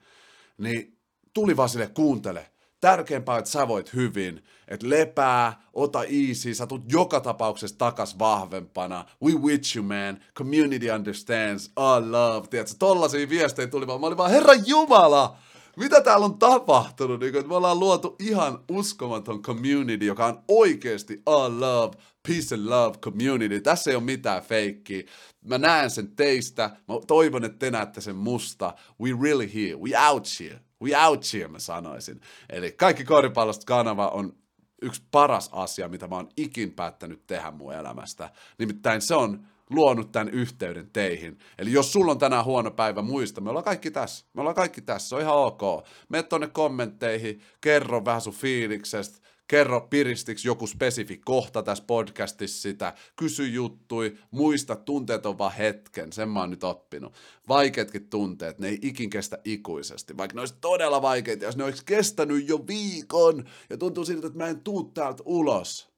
Niin 0.59 0.99
tuli 1.33 1.57
vaan 1.57 1.69
sille, 1.69 1.87
kuuntele, 1.87 2.47
tärkeämpää, 2.81 3.39
että 3.39 3.51
sä 3.51 3.69
voit 3.69 3.95
hyvin, 3.95 4.45
että 4.69 4.91
lepää, 4.91 5.63
ota 5.73 6.05
easy, 6.05 6.55
sä 6.55 6.67
tulet 6.67 6.93
joka 6.93 7.21
tapauksessa 7.21 7.79
takas 7.79 8.19
vahvempana, 8.19 9.05
we 9.23 9.33
with 9.33 9.77
you 9.77 9.85
man, 9.85 10.25
community 10.35 10.91
understands, 10.91 11.71
all 11.77 12.13
love, 12.13 12.49
tiedätkö, 12.49 12.75
tollasia 12.79 13.29
viestejä 13.29 13.67
tuli 13.67 13.87
vaan, 13.87 14.01
mä 14.01 14.07
olin 14.07 14.19
vaan, 14.19 14.31
herra 14.31 14.55
Jumala, 14.55 15.37
mitä 15.77 16.01
täällä 16.01 16.27
on 16.27 16.39
tapahtunut? 16.39 17.21
Niin, 17.21 17.37
että 17.37 17.49
me 17.49 17.57
ollaan 17.57 17.81
luotu 17.81 18.17
ihan 18.21 18.59
uskomaton 18.69 19.43
community, 19.43 20.07
joka 20.07 20.27
on 20.27 20.43
oikeasti 20.49 21.23
all 21.27 21.61
love, 21.61 21.97
peace 22.29 22.55
and 22.55 22.69
love 22.69 22.99
community. 22.99 23.61
Tässä 23.61 23.91
ei 23.91 23.97
ole 23.97 24.05
mitään 24.05 24.43
feikkiä. 24.43 25.03
Mä 25.45 25.59
näen 25.59 25.91
sen 25.91 26.17
teistä. 26.17 26.71
Mä 26.89 26.95
toivon, 27.07 27.45
että 27.45 27.59
te 27.59 27.71
näette 27.71 28.01
sen 28.01 28.17
musta. 28.17 28.75
We 29.01 29.11
really 29.23 29.51
here. 29.55 29.77
We 29.77 30.09
out 30.11 30.29
here. 30.41 30.61
We 30.83 31.07
out 31.07 31.33
here, 31.33 31.49
mä 31.49 31.59
sanoisin. 31.59 32.21
Eli 32.51 32.73
kaikki 32.73 33.05
koripallosta 33.05 33.67
kanava 33.67 34.09
on 34.09 34.37
yksi 34.83 35.03
paras 35.11 35.51
asia, 35.53 35.89
mitä 35.89 36.09
mä 36.09 36.17
oon 36.17 36.29
ikin 36.37 36.73
päättänyt 36.73 37.27
tehdä 37.27 37.51
mun 37.51 37.75
elämästä. 37.75 38.31
Nimittäin 38.59 39.01
se 39.01 39.15
on 39.15 39.47
luonut 39.71 40.13
tämän 40.13 40.29
yhteyden 40.29 40.91
teihin. 40.93 41.39
Eli 41.59 41.73
jos 41.73 41.93
sulla 41.93 42.13
on 42.13 42.19
tänään 42.19 42.45
huono 42.45 42.71
päivä, 42.71 43.03
muista, 43.03 43.41
me 43.41 43.51
ollaan 43.51 43.65
kaikki 43.65 43.91
tässä. 43.91 44.27
Me 44.33 44.41
ollaan 44.41 44.57
kaikki 44.57 44.81
tässä, 44.81 45.09
se 45.09 45.15
on 45.15 45.21
ihan 45.21 45.37
ok. 45.37 45.61
Mene 46.09 46.23
tonne 46.23 46.47
kommentteihin, 46.47 47.41
kerro 47.61 48.05
vähän 48.05 48.21
sun 48.21 48.33
fiiliksestä, 48.33 49.19
kerro 49.49 49.81
piristiksi 49.81 50.49
joku 50.49 50.67
spesifi 50.67 51.21
kohta 51.25 51.63
tässä 51.63 51.85
podcastissa 51.87 52.63
sitä, 52.63 52.95
kysy 53.17 53.49
juttui, 53.49 54.19
muista, 54.31 54.77
tunteet 54.77 55.27
on 55.27 55.39
vaan 55.39 55.53
hetken, 55.53 56.13
sen 56.13 56.29
mä 56.29 56.41
oon 56.41 56.51
nyt 56.51 56.65
oppinut. 56.65 57.15
Vaikeatkin 57.49 58.09
tunteet, 58.09 58.59
ne 58.59 58.69
ei 58.69 58.79
ikin 58.83 59.11
kestä 59.11 59.39
ikuisesti, 59.45 60.17
vaikka 60.17 60.35
ne 60.35 60.41
olisi 60.41 60.55
todella 60.61 61.03
vaikeita, 61.03 61.45
jos 61.45 61.57
ne 61.57 61.65
olisi 61.65 61.85
kestänyt 61.85 62.49
jo 62.49 62.67
viikon 62.67 63.45
ja 63.71 63.77
tuntuu 63.77 64.05
siltä, 64.05 64.27
että 64.27 64.39
mä 64.39 64.49
en 64.49 64.61
tuu 64.61 64.85
täältä 64.85 65.23
ulos, 65.27 65.89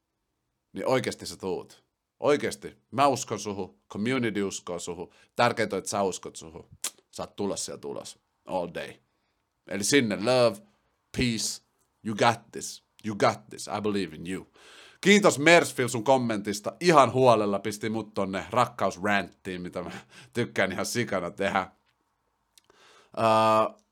niin 0.72 0.86
oikeasti 0.86 1.26
sä 1.26 1.36
tuut. 1.36 1.87
Oikeasti, 2.20 2.76
mä 2.90 3.06
uskon 3.06 3.40
suhu, 3.40 3.80
community 3.90 4.42
uskoo 4.42 4.78
suhu, 4.78 5.14
tärkeintä 5.36 5.76
on, 5.76 5.78
että 5.78 5.90
sä 5.90 6.02
uskot 6.02 6.36
suhu. 6.36 6.68
Sä 7.10 7.22
oot 7.22 7.36
tulos 7.36 7.64
siellä 7.64 7.80
tulos, 7.80 8.18
all 8.46 8.68
day. 8.74 8.92
Eli 9.68 9.84
sinne, 9.84 10.16
love, 10.16 10.56
peace, 11.16 11.62
you 12.04 12.16
got 12.16 12.40
this, 12.52 12.84
you 13.06 13.16
got 13.16 13.48
this, 13.50 13.66
I 13.78 13.80
believe 13.80 14.16
in 14.16 14.26
you. 14.26 14.46
Kiitos 15.00 15.38
Mersfield 15.38 15.88
sun 15.88 16.04
kommentista, 16.04 16.72
ihan 16.80 17.12
huolella 17.12 17.58
pisti 17.58 17.90
mut 17.90 18.14
tonne 18.14 18.46
rakkausranttiin, 18.50 19.62
mitä 19.62 19.82
mä 19.82 19.90
tykkään 20.32 20.72
ihan 20.72 20.86
sikana 20.86 21.30
tehdä. 21.30 21.70
Uh, 23.18 23.82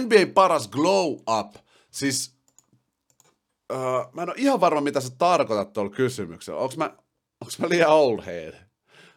NBA 0.00 0.32
paras 0.34 0.68
glow 0.68 1.12
up, 1.12 1.54
siis 1.90 2.36
uh, 3.72 4.12
mä 4.12 4.22
en 4.22 4.28
ole 4.28 4.36
ihan 4.38 4.60
varma, 4.60 4.80
mitä 4.80 5.00
sä 5.00 5.10
tarkoitat 5.18 5.72
tuolla 5.72 5.90
kysymyksellä. 5.90 6.60
Onko 6.60 6.74
mä, 6.76 6.96
Onks 7.40 7.58
mä 7.58 7.68
liian 7.68 7.90
old 7.90 8.24
head? 8.26 8.54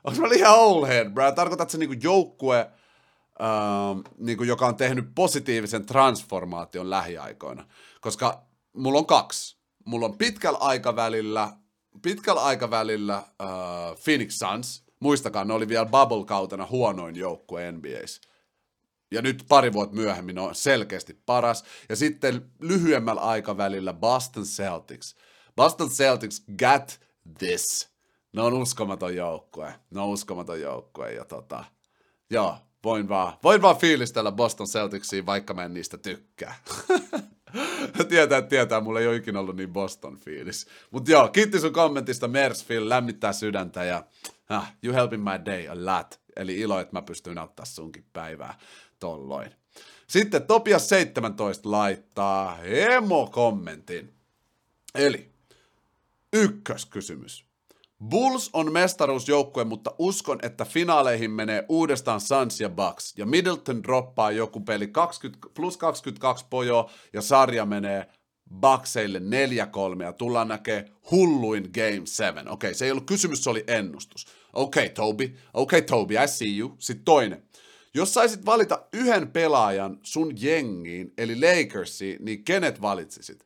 Onks 0.03 0.19
mä 0.19 0.29
liian 0.29 0.55
old 0.55 0.87
head, 0.87 1.09
bro? 1.09 1.31
Tarkoitatko 1.31 1.77
niinku 1.77 1.95
joukkue, 2.03 2.71
ähm, 3.41 3.99
niinku, 4.17 4.43
joka 4.43 4.65
on 4.65 4.75
tehnyt 4.75 5.05
positiivisen 5.15 5.85
transformaation 5.85 6.89
lähiaikoina? 6.89 7.67
Koska 8.01 8.45
mulla 8.73 8.99
on 8.99 9.05
kaksi. 9.05 9.57
Mulla 9.85 10.05
on 10.05 10.17
pitkällä 10.17 10.59
aikavälillä, 10.59 11.49
pitkällä 12.01 12.43
aikavälillä 12.43 13.15
äh, 13.15 13.25
Phoenix 14.03 14.33
Suns. 14.33 14.83
Muistakaa, 14.99 15.45
ne 15.45 15.53
oli 15.53 15.67
vielä 15.67 15.85
bubble-kautena 15.85 16.67
huonoin 16.69 17.15
joukkue 17.15 17.71
NBAs. 17.71 18.21
Ja 19.11 19.21
nyt 19.21 19.45
pari 19.49 19.73
vuotta 19.73 19.95
myöhemmin 19.95 20.39
on 20.39 20.55
selkeästi 20.55 21.21
paras. 21.25 21.63
Ja 21.89 21.95
sitten 21.95 22.51
lyhyemmällä 22.61 23.21
aikavälillä 23.21 23.93
Boston 23.93 24.43
Celtics. 24.43 25.15
Boston 25.55 25.89
Celtics 25.89 26.43
got 26.57 26.99
this 27.37 27.89
ne 28.33 28.41
on 28.41 28.53
uskomaton 28.53 29.15
joukkue. 29.15 29.73
Ne 29.91 30.01
on 30.01 30.09
uskomaton 30.09 30.61
joukkue 30.61 31.13
ja 31.13 31.25
tota, 31.25 31.63
joo, 32.29 32.57
voin 32.83 33.09
vaan, 33.09 33.33
voin 33.43 33.61
vaan 33.61 33.77
fiilistellä 33.77 34.31
Boston 34.31 34.67
Celticsia, 34.67 35.25
vaikka 35.25 35.53
mä 35.53 35.63
en 35.63 35.73
niistä 35.73 35.97
tykkää. 35.97 36.55
tietää, 38.09 38.41
tietää, 38.41 38.81
mulla 38.81 38.99
ei 38.99 39.07
ole 39.07 39.15
ikinä 39.15 39.39
ollut 39.39 39.55
niin 39.55 39.73
Boston 39.73 40.17
fiilis. 40.17 40.67
Mutta 40.91 41.11
joo, 41.11 41.27
kiitti 41.27 41.59
sun 41.59 41.73
kommentista 41.73 42.27
Mersfield, 42.27 42.89
lämmittää 42.89 43.33
sydäntä 43.33 43.83
ja 43.83 44.03
Ah, 44.49 44.73
you 44.81 44.93
helping 44.93 45.23
my 45.23 45.37
day 45.45 45.67
a 45.67 45.85
lot. 45.85 46.19
Eli 46.35 46.59
ilo, 46.59 46.79
että 46.79 46.95
mä 46.95 47.01
pystyn 47.01 47.37
auttaa 47.37 47.65
sunkin 47.65 48.05
päivää 48.13 48.59
tolloin. 48.99 49.51
Sitten 50.07 50.47
Topias 50.47 50.89
17 50.89 51.71
laittaa 51.71 52.57
emo-kommentin. 52.63 54.13
Eli 54.95 55.31
ykköskysymys. 56.33 57.48
Bulls 58.03 58.49
on 58.53 58.71
mestaruusjoukkue, 58.71 59.63
mutta 59.63 59.95
uskon, 59.97 60.39
että 60.41 60.65
finaaleihin 60.65 61.31
menee 61.31 61.65
uudestaan 61.69 62.21
Suns 62.21 62.61
ja 62.61 62.69
Bucks. 62.69 63.13
Ja 63.17 63.25
Middleton 63.25 63.83
droppaa 63.83 64.31
joku 64.31 64.59
peli 64.59 64.87
20, 64.87 65.47
plus 65.53 65.77
22 65.77 66.45
pojo 66.49 66.89
ja 67.13 67.21
sarja 67.21 67.65
menee 67.65 68.05
Buckseille 68.61 69.19
4-3 69.99 70.03
ja 70.03 70.13
tullaan 70.13 70.47
näkee 70.47 70.85
hulluin 71.11 71.69
Game 71.73 72.01
7. 72.05 72.47
Okei, 72.47 72.53
okay, 72.53 72.73
se 72.73 72.85
ei 72.85 72.91
ollut 72.91 73.05
kysymys, 73.05 73.43
se 73.43 73.49
oli 73.49 73.63
ennustus. 73.67 74.27
Okei, 74.53 74.83
okay, 74.83 74.93
Toby. 74.93 75.23
Okei, 75.23 75.37
okay, 75.53 75.81
Toby, 75.81 76.15
I 76.23 76.27
see 76.27 76.57
you. 76.57 76.75
Sitten 76.79 77.05
toinen. 77.05 77.43
Jos 77.93 78.13
saisit 78.13 78.45
valita 78.45 78.85
yhden 78.93 79.31
pelaajan 79.31 79.99
sun 80.03 80.33
jengiin, 80.41 81.13
eli 81.17 81.35
Lakersiin, 81.41 82.25
niin 82.25 82.43
kenet 82.43 82.81
valitsisit? 82.81 83.45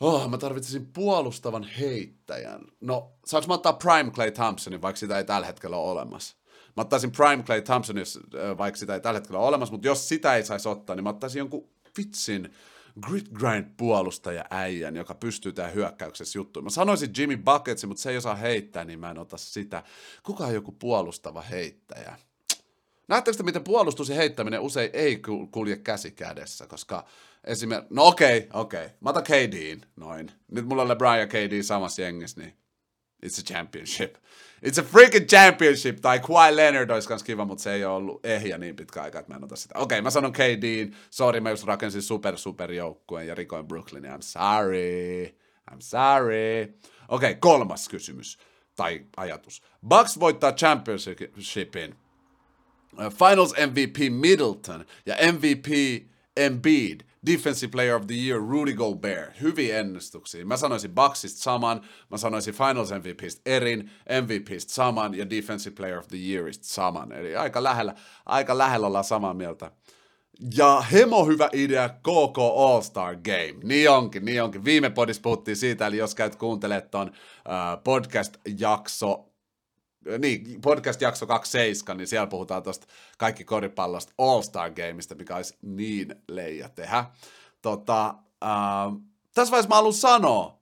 Oh, 0.00 0.28
mä 0.28 0.38
tarvitsisin 0.38 0.86
puolustavan 0.86 1.64
heittäjän. 1.64 2.60
No, 2.80 3.12
saanko 3.24 3.48
mä 3.48 3.54
ottaa 3.54 3.72
Prime 3.72 4.10
Clay 4.10 4.30
Thompsonin, 4.30 4.82
vaikka 4.82 4.98
sitä 4.98 5.18
ei 5.18 5.24
tällä 5.24 5.46
hetkellä 5.46 5.76
ole 5.76 5.90
olemassa? 5.90 6.36
Mä 6.76 6.80
ottaisin 6.80 7.12
Prime 7.12 7.42
Clay 7.42 7.62
Thompsonin, 7.62 8.04
vaikka 8.58 8.78
sitä 8.78 8.94
ei 8.94 9.00
tällä 9.00 9.20
hetkellä 9.20 9.38
ole 9.38 9.48
olemassa, 9.48 9.72
mutta 9.72 9.86
jos 9.86 10.08
sitä 10.08 10.36
ei 10.36 10.44
saisi 10.44 10.68
ottaa, 10.68 10.96
niin 10.96 11.04
mä 11.04 11.10
ottaisin 11.10 11.38
jonkun 11.38 11.68
vitsin 11.98 12.54
grit 13.00 13.28
grind 13.28 13.74
puolustaja 13.76 14.44
äijän, 14.50 14.96
joka 14.96 15.14
pystyy 15.14 15.52
tähän 15.52 15.74
hyökkäyksessä 15.74 16.38
juttuun. 16.38 16.64
Mä 16.64 16.70
sanoisin 16.70 17.10
Jimmy 17.18 17.36
Bucketsi, 17.36 17.86
mutta 17.86 18.02
se 18.02 18.10
ei 18.10 18.16
osaa 18.16 18.34
heittää, 18.34 18.84
niin 18.84 19.00
mä 19.00 19.10
en 19.10 19.18
ota 19.18 19.36
sitä. 19.36 19.82
Kuka 20.22 20.44
on 20.44 20.54
joku 20.54 20.72
puolustava 20.72 21.42
heittäjä? 21.42 22.18
Näettekö 23.08 23.36
te, 23.36 23.42
miten 23.42 23.64
puolustus 23.64 24.08
ja 24.08 24.14
heittäminen 24.14 24.60
usein 24.60 24.90
ei 24.92 25.22
kulje 25.50 25.76
käsi 25.76 26.10
kädessä, 26.10 26.66
koska 26.66 27.04
esimerkiksi, 27.44 27.94
no 27.94 28.06
okei, 28.06 28.38
okay, 28.38 28.60
okei, 28.60 28.84
okay. 28.84 28.96
mä 29.00 29.10
otan 29.10 29.22
KDin, 29.22 29.80
noin. 29.96 30.30
Nyt 30.50 30.66
mulla 30.66 30.82
on 30.82 30.88
LeBron 30.88 31.18
ja 31.18 31.26
KD 31.26 31.62
samassa 31.62 32.02
jengissä, 32.02 32.40
niin 32.40 32.54
it's 33.26 33.40
a 33.40 33.54
championship. 33.54 34.14
It's 34.66 34.80
a 34.80 34.82
freaking 34.82 35.26
championship, 35.26 36.00
tai 36.00 36.18
Kawhi 36.18 36.56
Leonard 36.56 36.90
olisi 36.90 37.08
kans 37.08 37.22
kiva, 37.22 37.44
mutta 37.44 37.62
se 37.62 37.72
ei 37.72 37.84
ole 37.84 37.94
ollut 37.94 38.26
ehjä 38.26 38.58
niin 38.58 38.76
pitkä 38.76 39.02
aika, 39.02 39.18
että 39.18 39.32
mä 39.32 39.36
en 39.36 39.44
ota 39.44 39.56
sitä. 39.56 39.78
Okei, 39.78 39.84
okay, 39.84 40.02
mä 40.02 40.10
sanon 40.10 40.32
KDin, 40.32 40.96
sorry, 41.10 41.40
mä 41.40 41.50
just 41.50 41.64
rakensin 41.64 42.02
super 42.02 42.36
super 42.38 42.72
joukkueen 42.72 43.26
ja 43.26 43.34
rikoin 43.34 43.66
Brooklynin, 43.66 44.12
I'm 44.12 44.22
sorry, 44.22 45.36
I'm 45.70 45.80
sorry. 45.80 46.62
Okei, 47.08 47.30
okay, 47.30 47.34
kolmas 47.34 47.88
kysymys, 47.88 48.38
tai 48.76 49.06
ajatus. 49.16 49.62
Bucks 49.88 50.20
voittaa 50.20 50.52
championshipin 50.52 51.94
finals 52.96 53.54
MVP 53.66 53.98
Middleton 54.10 54.84
ja 55.06 55.16
MVP 55.32 55.68
Embiid, 56.36 57.00
Defensive 57.26 57.70
Player 57.70 57.96
of 57.96 58.06
the 58.06 58.14
Year 58.14 58.40
Rudy 58.40 58.72
Gobert. 58.72 59.40
Hyviä 59.40 59.78
ennustuksia. 59.78 60.46
Mä 60.46 60.56
sanoisin 60.56 60.94
Bucksista 60.94 61.42
saman, 61.42 61.80
mä 62.10 62.16
sanoisin 62.16 62.54
Finals 62.54 62.90
MVPistä 62.90 63.42
erin, 63.46 63.90
MVPistä 64.22 64.72
saman 64.72 65.14
ja 65.14 65.30
Defensive 65.30 65.74
Player 65.74 65.98
of 65.98 66.08
the 66.08 66.18
Yearista 66.18 66.66
saman. 66.66 67.12
Eli 67.12 67.36
aika 67.36 67.62
lähellä, 67.62 67.94
aika 68.26 68.58
lähellä 68.58 68.86
ollaan 68.86 69.04
samaa 69.04 69.34
mieltä. 69.34 69.70
Ja 70.56 70.80
hemo 70.80 71.26
hyvä 71.26 71.48
idea 71.52 71.88
KK 71.88 72.38
All-Star 72.56 73.16
Game. 73.16 73.60
Niin 73.64 73.90
onkin, 73.90 74.24
niin 74.24 74.42
onkin. 74.42 74.64
Viime 74.64 74.90
podissa 74.90 75.22
puhuttiin 75.22 75.56
siitä, 75.56 75.86
eli 75.86 75.96
jos 75.96 76.14
käyt 76.14 76.36
kuuntelemaan 76.36 76.90
ton 76.90 77.08
uh, 77.08 77.14
podcast-jakso 77.84 79.29
niin, 80.18 80.60
podcast-jakso 80.60 81.26
27, 81.26 81.96
niin 81.96 82.06
siellä 82.06 82.26
puhutaan 82.26 82.62
tuosta 82.62 82.86
kaikki 83.18 83.44
koripallosta 83.44 84.12
All-Star 84.18 84.70
Gameista, 84.70 85.14
mikä 85.14 85.36
olisi 85.36 85.56
niin 85.62 86.14
leija 86.28 86.68
tehdä. 86.68 87.04
Tota, 87.62 88.14
äh, 88.44 89.02
tässä 89.34 89.50
vaiheessa 89.50 89.68
mä 89.68 89.74
haluan 89.74 89.92
sanoa, 89.92 90.58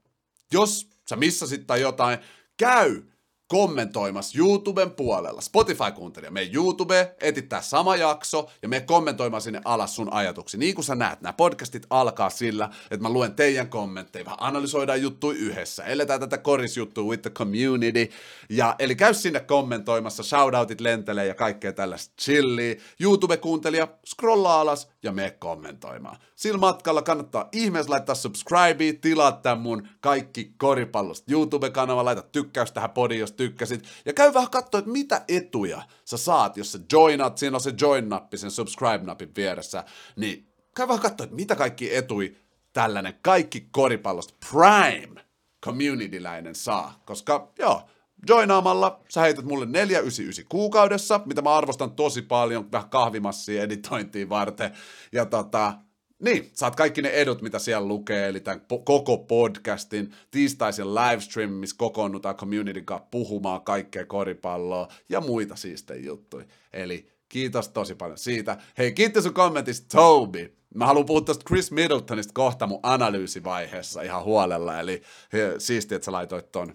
jos 0.53 0.91
sä 1.09 1.16
missasit 1.16 1.66
tai 1.66 1.80
jotain, 1.80 2.18
käy 2.57 3.03
kommentoimassa 3.49 4.38
YouTuben 4.38 4.90
puolella. 4.90 5.40
Spotify-kuuntelija, 5.40 6.30
me 6.30 6.51
YouTube, 6.53 7.14
etittää 7.20 7.62
sama 7.62 7.96
jakso 7.96 8.51
ja 8.62 8.68
me 8.68 8.80
kommentoimaan 8.80 9.40
sinne 9.40 9.61
alas 9.64 9.96
sun 9.96 10.12
ajatuksia. 10.12 10.61
Niin 10.61 10.74
kuin 10.74 10.84
sä 10.84 10.94
näet, 10.94 11.20
nämä 11.20 11.32
podcastit 11.32 11.86
alkaa 11.90 12.30
sillä, 12.30 12.70
että 12.90 13.03
mä 13.03 13.11
luen 13.12 13.34
teidän 13.34 13.68
kommentteja, 13.68 14.24
vähän 14.24 14.38
analysoidaan 14.40 15.03
juttuja 15.03 15.38
yhdessä, 15.38 15.84
eletään 15.84 16.20
tätä 16.20 16.38
korisjuttua 16.38 17.05
with 17.05 17.22
the 17.22 17.30
community. 17.30 18.11
Ja, 18.49 18.74
eli 18.78 18.96
käy 18.96 19.14
sinne 19.14 19.40
kommentoimassa, 19.40 20.22
shoutoutit 20.22 20.80
lentelee 20.80 21.26
ja 21.26 21.34
kaikkea 21.34 21.72
tällaista 21.72 22.14
chillia. 22.20 22.74
YouTube-kuuntelija, 23.01 23.88
scrollaa 24.07 24.61
alas 24.61 24.88
ja 25.03 25.12
me 25.12 25.30
kommentoimaan. 25.38 26.16
Sillä 26.36 26.59
matkalla 26.59 27.03
kannattaa 27.03 27.49
ihmeessä 27.53 27.92
laittaa 27.92 28.14
subscribe, 28.14 28.92
tilaa 28.92 29.32
tämän 29.32 29.59
mun 29.59 29.88
kaikki 30.01 30.53
koripallosta 30.59 31.32
YouTube-kanava, 31.32 32.05
laita 32.05 32.22
tykkäys 32.22 32.72
tähän 32.72 32.90
podiin, 32.90 33.20
jos 33.20 33.32
tykkäsit. 33.39 33.84
Ja 34.05 34.12
käy 34.12 34.34
vähän 34.34 34.51
katsoa, 34.51 34.78
että 34.78 34.91
mitä 34.91 35.24
etuja 35.28 35.82
sä 36.05 36.16
saat, 36.16 36.57
jos 36.57 36.72
sä 36.72 36.78
joinat, 36.93 37.39
siinä 37.39 37.57
on 37.57 37.61
se 37.61 37.74
join-nappi 37.80 38.36
sen 38.39 38.51
subscribe-napin 38.51 39.32
vieressä, 39.36 39.84
niin 40.16 40.49
käy 40.76 40.89
vähän 40.89 41.03
katsoa, 41.03 41.24
että 41.24 41.36
mitä 41.36 41.57
kaikki 41.57 41.97
etui 41.97 42.36
tällainen 42.72 43.14
kaikki 43.22 43.68
koripallosta 43.70 44.34
prime 44.51 45.24
communityläinen 45.64 46.55
saa, 46.55 47.03
koska 47.05 47.53
joo, 47.59 47.82
joinaamalla 48.28 49.01
sä 49.09 49.20
heität 49.20 49.45
mulle 49.45 49.66
499 49.66 50.45
kuukaudessa, 50.49 51.20
mitä 51.26 51.43
mä 51.43 51.57
arvostan 51.57 51.91
tosi 51.91 52.22
paljon, 52.22 52.72
vähän 52.72 52.91
kahvimassia 52.91 53.62
editointiin 53.62 54.28
varten, 54.28 54.72
ja 55.12 55.26
tota, 55.26 55.74
niin, 56.19 56.51
saat 56.53 56.77
kaikki 56.77 57.03
ne 57.03 57.09
edut, 57.09 57.43
mitä 57.43 57.59
siellä 57.59 57.89
lukee, 57.89 58.29
eli 58.29 58.41
tämän 58.41 58.61
po- 58.61 58.83
koko 58.85 59.19
podcastin, 59.19 60.14
tiistaisen 60.31 60.95
livestream, 60.95 61.51
missä 61.51 61.77
kokoonnutaan 61.79 62.37
community 62.37 62.83
kanssa 62.83 63.07
puhumaan 63.11 63.61
kaikkea 63.61 64.07
koripalloa 64.07 64.89
ja 65.09 65.21
muita 65.21 65.57
siistejä 65.57 66.07
juttuja. 66.07 66.45
Eli 66.73 67.09
kiitos 67.29 67.69
tosi 67.69 67.95
paljon 67.95 68.19
siitä. 68.19 68.57
Hei, 68.79 68.93
kiitos 68.93 69.25
sun 69.25 69.35
kommentista, 69.35 69.97
Toby. 69.97 70.55
Mä 70.75 70.87
haluan 70.87 71.07
puhua 71.07 71.21
tästä 71.21 71.45
Chris 71.49 71.73
Middletonista 71.73 72.33
kohta 72.35 72.66
mun 72.66 72.81
analyysivaiheessa 72.83 74.03
ihan 74.03 74.25
huolella, 74.25 74.81
eli 74.81 75.03
he, 75.33 75.55
siisti, 75.59 75.95
että 75.95 76.05
sä 76.05 76.12
laitoit 76.12 76.53
ton 76.53 76.75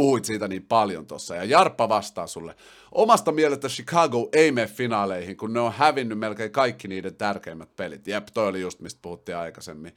puhuit 0.00 0.24
siitä 0.24 0.48
niin 0.48 0.66
paljon 0.66 1.06
tossa. 1.06 1.34
Ja 1.34 1.44
Jarppa 1.44 1.88
vastaa 1.88 2.26
sulle. 2.26 2.54
Omasta 2.92 3.32
mielestä 3.32 3.68
Chicago 3.68 4.28
ei 4.32 4.52
mene 4.52 4.66
finaaleihin, 4.66 5.36
kun 5.36 5.52
ne 5.52 5.60
on 5.60 5.72
hävinnyt 5.72 6.18
melkein 6.18 6.50
kaikki 6.50 6.88
niiden 6.88 7.14
tärkeimmät 7.14 7.76
pelit. 7.76 8.06
Jep, 8.06 8.26
toi 8.34 8.48
oli 8.48 8.60
just 8.60 8.80
mistä 8.80 8.98
puhuttiin 9.02 9.36
aikaisemmin. 9.36 9.92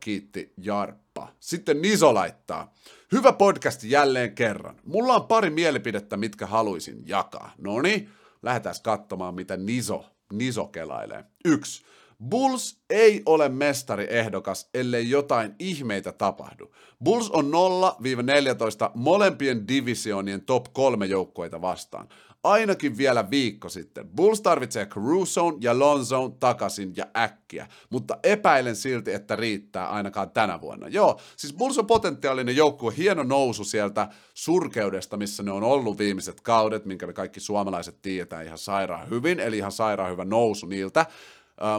Kiitti 0.00 0.52
Jarppa. 0.56 1.28
Sitten 1.40 1.82
Niso 1.82 2.14
laittaa. 2.14 2.74
Hyvä 3.12 3.32
podcast 3.32 3.84
jälleen 3.84 4.34
kerran. 4.34 4.76
Mulla 4.84 5.14
on 5.14 5.26
pari 5.26 5.50
mielipidettä, 5.50 6.16
mitkä 6.16 6.46
haluaisin 6.46 7.02
jakaa. 7.06 7.52
No 7.58 7.80
niin, 7.80 8.10
lähdetään 8.42 8.74
katsomaan, 8.82 9.34
mitä 9.34 9.56
Niso, 9.56 10.04
Niso 10.32 10.66
kelailee. 10.66 11.24
Yksi. 11.44 11.84
Bulls 12.24 12.78
ei 12.90 13.22
ole 13.26 13.48
mestariehdokas, 13.48 14.70
ellei 14.74 15.10
jotain 15.10 15.54
ihmeitä 15.58 16.12
tapahdu. 16.12 16.74
Bulls 17.04 17.30
on 17.30 17.50
0-14 17.50 18.90
molempien 18.94 19.68
divisioonien 19.68 20.42
top 20.42 20.64
kolme 20.72 21.06
joukkueita 21.06 21.60
vastaan. 21.60 22.08
Ainakin 22.44 22.96
vielä 22.98 23.30
viikko 23.30 23.68
sitten. 23.68 24.08
Bulls 24.08 24.40
tarvitsee 24.40 24.86
Carusoon 24.86 25.58
ja 25.60 25.78
Lonzoon 25.78 26.32
takaisin 26.32 26.92
ja 26.96 27.06
äkkiä, 27.16 27.66
mutta 27.90 28.18
epäilen 28.22 28.76
silti, 28.76 29.12
että 29.12 29.36
riittää 29.36 29.88
ainakaan 29.88 30.30
tänä 30.30 30.60
vuonna. 30.60 30.88
Joo, 30.88 31.20
siis 31.36 31.52
Bulls 31.54 31.78
on 31.78 31.86
potentiaalinen 31.86 32.56
joukkue, 32.56 32.94
hieno 32.96 33.22
nousu 33.22 33.64
sieltä 33.64 34.08
surkeudesta, 34.34 35.16
missä 35.16 35.42
ne 35.42 35.52
on 35.52 35.62
ollut 35.62 35.98
viimeiset 35.98 36.40
kaudet, 36.40 36.84
minkä 36.84 37.06
me 37.06 37.12
kaikki 37.12 37.40
suomalaiset 37.40 38.02
tiedetään 38.02 38.46
ihan 38.46 38.58
sairaan 38.58 39.10
hyvin, 39.10 39.40
eli 39.40 39.58
ihan 39.58 39.72
sairaan 39.72 40.12
hyvä 40.12 40.24
nousu 40.24 40.66
niiltä. 40.66 41.06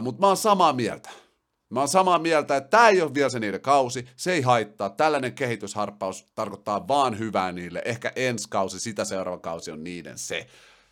Mutta 0.02 0.20
mä 0.20 0.26
oon 0.26 0.36
samaa 0.36 0.72
mieltä. 0.72 1.10
Mä 1.70 1.80
oon 1.80 1.88
samaa 1.88 2.18
mieltä, 2.18 2.56
että 2.56 2.70
tämä 2.70 2.88
ei 2.88 3.02
ole 3.02 3.14
vielä 3.14 3.28
se 3.28 3.40
niiden 3.40 3.60
kausi, 3.60 4.06
se 4.16 4.32
ei 4.32 4.40
haittaa. 4.40 4.90
Tällainen 4.90 5.32
kehitysharppaus 5.32 6.26
tarkoittaa 6.34 6.88
vaan 6.88 7.18
hyvää 7.18 7.52
niille. 7.52 7.82
Ehkä 7.84 8.12
ensi 8.16 8.48
kausi, 8.48 8.80
sitä 8.80 9.04
seuraava 9.04 9.38
kausi 9.38 9.70
on 9.70 9.84
niiden 9.84 10.18
se. 10.18 10.46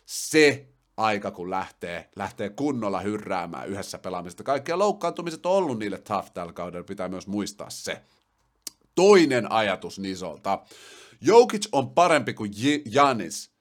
Se 0.05 0.67
aika, 0.97 1.31
kun 1.31 1.49
lähtee, 1.49 2.09
lähtee 2.15 2.49
kunnolla 2.49 2.99
hyrräämään 2.99 3.67
yhdessä 3.67 3.97
pelaamisesta. 3.97 4.43
Kaikkia 4.43 4.79
loukkaantumiset 4.79 5.45
on 5.45 5.51
ollut 5.51 5.79
niille 5.79 5.97
tough 5.97 6.31
tällä 6.31 6.53
kaudella, 6.53 6.83
pitää 6.83 7.09
myös 7.09 7.27
muistaa 7.27 7.69
se. 7.69 8.01
Toinen 8.95 9.51
ajatus 9.51 9.99
Nisolta. 9.99 10.59
Jokic 11.21 11.67
on 11.71 11.89
parempi 11.89 12.33
kuin 12.33 12.51
Janis 12.85 13.51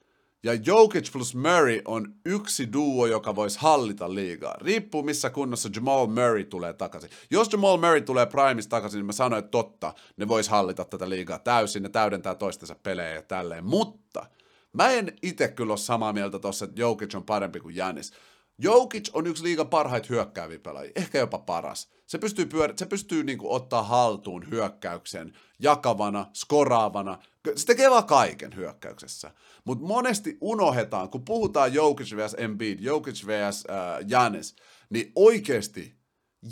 Ja 0.46 0.54
Jokic 0.54 1.12
plus 1.12 1.34
Murray 1.34 1.80
on 1.84 2.14
yksi 2.24 2.72
duo, 2.72 3.06
joka 3.06 3.36
voisi 3.36 3.58
hallita 3.60 4.14
liigaa. 4.14 4.54
Riippuu 4.60 5.02
missä 5.02 5.30
kunnossa 5.30 5.68
Jamal 5.74 6.06
Murray 6.06 6.44
tulee 6.44 6.72
takaisin. 6.72 7.10
Jos 7.30 7.52
Jamal 7.52 7.76
Murray 7.76 8.00
tulee 8.00 8.26
Primeista 8.26 8.70
takaisin, 8.70 8.98
niin 8.98 9.06
mä 9.06 9.12
sanoin, 9.12 9.38
että 9.38 9.50
totta, 9.50 9.94
ne 10.16 10.28
vois 10.28 10.48
hallita 10.48 10.84
tätä 10.84 11.08
liigaa 11.08 11.38
täysin, 11.38 11.82
ne 11.82 11.88
täydentää 11.88 12.34
toistensa 12.34 12.76
pelejä 12.82 13.10
ja 13.10 13.22
tälleen. 13.22 13.64
Mutta 13.64 14.26
mä 14.72 14.90
en 14.90 15.12
itse 15.22 15.48
kyllä 15.48 15.72
ole 15.72 15.78
samaa 15.78 16.12
mieltä 16.12 16.38
tossa, 16.38 16.64
että 16.64 16.80
Jokic 16.80 17.14
on 17.14 17.24
parempi 17.24 17.60
kuin 17.60 17.76
Janis. 17.76 18.12
Jokic 18.58 19.10
on 19.12 19.26
yksi 19.26 19.42
liigan 19.42 19.68
parhaita 19.68 20.06
hyökkääviä 20.10 20.58
pelaajia, 20.58 20.92
ehkä 20.96 21.18
jopa 21.18 21.38
paras. 21.38 21.88
Se 22.06 22.18
pystyy, 22.18 22.46
pyörä, 22.46 22.74
se 22.76 22.86
pystyy 22.86 23.24
niinku 23.24 23.54
ottaa 23.54 23.82
haltuun 23.82 24.50
hyökkäyksen 24.50 25.32
jakavana, 25.58 26.26
skoraavana. 26.32 27.18
Se 27.56 27.66
tekee 27.66 27.90
vaan 27.90 28.04
kaiken 28.04 28.56
hyökkäyksessä. 28.56 29.30
Mutta 29.64 29.86
monesti 29.86 30.38
unohdetaan, 30.40 31.08
kun 31.08 31.24
puhutaan 31.24 31.74
Jokic 31.74 32.16
vs. 32.16 32.36
Embiid, 32.38 32.78
Jokic 32.80 33.26
vs. 33.26 33.64
Äh, 33.70 33.76
Janis, 34.08 34.56
niin 34.90 35.12
oikeasti 35.14 35.96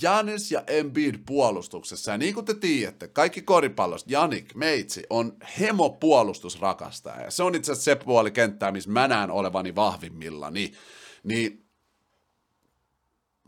Janis 0.03 0.53
ja 0.53 0.63
Embiid 0.67 1.15
puolustuksessa, 1.27 2.11
ja 2.11 2.19
niin 2.19 2.35
kuin 2.35 2.47
te 2.47 2.55
tiedätte, 2.55 3.09
kaikki 3.09 3.43
koripallosta, 3.43 4.13
Janik, 4.13 4.55
Meitsi, 4.55 5.03
on 5.11 5.37
hemo 5.61 5.91
puolustusrakastaja, 5.91 7.23
ja 7.23 7.31
se 7.31 7.43
on 7.43 7.55
itse 7.55 7.73
asiassa 7.73 7.91
se 7.91 7.97
puoli 7.97 8.31
kenttää, 8.31 8.73
missä 8.73 8.91
mä 8.91 9.09
näen 9.09 9.31
olevani 9.31 9.75
vahvimmilla, 9.75 10.51
niin, 10.51 10.75
niin 11.23 11.65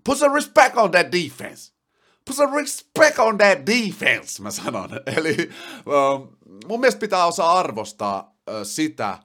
Put 0.07 0.19
some 0.19 0.35
respect 0.35 0.77
on 0.77 0.91
that 0.91 1.11
defense. 1.13 1.73
Put 2.27 2.37
some 2.37 2.57
respect 2.61 3.19
on 3.19 3.39
that 3.39 3.59
defense, 3.67 4.43
mä 4.43 4.51
sanon. 4.51 4.91
Eli 5.17 5.37
um, 5.87 6.29
mun 6.69 6.81
mielestä 6.81 7.01
pitää 7.01 7.27
osaa 7.27 7.59
arvostaa 7.59 8.37
uh, 8.51 8.55
sitä 8.63 9.19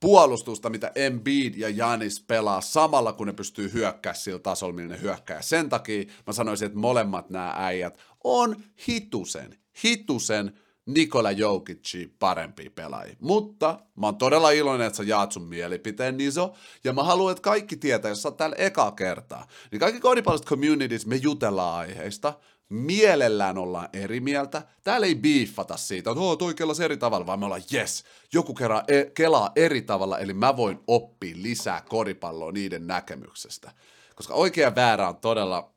puolustusta, 0.00 0.70
mitä 0.70 0.92
Embiid 0.94 1.54
ja 1.56 1.68
Janis 1.68 2.20
pelaa 2.20 2.60
samalla, 2.60 3.12
kun 3.12 3.26
ne 3.26 3.32
pystyy 3.32 3.72
hyökkää 3.72 4.14
sillä 4.14 4.38
tasolla, 4.38 4.74
millä 4.74 4.94
ne 4.94 5.00
hyökkää. 5.00 5.42
Sen 5.42 5.68
takia 5.68 6.04
mä 6.26 6.32
sanoisin, 6.32 6.66
että 6.66 6.78
molemmat 6.78 7.30
nämä 7.30 7.54
äijät 7.56 7.98
on 8.24 8.56
hitusen, 8.88 9.58
hitusen 9.84 10.58
Nikola 10.94 11.30
Jokic 11.30 12.10
parempi 12.18 12.70
pelaaja. 12.70 13.14
Mutta 13.20 13.78
mä 13.96 14.06
oon 14.06 14.16
todella 14.16 14.50
iloinen, 14.50 14.86
että 14.86 14.96
sä 14.96 15.02
jaat 15.02 15.32
sun 15.32 15.42
mielipiteen, 15.42 16.16
Niso. 16.16 16.54
Ja 16.84 16.92
mä 16.92 17.02
haluan, 17.02 17.32
että 17.32 17.42
kaikki 17.42 17.76
tietää, 17.76 18.08
jos 18.08 18.22
sä 18.22 18.28
oot 18.28 18.36
täällä 18.36 18.56
eka 18.58 18.90
kertaa, 18.90 19.46
niin 19.70 19.80
kaikki 19.80 20.00
kodipallosta 20.00 20.48
communities 20.48 21.06
me 21.06 21.16
jutellaan 21.16 21.78
aiheista. 21.78 22.34
Mielellään 22.68 23.58
ollaan 23.58 23.88
eri 23.92 24.20
mieltä. 24.20 24.62
Täällä 24.84 25.06
ei 25.06 25.14
biiffata 25.14 25.76
siitä, 25.76 26.10
että 26.10 26.36
toi 26.38 26.54
kellas 26.54 26.80
eri 26.80 26.96
tavalla, 26.96 27.26
vaan 27.26 27.38
me 27.38 27.44
ollaan, 27.44 27.62
yes, 27.74 28.04
joku 28.32 28.54
kerran 28.54 28.84
e- 28.88 29.10
kelaa 29.14 29.52
eri 29.56 29.82
tavalla, 29.82 30.18
eli 30.18 30.34
mä 30.34 30.56
voin 30.56 30.78
oppia 30.86 31.34
lisää 31.38 31.82
koripalloa 31.88 32.52
niiden 32.52 32.86
näkemyksestä. 32.86 33.72
Koska 34.14 34.34
oikea 34.34 34.74
väärä 34.74 35.08
on 35.08 35.16
todella 35.16 35.69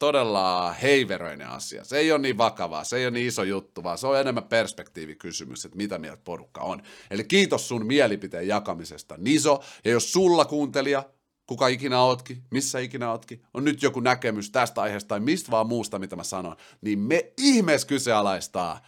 todella 0.00 0.72
heiveröinen 0.72 1.48
asia. 1.48 1.84
Se 1.84 1.98
ei 1.98 2.12
ole 2.12 2.20
niin 2.20 2.38
vakavaa, 2.38 2.84
se 2.84 2.96
ei 2.96 3.04
ole 3.04 3.10
niin 3.10 3.26
iso 3.26 3.42
juttu, 3.42 3.82
vaan 3.82 3.98
se 3.98 4.06
on 4.06 4.20
enemmän 4.20 4.44
perspektiivikysymys, 4.44 5.64
että 5.64 5.76
mitä 5.76 5.98
mieltä 5.98 6.22
porukka 6.24 6.60
on. 6.60 6.82
Eli 7.10 7.24
kiitos 7.24 7.68
sun 7.68 7.86
mielipiteen 7.86 8.48
jakamisesta, 8.48 9.14
Niso. 9.18 9.62
Ja 9.84 9.90
jos 9.90 10.12
sulla 10.12 10.44
kuuntelija, 10.44 11.04
kuka 11.46 11.68
ikinä 11.68 12.02
ootkin, 12.02 12.42
missä 12.50 12.78
ikinä 12.78 13.10
ootkin, 13.10 13.42
on 13.54 13.64
nyt 13.64 13.82
joku 13.82 14.00
näkemys 14.00 14.50
tästä 14.50 14.82
aiheesta 14.82 15.08
tai 15.08 15.20
mistä 15.20 15.50
vaan 15.50 15.66
muusta, 15.66 15.98
mitä 15.98 16.16
mä 16.16 16.24
sanon, 16.24 16.56
niin 16.80 16.98
me 16.98 17.32
ihmeessä 17.38 17.88
kyseenalaistaa 17.88 18.80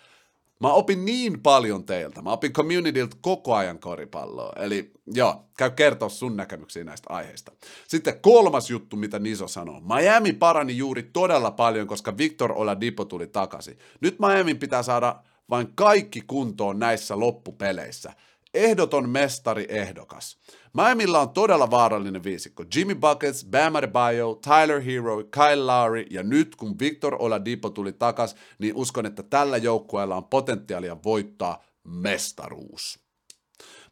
Mä 0.63 0.73
opin 0.73 1.05
niin 1.05 1.41
paljon 1.41 1.85
teiltä. 1.85 2.23
Mä 2.23 2.33
opin 2.33 2.53
communityltä 2.53 3.17
koko 3.21 3.55
ajan 3.55 3.79
koripalloa. 3.79 4.53
Eli 4.57 4.91
joo, 5.07 5.45
käy 5.59 5.71
kertoa 5.71 6.09
sun 6.09 6.37
näkemyksiä 6.37 6.85
näistä 6.85 7.07
aiheista. 7.11 7.53
Sitten 7.89 8.21
kolmas 8.21 8.71
juttu, 8.71 8.97
mitä 8.97 9.19
Niso 9.19 9.49
sanoo. 9.49 9.81
Miami 9.81 10.33
parani 10.33 10.77
juuri 10.77 11.03
todella 11.03 11.51
paljon, 11.51 11.87
koska 11.87 12.19
Victor 12.19 12.53
Oladipo 12.53 13.05
tuli 13.05 13.27
takaisin. 13.27 13.79
Nyt 14.01 14.17
Miami 14.19 14.55
pitää 14.55 14.83
saada 14.83 15.17
vain 15.51 15.69
kaikki 15.75 16.23
kuntoon 16.27 16.79
näissä 16.79 17.19
loppupeleissä 17.19 18.13
ehdoton 18.55 19.09
mestari 19.09 19.67
ehdokas. 19.69 20.39
Miamilla 20.75 21.21
on 21.21 21.31
todella 21.31 21.71
vaarallinen 21.71 22.25
viisikko. 22.25 22.65
Jimmy 22.77 22.95
Buckets, 22.95 23.45
Bam 23.45 23.75
Adebayo, 23.75 24.35
Tyler 24.35 24.81
Hero, 24.81 25.17
Kyle 25.17 25.57
Lowry 25.57 26.05
ja 26.11 26.23
nyt 26.23 26.57
kun 26.57 26.79
Victor 26.79 27.17
Oladipo 27.19 27.71
tuli 27.71 27.93
takas, 27.93 28.37
niin 28.59 28.75
uskon, 28.77 29.07
että 29.07 29.23
tällä 29.23 29.57
joukkueella 29.57 30.17
on 30.17 30.25
potentiaalia 30.25 30.97
voittaa 31.05 31.65
mestaruus. 31.85 32.99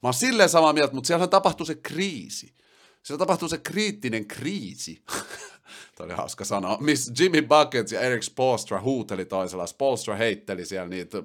Mä 0.02 0.06
oon 0.06 0.14
silleen 0.14 0.48
samaa 0.48 0.72
mieltä, 0.72 0.94
mutta 0.94 1.06
siellä 1.06 1.26
tapahtuu 1.26 1.66
se 1.66 1.74
kriisi. 1.74 2.54
Siellä 3.02 3.18
tapahtuu 3.18 3.48
se 3.48 3.58
kriittinen 3.58 4.26
kriisi. 4.26 5.02
Tämä 5.94 6.04
oli 6.04 6.14
hauska 6.14 6.44
sanoa. 6.44 6.78
Miss 6.80 7.12
Jimmy 7.20 7.42
Buckets 7.42 7.92
ja 7.92 8.00
Eric 8.00 8.22
Spolstra 8.22 8.80
huuteli 8.80 9.24
toisella. 9.24 9.66
Spolstra 9.66 10.16
heitteli 10.16 10.66
siellä 10.66 10.88
niitä 10.88 11.22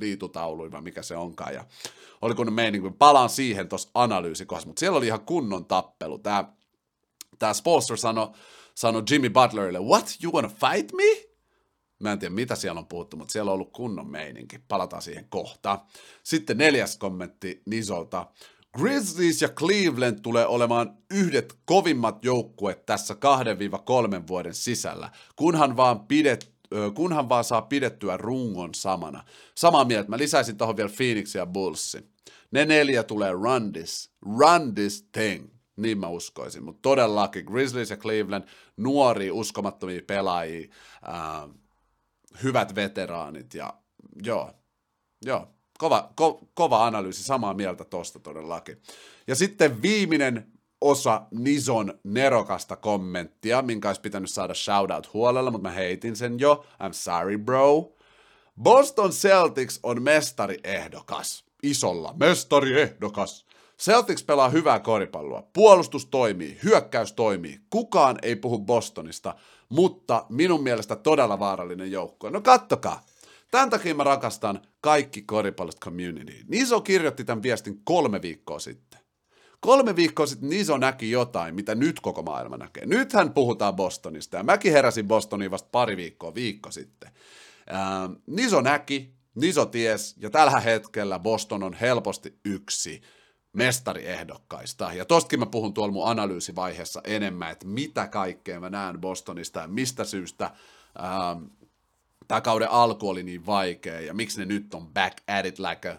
liitutauluja, 0.00 0.80
mikä 0.80 1.02
se 1.02 1.16
onkaan. 1.16 1.64
Oli 2.22 2.34
kun 2.34 2.52
meininki. 2.52 2.90
Palaan 2.98 3.30
siihen 3.30 3.68
tuossa 3.68 3.90
analyysikohdassa, 3.94 4.68
mutta 4.68 4.80
siellä 4.80 4.98
oli 4.98 5.06
ihan 5.06 5.20
kunnon 5.20 5.64
tappelu. 5.64 6.18
Tämä, 6.18 6.44
tämä 7.38 7.52
Spolstra 7.52 7.96
sanoi 7.96 8.28
sano 8.74 9.02
Jimmy 9.10 9.30
Butlerille, 9.30 9.78
what, 9.78 10.16
you 10.22 10.32
wanna 10.32 10.48
fight 10.48 10.92
me? 10.92 11.30
Mä 11.98 12.12
en 12.12 12.18
tiedä, 12.18 12.34
mitä 12.34 12.56
siellä 12.56 12.78
on 12.78 12.86
puhuttu, 12.86 13.16
mutta 13.16 13.32
siellä 13.32 13.50
on 13.50 13.54
ollut 13.54 13.72
kunnon 13.72 14.10
meininki. 14.10 14.58
Palataan 14.68 15.02
siihen 15.02 15.26
kohtaan. 15.28 15.78
Sitten 16.22 16.58
neljäs 16.58 16.96
kommentti 16.96 17.62
Nisolta. 17.66 18.26
Grizzlies 18.78 19.42
ja 19.42 19.48
Cleveland 19.48 20.20
tulee 20.22 20.46
olemaan 20.46 20.98
yhdet 21.10 21.58
kovimmat 21.64 22.24
joukkueet 22.24 22.86
tässä 22.86 23.14
2-3 23.14 24.26
vuoden 24.28 24.54
sisällä, 24.54 25.10
kunhan 25.36 25.76
vaan, 25.76 26.06
pidet, 26.06 26.52
kunhan 26.94 27.28
vaan 27.28 27.44
saa 27.44 27.62
pidettyä 27.62 28.16
rungon 28.16 28.74
samana. 28.74 29.24
Samaa 29.54 29.84
mieltä, 29.84 30.10
mä 30.10 30.18
lisäisin 30.18 30.56
tuohon 30.56 30.76
vielä 30.76 30.90
Phoenix 30.96 31.34
ja 31.34 31.46
Bullsin. 31.46 32.12
Ne 32.50 32.64
neljä 32.64 33.02
tulee 33.02 33.32
run 33.32 33.72
this, 33.72 34.10
run 34.38 34.74
this 34.74 35.08
thing. 35.12 35.50
Niin 35.76 35.98
mä 35.98 36.08
uskoisin, 36.08 36.64
mutta 36.64 36.82
todellakin 36.82 37.44
Grizzlies 37.44 37.90
ja 37.90 37.96
Cleveland, 37.96 38.48
nuoria 38.76 39.34
uskomattomia 39.34 40.00
pelaajia, 40.06 40.68
ää, 41.02 41.48
hyvät 42.42 42.74
veteraanit 42.74 43.54
ja 43.54 43.74
joo, 44.24 44.50
joo, 45.24 45.48
Kova, 45.80 46.12
ko, 46.14 46.40
kova 46.54 46.86
analyysi, 46.86 47.24
samaa 47.24 47.54
mieltä 47.54 47.84
tosta 47.84 48.18
todellakin. 48.18 48.82
Ja 49.26 49.34
sitten 49.34 49.82
viimeinen 49.82 50.52
osa 50.80 51.22
Nison 51.30 51.98
nerokasta 52.04 52.76
kommenttia, 52.76 53.62
minkä 53.62 53.88
olisi 53.88 54.00
pitänyt 54.00 54.30
saada 54.30 54.54
shoutout 54.54 55.14
huolella, 55.14 55.50
mutta 55.50 55.68
mä 55.68 55.74
heitin 55.74 56.16
sen 56.16 56.40
jo. 56.40 56.64
I'm 56.82 56.92
sorry, 56.92 57.38
bro. 57.38 57.92
Boston 58.62 59.10
Celtics 59.10 59.80
on 59.82 60.02
mestariehdokas. 60.02 61.44
Isolla 61.62 62.14
mestariehdokas. 62.16 63.46
Celtics 63.78 64.22
pelaa 64.22 64.48
hyvää 64.48 64.80
koripalloa. 64.80 65.42
Puolustus 65.52 66.06
toimii, 66.06 66.58
hyökkäys 66.64 67.12
toimii. 67.12 67.60
Kukaan 67.70 68.18
ei 68.22 68.36
puhu 68.36 68.58
Bostonista, 68.58 69.34
mutta 69.68 70.26
minun 70.28 70.62
mielestä 70.62 70.96
todella 70.96 71.38
vaarallinen 71.38 71.92
joukkue. 71.92 72.30
No 72.30 72.40
kattokaa. 72.40 73.02
Tämän 73.50 73.70
takia 73.70 73.94
mä 73.94 74.04
rakastan 74.04 74.62
kaikki 74.80 75.22
koripallosta 75.22 75.84
community. 75.84 76.44
Niso 76.48 76.80
kirjoitti 76.80 77.24
tämän 77.24 77.42
viestin 77.42 77.80
kolme 77.84 78.22
viikkoa 78.22 78.58
sitten. 78.58 78.99
Kolme 79.60 79.96
viikkoa 79.96 80.26
sitten 80.26 80.48
Niso 80.48 80.78
näki 80.78 81.10
jotain, 81.10 81.54
mitä 81.54 81.74
nyt 81.74 82.00
koko 82.00 82.22
maailma 82.22 82.56
näkee. 82.56 82.86
Nythän 82.86 83.32
puhutaan 83.32 83.76
Bostonista, 83.76 84.36
ja 84.36 84.42
mäkin 84.42 84.72
heräsin 84.72 85.08
Bostoniin 85.08 85.50
vasta 85.50 85.68
pari 85.72 85.96
viikkoa, 85.96 86.34
viikko 86.34 86.70
sitten. 86.70 87.10
Ää, 87.66 88.10
Niso 88.26 88.60
näki, 88.60 89.14
Niso 89.34 89.66
ties, 89.66 90.16
ja 90.18 90.30
tällä 90.30 90.60
hetkellä 90.60 91.18
Boston 91.18 91.62
on 91.62 91.74
helposti 91.74 92.38
yksi 92.44 93.02
mestariehdokkaista. 93.52 94.92
Ja 94.92 95.04
tostakin 95.04 95.38
mä 95.38 95.46
puhun 95.46 95.74
tuolla 95.74 95.92
mun 95.92 96.08
analyysivaiheessa 96.08 97.00
enemmän, 97.04 97.52
että 97.52 97.66
mitä 97.66 98.08
kaikkea 98.08 98.60
mä 98.60 98.70
näen 98.70 99.00
Bostonista 99.00 99.60
ja 99.60 99.68
mistä 99.68 100.04
syystä 100.04 100.50
ää, 100.98 101.36
tämä 102.28 102.40
kauden 102.40 102.70
alku 102.70 103.08
oli 103.08 103.22
niin 103.22 103.46
vaikea, 103.46 104.00
ja 104.00 104.14
miksi 104.14 104.40
ne 104.40 104.44
nyt 104.46 104.74
on 104.74 104.86
back 104.86 105.18
at 105.38 105.46
it 105.46 105.58
like 105.58 105.88
a, 105.88 105.96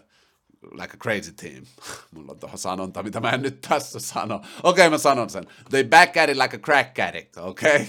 like 0.70 0.94
a 0.94 0.96
crazy 1.02 1.32
team. 1.32 1.64
Mulla 2.14 2.32
on 2.32 2.38
tuohon 2.38 2.58
sanonta, 2.58 3.02
mitä 3.02 3.20
mä 3.20 3.30
en 3.30 3.42
nyt 3.42 3.60
tässä 3.60 4.00
sano. 4.00 4.34
Okei, 4.34 4.46
okay, 4.62 4.90
mä 4.90 4.98
sanon 4.98 5.30
sen. 5.30 5.46
They 5.70 5.84
back 5.84 6.16
at 6.16 6.30
it 6.30 6.36
like 6.36 6.56
a 6.56 6.60
crack 6.60 6.98
addict, 6.98 7.36
okei? 7.36 7.76
Okay? 7.76 7.86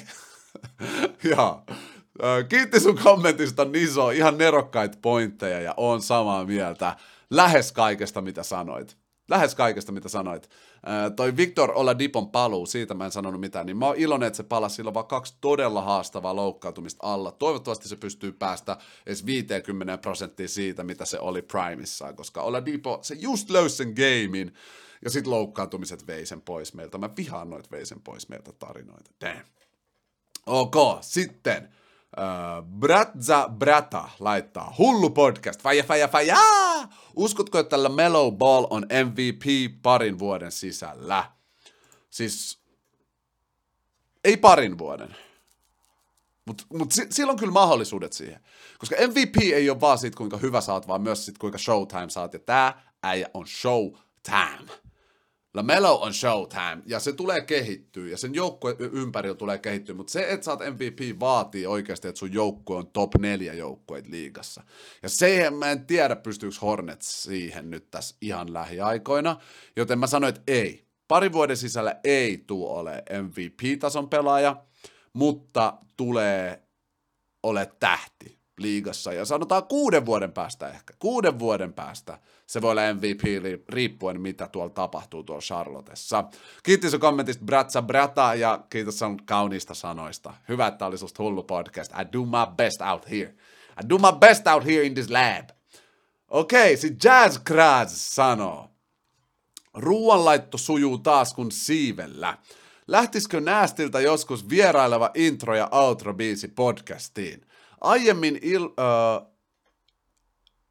Joo. 1.31 1.63
Kiitti 2.49 2.79
sun 2.79 2.99
kommentista, 3.03 3.65
Niso. 3.65 4.09
Ihan 4.09 4.37
nerokkaita 4.37 4.97
pointteja 5.01 5.61
ja 5.61 5.73
on 5.77 6.01
samaa 6.01 6.45
mieltä 6.45 6.95
lähes 7.29 7.71
kaikesta, 7.71 8.21
mitä 8.21 8.43
sanoit. 8.43 8.97
Lähes 9.29 9.55
kaikesta, 9.55 9.91
mitä 9.91 10.09
sanoit. 10.09 10.49
Toi 11.15 11.37
Victor 11.37 11.71
Oladipon 11.75 12.29
paluu, 12.29 12.65
siitä 12.65 12.93
mä 12.93 13.05
en 13.05 13.11
sanonut 13.11 13.41
mitään, 13.41 13.65
niin 13.65 13.77
mä 13.77 13.85
oon 13.85 13.95
iloinen, 13.97 14.27
että 14.27 14.37
se 14.37 14.43
palasi. 14.43 14.75
Sillä 14.75 14.93
vaan 14.93 15.07
kaksi 15.07 15.37
todella 15.41 15.81
haastavaa 15.81 16.35
loukkaantumista 16.35 17.07
alla. 17.07 17.31
Toivottavasti 17.31 17.87
se 17.87 17.95
pystyy 17.95 18.31
päästä 18.31 18.77
edes 19.05 19.25
50 19.25 19.97
prosenttia 19.97 20.47
siitä, 20.47 20.83
mitä 20.83 21.05
se 21.05 21.19
oli 21.19 21.41
Primissaan, 21.41 22.15
koska 22.15 22.41
Oladipo, 22.41 22.99
se 23.01 23.15
just 23.19 23.49
löysi 23.49 23.75
sen 23.75 23.93
gamein, 23.95 24.53
ja 25.03 25.09
sitten 25.09 25.31
loukkaantumiset 25.31 26.07
vei 26.07 26.25
sen 26.25 26.41
pois 26.41 26.73
meiltä. 26.73 26.97
Mä 26.97 27.09
vihaan 27.17 27.49
noit 27.49 27.71
vei 27.71 27.85
sen 27.85 28.01
pois 28.01 28.29
meiltä 28.29 28.51
tarinoita. 28.53 29.11
Damn. 29.21 29.45
Ok, 30.45 30.75
sitten. 31.01 31.69
Uh, 32.17 32.65
Bratza 32.79 33.49
Brata 33.57 34.09
laittaa 34.19 34.75
hullu 34.77 35.09
podcast. 35.09 35.61
Faija, 35.61 35.83
faija, 35.83 36.07
faija! 36.07 36.37
Uskotko, 37.15 37.59
että 37.59 37.69
tällä 37.69 37.89
Mellow 37.89 38.33
Ball 38.35 38.67
on 38.69 38.85
MVP 39.05 39.45
parin 39.81 40.19
vuoden 40.19 40.51
sisällä? 40.51 41.31
Siis 42.09 42.59
ei 44.23 44.37
parin 44.37 44.77
vuoden. 44.77 45.15
Mutta 46.45 46.63
mut 46.73 46.91
si- 46.91 47.07
silloin 47.09 47.39
kyllä 47.39 47.51
mahdollisuudet 47.53 48.13
siihen. 48.13 48.39
Koska 48.77 48.95
MVP 49.07 49.35
ei 49.53 49.69
ole 49.69 49.81
vaan 49.81 49.97
siitä, 49.97 50.17
kuinka 50.17 50.37
hyvä 50.37 50.61
saat, 50.61 50.87
vaan 50.87 51.01
myös 51.01 51.25
siitä, 51.25 51.39
kuinka 51.39 51.57
showtime 51.57 52.09
saat. 52.09 52.33
Ja 52.33 52.39
tää 52.39 52.93
äijä 53.03 53.29
on 53.33 53.47
showtime. 53.47 54.71
LaMelo 55.53 56.01
on 56.01 56.13
showtime, 56.13 56.81
ja 56.85 56.99
se 56.99 57.13
tulee 57.13 57.41
kehittyä, 57.41 58.09
ja 58.09 58.17
sen 58.17 58.35
joukkue 58.35 58.75
ympärillä 58.79 59.35
tulee 59.35 59.57
kehittyä, 59.57 59.95
mutta 59.95 60.11
se, 60.11 60.25
että 60.29 60.45
sä 60.45 60.51
oot 60.51 60.59
MVP, 60.59 61.19
vaatii 61.19 61.67
oikeasti, 61.67 62.07
että 62.07 62.19
sun 62.19 62.33
joukkue 62.33 62.77
on 62.77 62.87
top 62.87 63.15
neljä 63.15 63.53
joukkueet 63.53 64.07
liigassa. 64.07 64.63
Ja 65.03 65.09
siihen 65.09 65.53
mä 65.53 65.71
en 65.71 65.85
tiedä, 65.85 66.15
pystyykö 66.15 66.55
Hornets 66.61 67.23
siihen 67.23 67.69
nyt 67.69 67.91
tässä 67.91 68.15
ihan 68.21 68.53
lähiaikoina, 68.53 69.37
joten 69.75 69.99
mä 69.99 70.07
sanoin, 70.07 70.35
että 70.35 70.51
ei. 70.51 70.87
Pari 71.07 71.31
vuoden 71.31 71.57
sisällä 71.57 71.99
ei 72.03 72.43
tule 72.47 72.79
ole 72.79 73.03
MVP-tason 73.21 74.09
pelaaja, 74.09 74.63
mutta 75.13 75.77
tulee 75.97 76.63
ole 77.43 77.71
tähti 77.79 78.42
liigassa. 78.63 79.13
Ja 79.13 79.25
sanotaan 79.25 79.63
kuuden 79.63 80.05
vuoden 80.05 80.31
päästä 80.31 80.69
ehkä, 80.69 80.93
kuuden 80.99 81.39
vuoden 81.39 81.73
päästä 81.73 82.19
se 82.47 82.61
voi 82.61 82.71
olla 82.71 82.93
MVP 82.93 83.21
riippuen 83.69 84.21
mitä 84.21 84.47
tuolla 84.47 84.69
tapahtuu 84.69 85.23
tuolla 85.23 85.41
Charlottessa. 85.41 86.23
Kiitos 86.63 86.91
sun 86.91 86.99
kommentista 86.99 87.45
Bratsa 87.45 87.81
Brata 87.81 88.35
ja 88.35 88.59
kiitos 88.69 88.99
sun 88.99 89.25
kauniista 89.25 89.73
sanoista. 89.73 90.33
Hyvä, 90.49 90.67
että 90.67 90.85
oli 90.85 90.97
susta 90.97 91.23
hullu 91.23 91.43
podcast. 91.43 91.91
I 91.91 92.13
do 92.13 92.25
my 92.25 92.55
best 92.57 92.81
out 92.91 93.09
here. 93.09 93.35
I 93.83 93.89
do 93.89 93.97
my 93.97 94.19
best 94.19 94.47
out 94.47 94.65
here 94.65 94.83
in 94.83 94.93
this 94.93 95.09
lab. 95.09 95.49
Okei, 96.27 96.73
okay, 96.73 96.77
sit 96.77 97.03
Jazz 97.03 97.37
Kraz 97.43 97.91
sanoo. 97.91 98.69
Ruoanlaitto 99.73 100.57
sujuu 100.57 100.97
taas 100.97 101.33
kun 101.33 101.51
siivellä. 101.51 102.37
Lähtisikö 102.87 103.41
Näästiltä 103.41 103.99
joskus 103.99 104.49
vieraileva 104.49 105.11
intro- 105.17 105.55
ja 105.55 105.69
outro-biisi 105.71 106.47
podcastiin? 106.55 107.45
Aiemmin 107.83 108.39
il, 108.41 108.63
uh, 108.65 109.33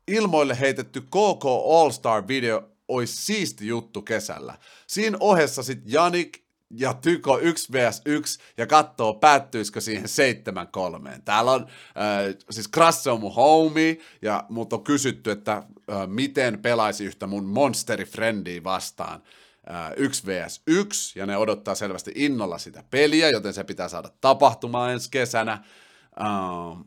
ilmoille 0.09 0.61
heitetty 0.61 1.01
KK 1.01 1.45
All-Star-video 1.71 2.73
olisi 2.89 3.17
siisti 3.17 3.67
juttu 3.67 4.03
kesällä. 4.03 4.59
Siinä 4.87 5.17
ohessa 5.21 5.63
sitten 5.63 5.93
Janik 5.93 6.43
ja 6.71 6.95
Tyko 6.95 7.39
1 7.39 7.73
vs 7.73 8.03
1 8.05 8.39
ja 8.57 8.67
katsoo 8.67 9.15
päättyisikö 9.15 9.81
siihen 9.81 10.05
7-3. 10.05 11.21
Täällä 11.25 11.53
on, 11.53 11.61
äh, 11.63 12.37
siis 12.51 12.69
Krasse 12.69 13.11
on 13.11 13.21
mun 13.21 13.35
homie 13.35 13.99
ja 14.23 14.45
mut 14.49 14.73
on 14.73 14.85
kysytty, 14.85 15.31
että 15.31 15.53
äh, 15.53 15.65
miten 16.07 16.63
pelaisi 16.63 17.05
yhtä 17.05 17.27
mun 17.27 17.45
monsterifriendiä 17.45 18.65
vastaan. 18.65 19.23
Äh, 19.71 19.93
1 19.97 20.27
vs 20.27 20.63
1 20.67 21.19
ja 21.19 21.27
ne 21.27 21.37
odottaa 21.37 21.75
selvästi 21.75 22.13
innolla 22.15 22.59
sitä 22.59 22.85
peliä, 22.91 23.29
joten 23.29 23.53
se 23.53 23.65
pitää 23.65 23.89
saada 23.89 24.11
tapahtumaan 24.21 24.93
ensi 24.93 25.11
kesänä. 25.11 25.53
Äh, 25.53 26.85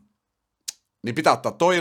niin 1.06 1.14
pitää 1.14 1.32
ottaa 1.32 1.52
toi 1.52 1.76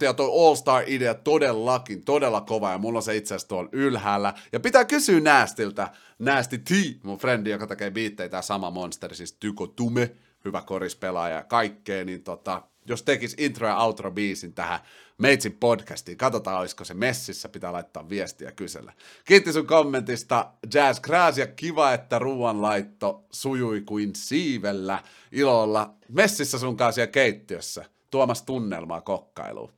ja 0.00 0.14
toi 0.14 0.30
All-Star-idea 0.46 1.14
todellakin, 1.14 2.04
todella 2.04 2.40
kova, 2.40 2.70
ja 2.70 2.78
mulla 2.78 2.98
on 2.98 3.02
se 3.02 3.16
itse 3.16 3.34
asiassa 3.34 3.48
ylhäällä. 3.72 4.34
Ja 4.52 4.60
pitää 4.60 4.84
kysyä 4.84 5.20
Näästiltä, 5.20 5.88
Näästi 6.18 6.58
T, 6.58 6.70
mun 7.02 7.18
frendi, 7.18 7.50
joka 7.50 7.66
tekee 7.66 7.92
tää 8.30 8.42
sama 8.42 8.70
monsteri, 8.70 9.16
siis 9.16 9.32
Tyko 9.32 9.66
Tume, 9.66 10.10
hyvä 10.44 10.62
korispelaaja 10.62 11.36
ja 11.36 11.44
kaikkea, 11.44 12.04
niin 12.04 12.22
tota, 12.22 12.62
jos 12.86 13.02
tekis 13.02 13.36
intro- 13.40 13.66
ja 13.66 13.76
outro-biisin 13.76 14.52
tähän 14.54 14.80
Meitsin 15.18 15.52
podcastiin, 15.52 16.18
katsotaan, 16.18 16.60
olisiko 16.60 16.84
se 16.84 16.94
messissä, 16.94 17.48
pitää 17.48 17.72
laittaa 17.72 18.08
viestiä 18.08 18.48
ja 18.48 18.52
kysellä. 18.52 18.92
Kiitti 19.24 19.52
sun 19.52 19.66
kommentista, 19.66 20.50
Jazz 20.74 21.00
Kras, 21.00 21.38
ja 21.38 21.46
kiva, 21.46 21.92
että 21.92 22.18
ruoanlaitto 22.18 23.24
sujui 23.32 23.80
kuin 23.80 24.10
siivellä. 24.16 24.98
Ilolla 25.32 25.94
messissä 26.08 26.58
sun 26.58 26.76
kanssa 26.76 27.06
keittiössä 27.06 27.84
tuomassa 28.10 28.46
tunnelmaa 28.46 29.00
kokkailuun. 29.00 29.72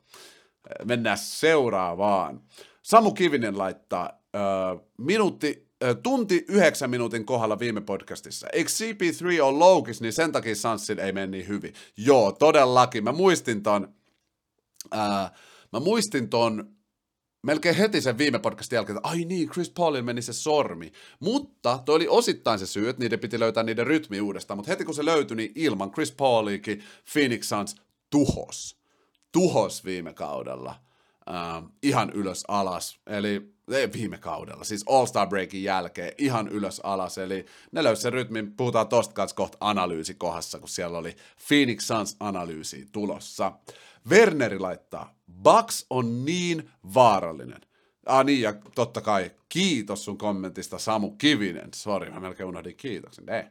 Mennään 0.84 1.18
seuraavaan. 1.18 2.40
Samu 2.82 3.12
Kivinen 3.12 3.58
laittaa 3.58 4.22
äh, 4.36 4.80
minuutti, 4.98 5.68
äh, 5.84 5.96
tunti 6.02 6.44
yhdeksän 6.48 6.90
minuutin 6.90 7.26
kohdalla 7.26 7.58
viime 7.58 7.80
podcastissa. 7.80 8.46
Eikö 8.52 8.70
CP3 8.70 9.42
ole 9.42 9.58
loukis, 9.58 10.00
niin 10.00 10.12
sen 10.12 10.32
takia 10.32 10.56
Sanssin 10.56 10.98
ei 10.98 11.12
mene 11.12 11.26
niin 11.26 11.48
hyvin. 11.48 11.74
Joo, 11.96 12.32
todellakin. 12.32 13.04
Mä 13.04 13.12
muistin 13.12 13.62
ton, 13.62 13.94
äh, 14.94 15.32
mä 15.72 15.80
muistin 15.80 16.28
ton 16.28 16.72
melkein 17.42 17.76
heti 17.76 18.00
sen 18.00 18.18
viime 18.18 18.38
podcastin 18.38 18.76
jälkeen, 18.76 18.96
että 18.96 19.08
ai 19.08 19.24
niin, 19.24 19.48
Chris 19.50 19.70
Paulin 19.70 20.04
meni 20.04 20.22
se 20.22 20.32
sormi. 20.32 20.92
Mutta 21.20 21.78
toi 21.84 21.96
oli 21.96 22.08
osittain 22.08 22.58
se 22.58 22.66
syy, 22.66 22.88
että 22.88 23.02
niiden 23.02 23.18
piti 23.18 23.40
löytää 23.40 23.62
niiden 23.62 23.86
rytmi 23.86 24.20
uudestaan, 24.20 24.58
mutta 24.58 24.72
heti 24.72 24.84
kun 24.84 24.94
se 24.94 25.04
löytyi, 25.04 25.36
niin 25.36 25.52
ilman 25.54 25.92
Chris 25.92 26.12
Pauliikin 26.12 26.82
Phoenix 27.12 27.48
Suns 27.48 27.76
tuhos. 28.12 28.76
Tuhos 29.32 29.84
viime 29.84 30.14
kaudella. 30.14 30.74
Uh, 31.30 31.68
ihan 31.82 32.10
ylös 32.10 32.44
alas. 32.48 33.00
Eli 33.06 33.54
ei 33.70 33.92
viime 33.92 34.18
kaudella, 34.18 34.64
siis 34.64 34.84
All-Star 34.88 35.28
Breakin 35.28 35.62
jälkeen 35.62 36.12
ihan 36.18 36.48
ylös 36.48 36.80
alas, 36.80 37.18
eli 37.18 37.46
ne 37.72 37.84
löysi 37.84 38.02
sen 38.02 38.12
rytmin, 38.12 38.52
puhutaan 38.56 38.88
tosta 38.88 39.14
kanssa 39.14 39.36
kohta 39.36 39.58
analyysikohdassa, 39.60 40.58
kun 40.58 40.68
siellä 40.68 40.98
oli 40.98 41.16
Phoenix 41.48 41.84
Suns 41.86 42.16
analyysi 42.20 42.86
tulossa. 42.92 43.52
Werneri 44.10 44.58
laittaa, 44.58 45.14
Bucks 45.42 45.86
on 45.90 46.24
niin 46.24 46.70
vaarallinen. 46.94 47.60
Ah 48.06 48.24
niin, 48.24 48.40
ja 48.40 48.54
totta 48.74 49.00
kai 49.00 49.30
kiitos 49.48 50.04
sun 50.04 50.18
kommentista 50.18 50.78
Samu 50.78 51.10
Kivinen. 51.10 51.68
Sori, 51.74 52.10
mä 52.10 52.20
melkein 52.20 52.48
unohdin 52.48 52.76
kiitoksen. 52.76 53.28
Ei. 53.28 53.42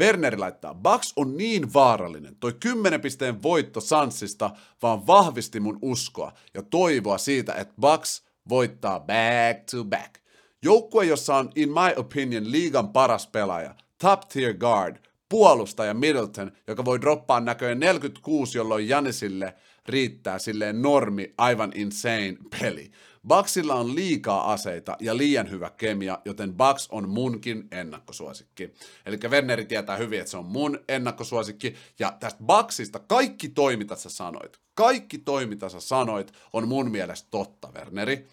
Werneri 0.00 0.36
laittaa, 0.36 0.74
Bucks 0.74 1.12
on 1.16 1.36
niin 1.36 1.74
vaarallinen. 1.74 2.36
Toi 2.36 2.52
10 2.60 3.00
pisteen 3.00 3.42
voitto 3.42 3.80
Sansista 3.80 4.50
vaan 4.82 5.06
vahvisti 5.06 5.60
mun 5.60 5.78
uskoa 5.82 6.32
ja 6.54 6.62
toivoa 6.62 7.18
siitä, 7.18 7.54
että 7.54 7.74
Bucks 7.80 8.24
voittaa 8.48 9.00
back 9.00 9.64
to 9.70 9.84
back. 9.84 10.14
Joukkue, 10.62 11.04
jossa 11.04 11.36
on, 11.36 11.50
in 11.56 11.68
my 11.68 11.94
opinion, 11.96 12.52
liigan 12.52 12.88
paras 12.88 13.26
pelaaja, 13.26 13.74
top 13.98 14.20
tier 14.28 14.54
guard, 14.54 14.96
puolustaja 15.28 15.94
Middleton, 15.94 16.52
joka 16.66 16.84
voi 16.84 17.00
droppaa 17.00 17.40
näköjään 17.40 17.80
46, 17.80 18.58
jolloin 18.58 18.88
Janisille 18.88 19.54
riittää 19.86 20.38
silleen 20.38 20.82
normi, 20.82 21.34
aivan 21.38 21.72
insane 21.74 22.36
peli. 22.60 22.90
Bucksilla 23.28 23.74
on 23.74 23.94
liikaa 23.94 24.52
aseita 24.52 24.96
ja 25.00 25.16
liian 25.16 25.50
hyvä 25.50 25.70
kemia, 25.70 26.18
joten 26.24 26.54
Bucks 26.54 26.88
on 26.90 27.08
munkin 27.08 27.68
ennakkosuosikki. 27.70 28.74
Eli 29.06 29.18
Werneri 29.28 29.64
tietää 29.64 29.96
hyvin, 29.96 30.20
että 30.20 30.30
se 30.30 30.36
on 30.36 30.46
mun 30.46 30.78
ennakkosuosikki. 30.88 31.74
Ja 31.98 32.16
tästä 32.20 32.44
Bucksista 32.44 32.98
kaikki 32.98 33.48
toimi, 33.48 33.76
mitä 33.76 33.96
sä 33.96 34.10
sanoit, 34.10 34.60
kaikki 34.74 35.18
toimi, 35.18 35.50
mitä 35.50 35.68
sä 35.68 35.80
sanoit, 35.80 36.32
on 36.52 36.68
mun 36.68 36.90
mielestä 36.90 37.28
totta, 37.30 37.72
Werneri. 37.74 38.28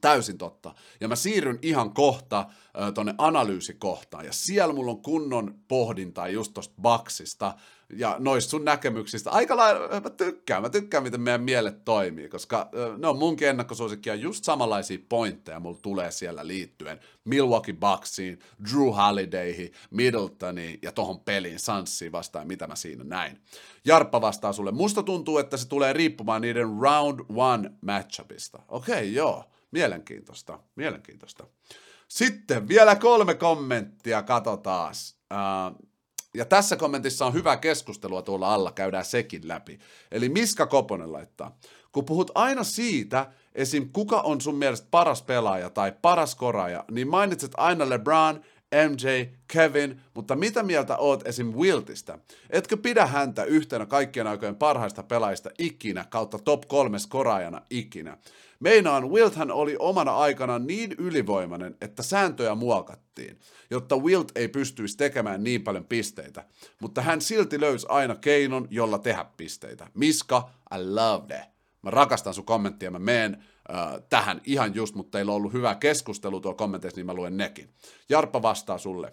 Täysin 0.00 0.38
totta. 0.38 0.74
Ja 1.00 1.08
mä 1.08 1.16
siirryn 1.16 1.58
ihan 1.62 1.94
kohta 1.94 2.38
äh, 2.38 2.92
tonne 2.94 3.14
analyysikohtaan. 3.18 4.24
Ja 4.24 4.32
siellä 4.32 4.74
mulla 4.74 4.90
on 4.90 5.02
kunnon 5.02 5.54
pohdintaa 5.68 6.28
just 6.28 6.54
tosta 6.54 6.74
Baksista 6.82 7.54
ja 7.92 8.16
noista 8.18 8.50
sun 8.50 8.64
näkemyksistä. 8.64 9.30
Aika 9.30 9.56
lailla, 9.56 10.00
mä 10.00 10.10
tykkään, 10.10 10.62
mä 10.62 10.68
tykkään, 10.68 11.02
miten 11.02 11.20
meidän 11.20 11.42
mielet 11.42 11.84
toimii, 11.84 12.28
koska 12.28 12.60
äh, 12.60 12.98
ne 12.98 13.08
on 13.08 13.18
munkin 13.18 13.48
ennakkosuosikkia 13.48 14.14
just 14.14 14.44
samanlaisia 14.44 14.98
pointteja 15.08 15.60
mulla 15.60 15.78
tulee 15.82 16.10
siellä 16.10 16.46
liittyen 16.46 17.00
Milwaukee 17.24 17.74
Bucksiin, 17.74 18.38
Drew 18.70 18.92
Holidayhin, 18.92 19.72
Middletoniin 19.90 20.78
ja 20.82 20.92
tohon 20.92 21.20
peliin 21.20 21.58
Sanssiin 21.58 22.12
vastaan, 22.12 22.46
mitä 22.46 22.66
mä 22.66 22.76
siinä 22.76 23.04
näin. 23.04 23.40
Jarppa 23.84 24.20
vastaa 24.20 24.52
sulle. 24.52 24.72
Musta 24.72 25.02
tuntuu, 25.02 25.38
että 25.38 25.56
se 25.56 25.68
tulee 25.68 25.92
riippumaan 25.92 26.42
niiden 26.42 26.68
round 26.80 27.20
one 27.36 27.72
matchupista. 27.80 28.62
Okei, 28.68 28.94
okay, 28.94 29.04
joo. 29.04 29.44
Mielenkiintoista, 29.70 30.58
mielenkiintoista. 30.76 31.46
Sitten 32.08 32.68
vielä 32.68 32.96
kolme 32.96 33.34
kommenttia, 33.34 34.22
katsotaan. 34.22 34.94
Ja 36.34 36.44
tässä 36.44 36.76
kommentissa 36.76 37.26
on 37.26 37.34
hyvä 37.34 37.56
keskustelua 37.56 38.22
tuolla 38.22 38.54
alla, 38.54 38.72
käydään 38.72 39.04
sekin 39.04 39.48
läpi. 39.48 39.78
Eli 40.12 40.28
Miska 40.28 40.66
Koponen 40.66 41.12
laittaa. 41.12 41.58
Kun 41.92 42.04
puhut 42.04 42.30
aina 42.34 42.64
siitä, 42.64 43.32
esim. 43.54 43.88
kuka 43.92 44.20
on 44.20 44.40
sun 44.40 44.54
mielestä 44.54 44.86
paras 44.90 45.22
pelaaja 45.22 45.70
tai 45.70 45.92
paras 46.02 46.34
koraaja, 46.34 46.84
niin 46.90 47.08
mainitset 47.08 47.52
aina 47.56 47.88
LeBron, 47.88 48.40
MJ, 48.90 49.26
Kevin, 49.52 50.00
mutta 50.14 50.36
mitä 50.36 50.62
mieltä 50.62 50.96
oot 50.96 51.26
esim. 51.28 51.54
Wiltistä? 51.54 52.18
Etkö 52.50 52.76
pidä 52.76 53.06
häntä 53.06 53.44
yhtenä 53.44 53.86
kaikkien 53.86 54.26
aikojen 54.26 54.56
parhaista 54.56 55.02
pelaajista 55.02 55.50
ikinä 55.58 56.04
kautta 56.04 56.38
top 56.38 56.62
kolme 56.68 56.98
skoraajana 56.98 57.62
ikinä? 57.70 58.18
Meinaan, 58.60 59.10
Wilthän 59.10 59.50
oli 59.50 59.76
omana 59.78 60.16
aikana 60.16 60.58
niin 60.58 60.94
ylivoimainen, 60.98 61.76
että 61.80 62.02
sääntöjä 62.02 62.54
muokattiin, 62.54 63.38
jotta 63.70 63.96
Wilt 63.96 64.32
ei 64.34 64.48
pystyisi 64.48 64.96
tekemään 64.96 65.44
niin 65.44 65.64
paljon 65.64 65.84
pisteitä, 65.84 66.44
mutta 66.80 67.02
hän 67.02 67.20
silti 67.20 67.60
löysi 67.60 67.86
aina 67.88 68.14
keinon, 68.14 68.68
jolla 68.70 68.98
tehdä 68.98 69.26
pisteitä. 69.36 69.86
Miska, 69.94 70.50
I 70.74 70.84
love 70.84 71.26
that. 71.26 71.50
Mä 71.82 71.90
rakastan 71.90 72.34
sun 72.34 72.44
kommenttia, 72.44 72.90
mä 72.90 72.98
meen 72.98 73.44
äh, 73.70 74.02
tähän 74.08 74.40
ihan 74.44 74.74
just, 74.74 74.94
mutta 74.94 75.18
teillä 75.18 75.32
on 75.32 75.36
ollut 75.36 75.52
hyvä 75.52 75.74
keskustelu 75.74 76.40
tuolla 76.40 76.56
kommenteissa, 76.58 76.98
niin 76.98 77.06
mä 77.06 77.14
luen 77.14 77.36
nekin. 77.36 77.68
Jarppa 78.08 78.42
vastaa 78.42 78.78
sulle. 78.78 79.12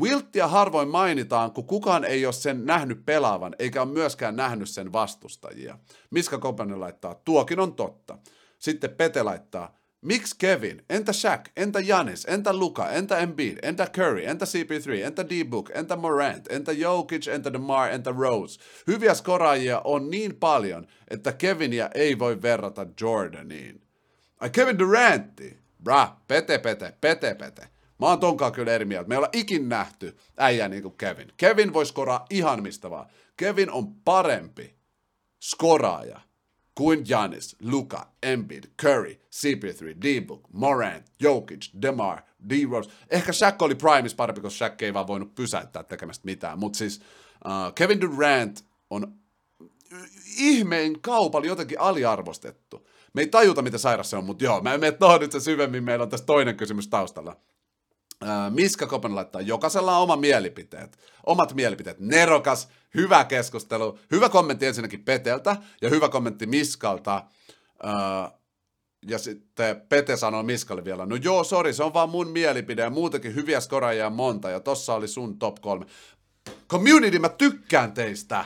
Wilttia 0.00 0.48
harvoin 0.48 0.88
mainitaan, 0.88 1.52
kun 1.52 1.66
kukaan 1.66 2.04
ei 2.04 2.26
ole 2.26 2.32
sen 2.32 2.66
nähnyt 2.66 3.06
pelaavan, 3.06 3.54
eikä 3.58 3.82
ole 3.82 3.92
myöskään 3.92 4.36
nähnyt 4.36 4.68
sen 4.68 4.92
vastustajia. 4.92 5.78
Miska 6.10 6.38
Kopanen 6.38 6.80
laittaa, 6.80 7.14
tuokin 7.14 7.60
on 7.60 7.74
totta. 7.74 8.18
Sitten 8.64 8.90
Pete 8.90 9.22
laittaa, 9.22 9.78
miksi 10.00 10.34
Kevin, 10.38 10.84
entä 10.90 11.12
Shaq, 11.12 11.40
entä 11.56 11.80
Janis, 11.80 12.24
entä 12.24 12.52
Luka, 12.52 12.90
entä 12.90 13.18
Embiid, 13.18 13.58
entä 13.62 13.86
Curry, 13.86 14.24
entä 14.24 14.44
CP3, 14.44 15.04
entä 15.04 15.24
D-Book, 15.28 15.70
entä 15.74 15.96
Morant, 15.96 16.52
entä 16.52 16.72
Jokic, 16.72 17.28
entä 17.28 17.52
DeMar, 17.52 17.90
entä 17.90 18.14
Rose. 18.18 18.60
Hyviä 18.86 19.14
skoraajia 19.14 19.80
on 19.84 20.10
niin 20.10 20.36
paljon, 20.36 20.86
että 21.08 21.32
Kevinia 21.32 21.90
ei 21.94 22.18
voi 22.18 22.42
verrata 22.42 22.86
Jordaniin. 23.00 23.82
Ai 24.40 24.50
Kevin 24.50 24.78
Durantti, 24.78 25.58
bra, 25.82 26.16
pete, 26.28 26.58
pete, 26.58 26.94
pete, 27.00 27.34
pete. 27.34 27.68
Mä 28.00 28.06
oon 28.06 28.20
tonkaan 28.20 28.52
kyllä 28.52 28.72
eri 28.72 28.84
mieltä. 28.84 29.08
Me 29.08 29.14
ei 29.14 29.18
olla 29.18 29.28
ikin 29.32 29.68
nähty 29.68 30.16
äijä 30.36 30.68
niin 30.68 30.82
kuin 30.82 30.94
Kevin. 30.98 31.32
Kevin 31.36 31.72
voi 31.72 31.86
skoraa 31.86 32.26
ihan 32.30 32.62
mistä 32.62 32.90
vaan. 32.90 33.06
Kevin 33.36 33.70
on 33.70 33.94
parempi 33.94 34.74
skoraaja 35.40 36.20
kuin 36.74 37.04
Janis, 37.08 37.56
Luka, 37.62 38.06
Embiid, 38.22 38.64
Curry, 38.82 39.14
CP3, 39.14 40.02
D-Book, 40.02 40.40
Morant, 40.52 41.06
Jokic, 41.20 41.70
DeMar, 41.82 42.22
D-Rose. 42.48 42.90
Ehkä 43.10 43.32
Shaq 43.32 43.62
oli 43.62 43.74
Primis 43.74 44.14
parempi, 44.14 44.40
koska 44.40 44.58
Shaq 44.58 44.82
ei 44.82 44.94
vaan 44.94 45.06
voinut 45.06 45.34
pysäyttää 45.34 45.82
tekemästä 45.82 46.24
mitään. 46.24 46.58
Mutta 46.58 46.76
siis 46.76 47.00
uh, 47.44 47.74
Kevin 47.74 48.00
Durant 48.00 48.64
on 48.90 49.14
ihmeen 50.38 51.00
kaupalla 51.00 51.46
jotenkin 51.46 51.80
aliarvostettu. 51.80 52.88
Me 53.12 53.20
ei 53.20 53.26
tajuta, 53.26 53.62
miten 53.62 53.80
sairas 53.80 54.10
se 54.10 54.16
on, 54.16 54.24
mutta 54.24 54.44
joo, 54.44 54.60
mä 54.60 54.74
en 54.74 54.80
mene 54.80 54.96
nyt 55.20 55.32
se 55.32 55.40
syvemmin, 55.40 55.84
meillä 55.84 56.02
on 56.02 56.08
tässä 56.08 56.26
toinen 56.26 56.56
kysymys 56.56 56.88
taustalla. 56.88 57.36
Miska 58.50 58.86
Kopen 58.86 59.14
laittaa, 59.14 59.40
jokaisella 59.40 59.96
on 59.96 60.02
oma 60.02 60.16
mielipiteet. 60.16 60.98
Omat 61.26 61.54
mielipiteet. 61.54 62.00
Nerokas, 62.00 62.68
hyvä 62.94 63.24
keskustelu. 63.24 63.98
Hyvä 64.10 64.28
kommentti 64.28 64.66
ensinnäkin 64.66 65.04
Peteltä 65.04 65.56
ja 65.82 65.90
hyvä 65.90 66.08
kommentti 66.08 66.46
Miskalta. 66.46 67.22
ja 69.08 69.18
sitten 69.18 69.80
Pete 69.88 70.16
sanoo 70.16 70.42
Miskalle 70.42 70.84
vielä, 70.84 71.06
no 71.06 71.16
joo, 71.16 71.44
sori, 71.44 71.72
se 71.72 71.82
on 71.84 71.94
vaan 71.94 72.10
mun 72.10 72.28
mielipide 72.28 72.82
ja 72.82 72.90
muutenkin 72.90 73.34
hyviä 73.34 73.60
skoraajia 73.60 74.10
monta 74.10 74.50
ja 74.50 74.60
tossa 74.60 74.94
oli 74.94 75.08
sun 75.08 75.38
top 75.38 75.56
kolme. 75.60 75.86
Community, 76.68 77.18
mä 77.18 77.28
tykkään 77.28 77.92
teistä! 77.92 78.44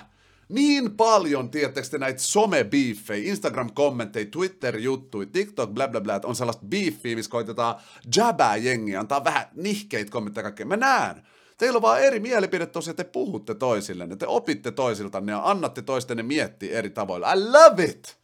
Niin 0.49 0.97
paljon, 0.97 1.51
tiedättekö 1.51 1.99
näitä 1.99 2.21
some-beefejä, 2.21 3.33
Instagram-kommentteja, 3.33 4.27
Twitter-juttuja, 4.31 5.27
TikTok, 5.33 5.71
bla 5.71 5.89
bla 5.89 6.01
bla, 6.01 6.21
on 6.25 6.37
sellaista 6.37 6.67
beefiä, 6.67 7.17
missä 7.17 7.31
koitetaan 7.31 7.81
jabää 8.17 8.57
jengiä, 8.57 9.01
antaa 9.01 9.25
vähän 9.25 9.47
nihkeitä 9.55 10.11
kommentteja 10.11 10.43
kaikkea. 10.43 10.67
Mä 10.67 10.77
näen. 10.77 11.23
Teillä 11.59 11.77
on 11.77 11.83
vaan 11.83 12.03
eri 12.03 12.21
mielipide 12.21 12.67
tosiaan, 12.67 12.97
te 12.97 13.05
puhutte 13.05 13.55
toisillenne, 13.55 14.17
te 14.17 14.27
opitte 14.27 14.71
toisiltanne 14.71 15.33
ja 15.33 15.51
annatte 15.51 15.83
toistenne 15.83 16.23
miettiä 16.23 16.79
eri 16.79 16.91
tavoilla. 16.91 17.33
I 17.33 17.41
love 17.41 17.85
it! 17.85 18.19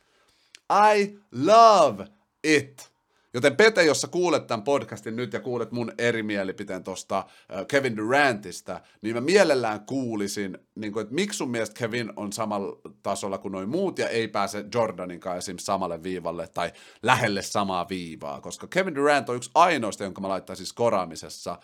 I 0.97 1.19
love 1.33 2.07
it! 2.45 2.94
Joten 3.35 3.57
Pete, 3.57 3.85
jos 3.85 4.01
sä 4.01 4.09
kuulet 4.09 4.47
tämän 4.47 4.63
podcastin 4.63 5.17
nyt 5.17 5.33
ja 5.33 5.41
kuulet 5.41 5.73
mun 5.73 5.93
eri 5.99 6.23
mielipiteen 6.23 6.85
tuosta 6.85 7.27
Kevin 7.69 7.97
Durantista, 7.97 8.81
niin 9.03 9.15
mä 9.15 9.21
mielellään 9.21 9.87
kuulisin, 9.87 10.59
niin 10.75 10.93
kuin, 10.93 11.03
että 11.03 11.15
miksi 11.15 11.37
sun 11.37 11.51
mielestä 11.51 11.79
Kevin 11.79 12.13
on 12.17 12.33
samalla 12.33 12.81
tasolla 13.03 13.39
kuin 13.39 13.53
noin 13.53 13.69
muut 13.69 13.99
ja 13.99 14.09
ei 14.09 14.29
pääse 14.29 14.65
Jordanin 14.75 15.21
kanssa 15.21 15.39
esimerkiksi 15.39 15.67
samalle 15.67 16.03
viivalle 16.03 16.49
tai 16.49 16.73
lähelle 17.03 17.43
samaa 17.43 17.89
viivaa, 17.89 18.41
koska 18.41 18.67
Kevin 18.67 18.95
Durant 18.95 19.29
on 19.29 19.37
yksi 19.37 19.51
ainoista, 19.55 20.05
jonka 20.05 20.21
mä 20.21 20.29
laittaisin 20.29 20.67
skoraamisessa 20.67 21.59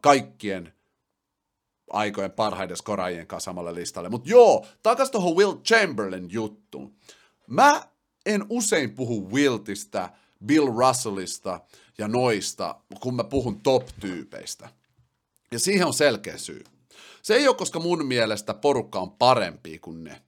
kaikkien 0.00 0.72
aikojen 1.90 2.32
parhaiden 2.32 2.76
skoraajien 2.76 3.26
kanssa 3.26 3.48
samalle 3.50 3.74
listalle. 3.74 4.08
Mutta 4.08 4.30
joo, 4.30 4.66
takas 4.82 5.10
tuohon 5.10 5.36
Will 5.36 5.52
Chamberlain 5.52 6.28
juttuun. 6.30 6.94
Mä 7.46 7.82
en 8.26 8.44
usein 8.48 8.94
puhu 8.94 9.32
Wiltistä, 9.32 10.10
Bill 10.44 10.66
Russellista 10.66 11.60
ja 11.98 12.08
noista, 12.08 12.80
kun 13.00 13.14
mä 13.14 13.24
puhun 13.24 13.60
top-tyypeistä. 13.60 14.68
Ja 15.52 15.58
siihen 15.58 15.86
on 15.86 15.94
selkeä 15.94 16.38
syy. 16.38 16.64
Se 17.22 17.34
ei 17.34 17.48
ole, 17.48 17.56
koska 17.56 17.80
mun 17.80 18.06
mielestä 18.06 18.54
porukka 18.54 19.00
on 19.00 19.10
parempi 19.10 19.78
kuin 19.78 20.04
ne. 20.04 20.22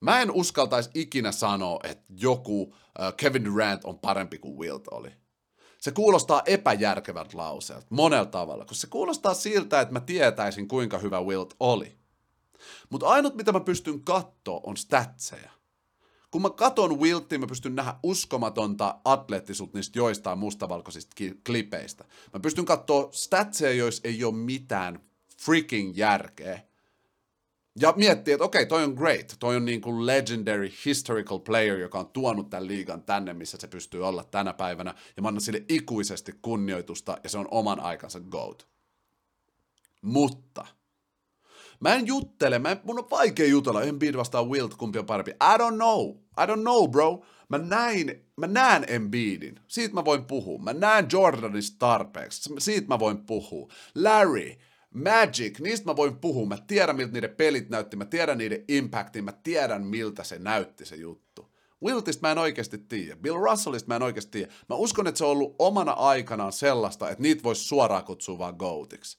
Mä 0.00 0.20
en 0.20 0.30
uskaltaisi 0.30 0.90
ikinä 0.94 1.32
sanoa, 1.32 1.80
että 1.84 2.04
joku 2.16 2.74
Kevin 3.16 3.44
Durant 3.44 3.84
on 3.84 3.98
parempi 3.98 4.38
kuin 4.38 4.58
Wilt 4.58 4.88
oli. 4.88 5.10
Se 5.78 5.90
kuulostaa 5.90 6.42
epäjärkevät 6.46 7.34
lauseelta 7.34 7.86
monella 7.90 8.26
tavalla, 8.26 8.64
koska 8.64 8.80
se 8.80 8.86
kuulostaa 8.86 9.34
siltä, 9.34 9.80
että 9.80 9.92
mä 9.92 10.00
tietäisin, 10.00 10.68
kuinka 10.68 10.98
hyvä 10.98 11.22
Wilt 11.22 11.54
oli. 11.60 11.98
Mutta 12.90 13.06
ainut, 13.06 13.34
mitä 13.34 13.52
mä 13.52 13.60
pystyn 13.60 14.04
katsoa, 14.04 14.60
on 14.64 14.76
statseja 14.76 15.50
kun 16.36 16.42
mä 16.42 16.50
katon 16.50 17.00
Wiltia, 17.00 17.38
mä 17.38 17.46
pystyn 17.46 17.74
nähdä 17.74 17.94
uskomatonta 18.02 19.00
atleettisuutta 19.04 19.78
niistä 19.78 19.98
joistain 19.98 20.38
mustavalkoisista 20.38 21.16
klipeistä. 21.46 22.04
Mä 22.32 22.40
pystyn 22.40 22.64
katsoa 22.64 23.08
statseja, 23.12 23.72
joissa 23.72 24.00
ei 24.04 24.24
ole 24.24 24.34
mitään 24.34 25.00
freaking 25.38 25.96
järkeä. 25.96 26.60
Ja 27.80 27.94
miettii, 27.96 28.34
että 28.34 28.44
okei, 28.44 28.66
toi 28.66 28.84
on 28.84 28.94
great, 28.94 29.36
toi 29.38 29.56
on 29.56 29.64
niin 29.64 29.80
kuin 29.80 30.06
legendary 30.06 30.70
historical 30.84 31.38
player, 31.38 31.78
joka 31.78 31.98
on 31.98 32.08
tuonut 32.08 32.50
tämän 32.50 32.66
liigan 32.66 33.02
tänne, 33.02 33.34
missä 33.34 33.58
se 33.60 33.68
pystyy 33.68 34.06
olla 34.06 34.24
tänä 34.24 34.52
päivänä, 34.52 34.94
ja 35.16 35.22
mä 35.22 35.28
annan 35.28 35.40
sille 35.40 35.64
ikuisesti 35.68 36.34
kunnioitusta, 36.42 37.18
ja 37.24 37.28
se 37.28 37.38
on 37.38 37.48
oman 37.50 37.80
aikansa 37.80 38.20
GOAT. 38.20 38.68
Mutta 40.02 40.66
Mä 41.80 41.94
en 41.94 42.06
juttele, 42.06 42.58
mä 42.58 42.70
en, 42.70 42.80
mun 42.84 42.98
on 42.98 43.10
vaikea 43.10 43.46
jutella, 43.46 43.82
Embiid 43.82 44.16
vastaan 44.16 44.48
Wilt, 44.48 44.74
kumpi 44.74 44.98
on 44.98 45.06
parempi. 45.06 45.30
I 45.30 45.58
don't 45.58 45.74
know, 45.74 46.10
I 46.10 46.46
don't 46.46 46.60
know 46.60 46.90
bro. 46.90 47.24
Mä 47.48 47.58
näin, 47.58 48.24
mä 48.36 48.46
näen 48.46 48.84
Embiidin, 48.88 49.60
siitä 49.68 49.94
mä 49.94 50.04
voin 50.04 50.24
puhua. 50.24 50.58
Mä 50.58 50.72
näen 50.72 51.06
Jordanista 51.12 51.76
tarpeeksi, 51.78 52.54
siitä 52.58 52.88
mä 52.88 52.98
voin 52.98 53.18
puhua. 53.18 53.68
Larry, 53.94 54.52
Magic, 54.94 55.60
niistä 55.60 55.86
mä 55.86 55.96
voin 55.96 56.16
puhua. 56.16 56.46
Mä 56.46 56.58
tiedän, 56.66 56.96
miltä 56.96 57.12
niiden 57.12 57.36
pelit 57.36 57.70
näytti, 57.70 57.96
mä 57.96 58.04
tiedän 58.04 58.38
niiden 58.38 58.64
impactin, 58.68 59.24
mä 59.24 59.32
tiedän, 59.32 59.86
miltä 59.86 60.24
se 60.24 60.38
näytti 60.38 60.86
se 60.86 60.96
juttu. 60.96 61.52
Wiltistä 61.84 62.26
mä 62.26 62.32
en 62.32 62.38
oikeasti 62.38 62.78
tiedä. 62.78 63.16
Bill 63.16 63.36
Russellista 63.36 63.88
mä 63.88 63.96
en 63.96 64.02
oikeasti 64.02 64.30
tiedä. 64.30 64.52
Mä 64.68 64.76
uskon, 64.76 65.06
että 65.06 65.18
se 65.18 65.24
on 65.24 65.30
ollut 65.30 65.56
omana 65.58 65.92
aikanaan 65.92 66.52
sellaista, 66.52 67.10
että 67.10 67.22
niitä 67.22 67.42
voisi 67.42 67.64
suoraan 67.64 68.04
kutsua 68.04 68.38
vaan 68.38 68.54
GOATiksi. 68.58 69.18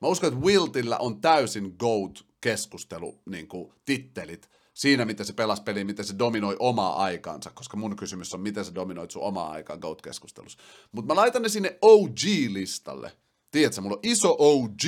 Mä 0.00 0.08
uskon, 0.08 0.32
että 0.32 0.46
Wiltillä 0.46 0.98
on 0.98 1.20
täysin 1.20 1.76
GOAT-keskustelu 1.78 3.22
niin 3.26 3.48
kuin, 3.48 3.72
tittelit 3.84 4.50
siinä, 4.74 5.04
miten 5.04 5.26
se 5.26 5.32
pelasi 5.32 5.62
peli, 5.62 5.84
miten 5.84 6.04
se 6.04 6.18
dominoi 6.18 6.56
omaa 6.58 6.96
aikaansa, 6.96 7.50
koska 7.50 7.76
mun 7.76 7.96
kysymys 7.96 8.34
on, 8.34 8.40
miten 8.40 8.64
se 8.64 8.74
dominoit 8.74 9.10
sun 9.10 9.22
omaa 9.22 9.50
aikaa 9.50 9.76
GOAT-keskustelussa. 9.76 10.58
Mutta 10.92 11.14
mä 11.14 11.20
laitan 11.20 11.42
ne 11.42 11.48
sinne 11.48 11.78
OG-listalle. 11.82 13.12
Tiedätkö, 13.50 13.80
mulla 13.80 13.96
on 13.96 14.00
iso 14.02 14.36
OG, 14.38 14.82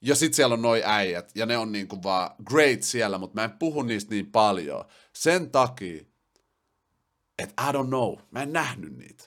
ja 0.00 0.14
sit 0.14 0.34
siellä 0.34 0.52
on 0.52 0.62
noi 0.62 0.82
äijät, 0.84 1.32
ja 1.34 1.46
ne 1.46 1.58
on 1.58 1.72
niinku 1.72 2.02
vaan 2.02 2.30
great 2.44 2.82
siellä, 2.82 3.18
mutta 3.18 3.34
mä 3.34 3.44
en 3.44 3.58
puhu 3.58 3.82
niistä 3.82 4.14
niin 4.14 4.32
paljon. 4.32 4.84
Sen 5.12 5.50
takia, 5.50 6.04
että 7.38 7.68
I 7.68 7.72
don't 7.72 7.86
know, 7.86 8.18
mä 8.30 8.42
en 8.42 8.52
nähnyt 8.52 8.96
niitä. 8.96 9.24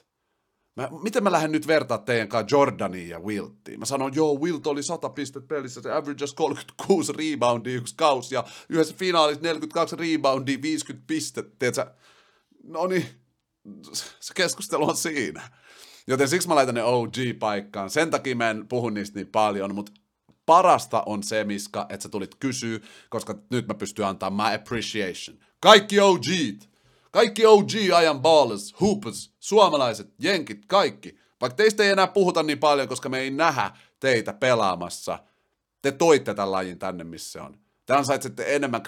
Mä, 0.76 0.88
miten 1.02 1.22
mä 1.22 1.32
lähden 1.32 1.52
nyt 1.52 1.66
vertaa 1.66 1.98
teidän 1.98 2.28
kanssa 2.28 2.56
Jordaniin 2.56 3.08
ja 3.08 3.20
Wiltiin? 3.20 3.78
Mä 3.78 3.84
sanon, 3.84 4.14
joo, 4.14 4.40
Wilt 4.40 4.66
oli 4.66 4.82
100 4.82 5.08
pistettä 5.08 5.48
pelissä, 5.48 5.82
se 5.82 5.92
average 5.92 6.24
36 6.34 7.12
reboundia 7.12 7.76
yksi 7.76 7.94
kausi, 7.96 8.34
ja 8.34 8.44
yhdessä 8.68 8.94
finaalissa 8.98 9.42
42 9.42 9.96
reboundia, 9.96 10.62
50 10.62 11.06
pistettä, 11.06 11.56
tiedätkö? 11.58 11.94
No 12.64 12.86
niin, 12.86 13.06
se 14.20 14.34
keskustelu 14.34 14.88
on 14.88 14.96
siinä. 14.96 15.42
Joten 16.06 16.28
siksi 16.28 16.48
mä 16.48 16.54
laitan 16.54 16.74
ne 16.74 16.82
OG-paikkaan. 16.82 17.90
Sen 17.90 18.10
takia 18.10 18.36
mä 18.36 18.50
en 18.50 18.68
puhu 18.68 18.90
niistä 18.90 19.18
niin 19.18 19.26
paljon, 19.26 19.74
mutta 19.74 19.92
parasta 20.46 21.02
on 21.06 21.22
se, 21.22 21.44
Miska, 21.44 21.86
että 21.88 22.02
sä 22.02 22.08
tulit 22.08 22.34
kysyä, 22.34 22.80
koska 23.10 23.34
nyt 23.50 23.66
mä 23.66 23.74
pystyn 23.74 24.06
antaa 24.06 24.30
my 24.30 24.54
appreciation. 24.54 25.38
Kaikki 25.60 26.00
OGt, 26.00 26.71
kaikki 27.12 27.46
OG-ajan 27.46 28.20
ballers, 28.20 28.74
hoopers, 28.80 29.34
suomalaiset, 29.40 30.14
jenkit, 30.18 30.66
kaikki. 30.66 31.18
Vaikka 31.40 31.56
teistä 31.56 31.82
ei 31.82 31.90
enää 31.90 32.06
puhuta 32.06 32.42
niin 32.42 32.58
paljon, 32.58 32.88
koska 32.88 33.08
me 33.08 33.18
ei 33.18 33.30
nähdä 33.30 33.70
teitä 34.00 34.32
pelaamassa, 34.32 35.18
te 35.82 35.92
toitte 35.92 36.34
tämän 36.34 36.52
lajin 36.52 36.78
tänne, 36.78 37.04
missä 37.04 37.42
on. 37.42 37.58
Te 37.86 37.94
ansaitsette 37.94 38.54
enemmän 38.54 38.82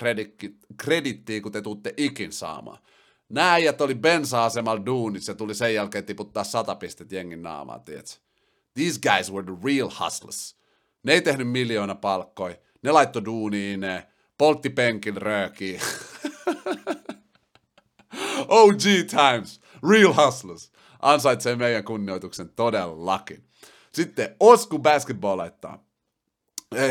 kredittiä, 0.77 1.41
kun 1.41 1.53
te 1.53 1.63
tuutte 1.63 1.95
ikin 1.97 2.33
saamaan. 2.33 2.79
Nää 3.29 3.53
äijät 3.53 3.81
oli 3.81 3.95
bensa-asemalla 3.95 4.87
duunissa 4.87 5.33
ja 5.33 5.37
tuli 5.37 5.55
sen 5.55 5.75
jälkeen 5.75 6.05
tiputtaa 6.05 6.45
sata 6.45 6.75
pistet 6.75 7.13
jengin 7.13 7.43
naamaa, 7.43 7.79
tietsä. 7.79 8.21
These 8.75 9.01
guys 9.01 9.33
were 9.33 9.47
the 9.47 9.57
real 9.65 9.91
hustlers. 10.01 10.57
Ne 11.03 11.13
ei 11.13 11.23
tehnyt 11.23 11.49
miljoona 11.49 11.95
palkkoi. 11.95 12.61
Ne 12.83 12.93
laitto 12.93 13.25
duuniin, 13.25 13.81
ne 13.81 14.07
poltti 14.39 14.71
penkin 14.71 15.17
röökiin. 15.17 15.81
OG 18.49 18.83
times, 19.11 19.61
real 19.91 20.13
hustlers. 20.13 20.73
Ansaitsee 21.03 21.57
meidän 21.57 21.85
kunnioituksen 21.85 22.49
todellakin. 22.49 23.45
Sitten 23.93 24.37
Osku 24.41 24.79
Basketball 24.79 25.39
laittaa. 25.39 25.85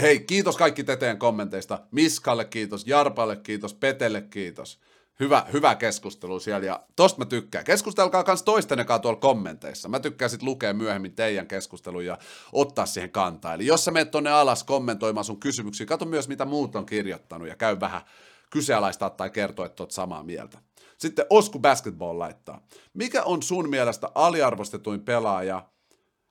Hei, 0.02 0.20
kiitos 0.20 0.58
kaikki 0.58 0.84
teteen 0.84 1.20
kommenteista. 1.20 1.80
Miskalle 1.92 2.46
kiitos, 2.46 2.88
Jarpalle 2.88 3.36
kiitos, 3.36 3.74
Petelle 3.74 4.22
kiitos. 4.22 4.80
Hyvä, 5.20 5.46
hyvä 5.54 5.76
keskustelu 5.76 6.40
siellä 6.40 6.66
ja 6.66 6.80
tosta 6.96 7.20
mä 7.20 7.26
tykkään. 7.26 7.66
Keskustelkaa 7.66 8.24
kans 8.24 8.44
toistenekaan 8.44 9.02
tuolla 9.02 9.20
kommenteissa. 9.20 9.90
Mä 9.90 10.00
tykkään 10.00 10.30
sit 10.30 10.44
lukea 10.44 10.74
myöhemmin 10.74 11.16
teidän 11.16 11.48
keskustelun 11.48 12.06
ja 12.06 12.18
ottaa 12.52 12.86
siihen 12.86 13.12
kantaa. 13.12 13.54
Eli 13.54 13.66
jos 13.66 13.86
sä 13.86 13.92
menet 13.92 14.12
tonne 14.12 14.32
alas 14.32 14.64
kommentoimaan 14.64 15.26
sun 15.26 15.40
kysymyksiä, 15.40 15.86
katso 15.86 16.06
myös 16.06 16.28
mitä 16.28 16.46
muut 16.46 16.76
on 16.76 16.86
kirjoittanut 16.86 17.48
ja 17.48 17.56
käy 17.56 17.80
vähän 17.80 18.02
kyseenalaistaa 18.50 19.10
tai 19.10 19.30
kertoa, 19.30 19.66
että 19.66 19.84
oot 19.84 19.92
samaa 19.92 20.24
mieltä. 20.24 20.58
Sitten 21.04 21.26
Osku 21.30 21.60
Basketball 21.60 22.20
laittaa. 22.20 22.62
Mikä 22.94 23.24
on 23.24 23.44
sun 23.44 23.70
mielestä 23.70 24.10
aliarvostetuin 24.16 25.02
pelaaja 25.02 25.66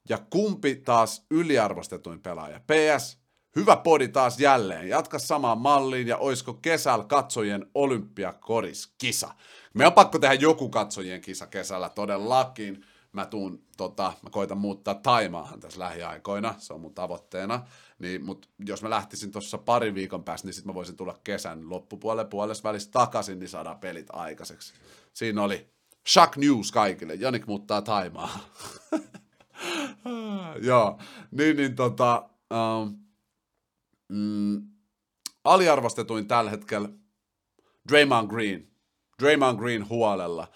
ja 0.08 0.18
kumpi 0.30 0.74
taas 0.74 1.26
yliarvostetuin 1.30 2.20
pelaaja? 2.20 2.60
PS, 2.60 3.18
Hyvä 3.56 3.76
podi 3.76 4.08
taas 4.08 4.40
jälleen. 4.40 4.88
Jatka 4.88 5.18
samaan 5.18 5.58
malliin 5.58 6.08
ja 6.08 6.16
oisko 6.16 6.54
kesällä 6.54 7.04
katsojien 7.04 7.66
olympiakoriskisa. 7.74 9.34
Me 9.74 9.86
on 9.86 9.92
pakko 9.92 10.18
tehdä 10.18 10.34
joku 10.34 10.68
katsojien 10.68 11.20
kisa 11.20 11.46
kesällä 11.46 11.88
todellakin. 11.88 12.84
Mä 13.12 13.26
tuun, 13.26 13.62
tota, 13.76 14.12
mä 14.22 14.30
koitan 14.30 14.58
muuttaa 14.58 14.94
Taimaahan 14.94 15.60
tässä 15.60 15.78
lähiaikoina, 15.78 16.54
se 16.58 16.72
on 16.72 16.80
mun 16.80 16.94
tavoitteena. 16.94 17.60
Niin, 18.02 18.24
mut 18.24 18.48
jos 18.66 18.82
mä 18.82 18.90
lähtisin 18.90 19.32
tuossa 19.32 19.58
pari 19.58 19.94
viikon 19.94 20.24
päästä, 20.24 20.48
niin 20.48 20.54
sit 20.54 20.64
mä 20.64 20.74
voisin 20.74 20.96
tulla 20.96 21.20
kesän 21.24 21.70
loppupuolelle 21.70 22.28
puolessa 22.28 22.68
välissä 22.68 22.90
takaisin, 22.90 23.38
niin 23.38 23.48
saadaan 23.48 23.78
pelit 23.78 24.06
aikaiseksi. 24.12 24.74
Siinä 25.12 25.42
oli 25.42 25.66
Shock 26.08 26.36
News 26.36 26.72
kaikille. 26.72 27.14
Janik 27.14 27.46
muuttaa 27.46 27.82
Taimaa. 27.82 28.38
Joo, 30.68 30.98
niin, 31.30 31.56
niin 31.56 31.76
tota, 31.76 32.28
um, 32.82 33.02
Mm, 34.12 34.68
aliarvostetuin 35.44 36.26
tällä 36.26 36.50
hetkellä 36.50 36.88
Draymond 37.88 38.28
Green. 38.28 38.68
Draymond 39.22 39.58
Green 39.58 39.88
huolella. 39.88 40.48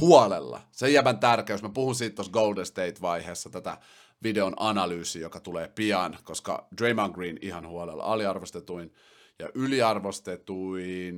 Huolella. 0.00 0.60
Se 0.70 0.90
jäbän 0.90 1.18
tärkeys. 1.18 1.62
Mä 1.62 1.68
puhun 1.68 1.94
siitä 1.94 2.14
tuossa 2.14 2.32
Golden 2.32 2.66
State-vaiheessa 2.66 3.50
tätä 3.50 3.78
videon 4.22 4.54
analyysi, 4.56 5.20
joka 5.20 5.40
tulee 5.40 5.68
pian, 5.68 6.18
koska 6.24 6.68
Draymond 6.78 7.14
Green 7.14 7.38
ihan 7.42 7.68
huolella 7.68 8.02
aliarvostetuin 8.02 8.94
ja 9.38 9.48
yliarvostetuin, 9.54 11.16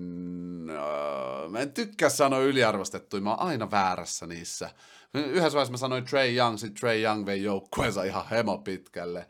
äh, 0.70 1.50
mä 1.50 1.58
en 1.58 1.72
tykkää 1.72 2.08
sanoa 2.08 2.40
yliarvostetuin, 2.40 3.22
mä 3.22 3.30
oon 3.30 3.48
aina 3.48 3.70
väärässä 3.70 4.26
niissä. 4.26 4.70
Yhdessä 5.14 5.52
vaiheessa 5.52 5.72
mä 5.72 5.76
sanoin 5.76 6.04
Trey 6.04 6.36
Young, 6.36 6.58
sit 6.58 6.74
Trey 6.74 7.02
Young 7.02 7.26
vei 7.26 7.42
joukkueensa 7.42 8.02
ihan 8.02 8.24
hemo 8.30 8.58
pitkälle 8.58 9.26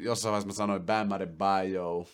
jossain 0.00 0.32
vaiheessa 0.32 0.46
mä 0.46 0.52
sanoin 0.52 0.82
Bam 0.82 1.12
Adebayo. 1.12 2.06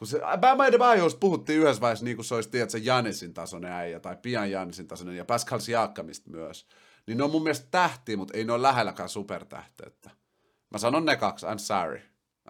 Kun 0.00 0.06
se, 0.06 0.20
Bam 0.40 0.60
Adebayosta 0.60 1.18
puhuttiin 1.18 1.60
yhdessä 1.60 1.80
vaiheessa 1.80 2.04
niin 2.04 2.16
kuin 2.16 2.24
se 2.24 2.34
olisi, 2.34 2.50
tiedätkö, 2.50 2.78
Janisin 2.78 3.34
tasoinen 3.34 3.72
äijä, 3.72 4.00
tai 4.00 4.16
pian 4.22 4.50
Janisin 4.50 4.88
tasoinen, 4.88 5.16
ja 5.16 5.24
Pascal 5.24 5.58
Siakamista 5.58 6.30
myös. 6.30 6.66
Niin 7.06 7.18
ne 7.18 7.24
on 7.24 7.30
mun 7.30 7.42
mielestä 7.42 7.68
tähtiä, 7.70 8.16
mutta 8.16 8.36
ei 8.36 8.44
ne 8.44 8.52
ole 8.52 8.62
lähelläkään 8.62 9.08
supertähteyttä. 9.08 10.10
Mä 10.70 10.78
sanon 10.78 11.04
ne 11.04 11.16
kaksi, 11.16 11.46
I'm 11.46 11.58
sorry. 11.58 12.00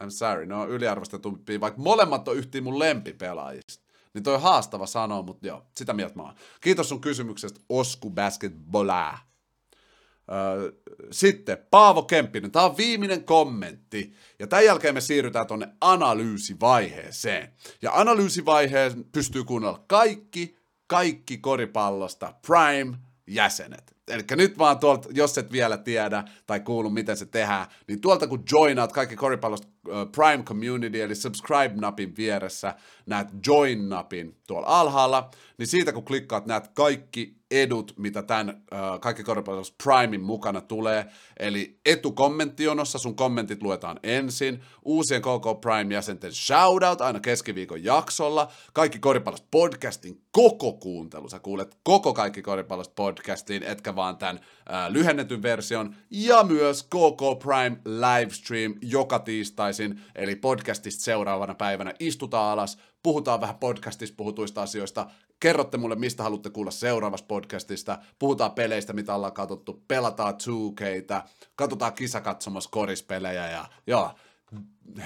I'm 0.01 0.11
sorry, 0.11 0.47
ne 0.47 0.55
on 0.55 0.69
yliarvostetumpia, 0.69 1.61
vaikka 1.61 1.81
molemmat 1.81 2.29
on 2.29 2.37
yhtiin 2.37 2.65
mun 2.65 2.79
lempipelaajista. 2.79 3.85
Niin 4.15 4.25
toi 4.25 4.41
haastava 4.41 4.87
sanoa, 4.87 5.23
mutta 5.23 5.47
joo, 5.47 5.67
sitä 5.77 5.93
mieltä 5.93 6.17
mä 6.17 6.23
oon. 6.23 6.35
Kiitos 6.61 6.89
sun 6.89 7.01
kysymyksestä, 7.01 7.61
Osku 7.69 8.11
Basketballaa. 8.11 9.19
Sitten 11.11 11.59
Paavo 11.71 12.03
Kemppinen, 12.03 12.51
tämä 12.51 12.65
on 12.65 12.77
viimeinen 12.77 13.25
kommentti, 13.25 14.13
ja 14.39 14.47
tämän 14.47 14.65
jälkeen 14.65 14.95
me 14.95 15.01
siirrytään 15.01 15.47
tuonne 15.47 15.69
analyysivaiheeseen. 15.81 17.53
Ja 17.83 17.93
analyysivaiheen 17.93 19.05
pystyy 19.13 19.45
kuunnella 19.45 19.85
kaikki, 19.87 20.57
kaikki 20.87 21.39
koripallosta 21.39 22.35
Prime-jäsenet. 22.47 23.97
Eli 24.09 24.23
nyt 24.31 24.59
vaan 24.59 24.79
tuolta, 24.79 25.09
jos 25.13 25.39
et 25.39 25.53
vielä 25.53 25.77
tiedä 25.77 26.25
tai 26.47 26.61
kuulu, 26.61 26.91
miten 26.91 27.17
se 27.17 27.27
tehdään, 27.27 27.67
niin 27.87 28.01
tuolta 28.01 28.27
kun 28.27 28.43
joinaat 28.53 28.93
kaikki 28.93 29.17
koripallosta 29.17 29.69
Prime 30.13 30.45
Community, 30.45 31.03
eli 31.03 31.15
subscribe-napin 31.15 32.17
vieressä, 32.17 32.75
näet 33.07 33.29
join-napin 33.47 34.37
tuolla 34.47 34.67
alhaalla, 34.67 35.31
niin 35.59 35.67
siitä 35.67 35.93
kun 35.93 36.05
klikkaat, 36.05 36.47
näet 36.47 36.69
kaikki 36.69 37.40
edut, 37.51 37.95
mitä 37.97 38.23
tämän 38.23 38.49
uh, 38.49 39.01
kaikki 39.01 39.23
koripallossa 39.23 39.75
Primein 39.85 40.23
mukana 40.23 40.61
tulee. 40.61 41.07
Eli 41.39 41.81
etukommenttionossa 41.87 42.99
sun 42.99 43.17
kommentit 43.17 43.63
luetaan 43.63 44.01
ensin, 44.03 44.63
uusien 44.85 45.23
KK 45.23 45.61
Prime-jäsenten 45.61 46.33
shoutout 46.33 47.01
aina 47.01 47.21
keskiviikon 47.21 47.85
jaksolla, 47.85 48.53
kaikki 48.73 48.99
koripallosta 48.99 49.49
podcastin 49.51 50.23
koko 50.31 50.73
kuuntelu, 50.73 51.29
sä 51.29 51.39
kuulet 51.39 51.77
koko 51.83 52.15
kaikki 52.15 52.43
koripallosta 52.43 52.95
podcastiin, 52.97 53.63
etkä 53.63 53.97
vaan 53.97 54.17
tämän 54.17 54.37
uh, 54.37 54.93
lyhennetyn 54.93 55.43
version, 55.43 55.97
ja 56.11 56.45
myös 56.45 56.83
KK 56.83 57.43
Prime 57.43 57.77
livestream 57.85 58.75
joka 58.83 59.19
tiistaisin, 59.19 60.01
eli 60.15 60.37
podcastista 60.37 61.05
seuraavana 61.05 61.55
päivänä 61.55 61.95
istutaan 61.99 62.53
alas, 62.53 62.79
puhutaan 63.03 63.41
vähän 63.41 63.59
podcastista 63.59 64.17
puhutuista 64.17 64.63
asioista, 64.63 65.07
kerrotte 65.41 65.77
mulle, 65.77 65.95
mistä 65.95 66.23
haluatte 66.23 66.51
kuulla 66.51 66.71
seuraavasta 66.71 67.27
podcastista, 67.27 67.99
puhutaan 68.19 68.53
peleistä, 68.53 68.93
mitä 68.93 69.15
ollaan 69.15 69.33
katsottu, 69.33 69.85
pelataan 69.89 70.35
2Ktä, 70.35 71.23
katsotaan 71.57 71.93
kisakatsomassa 71.93 72.71
korispelejä 72.71 73.51
ja 73.51 73.69
joo, 73.87 74.11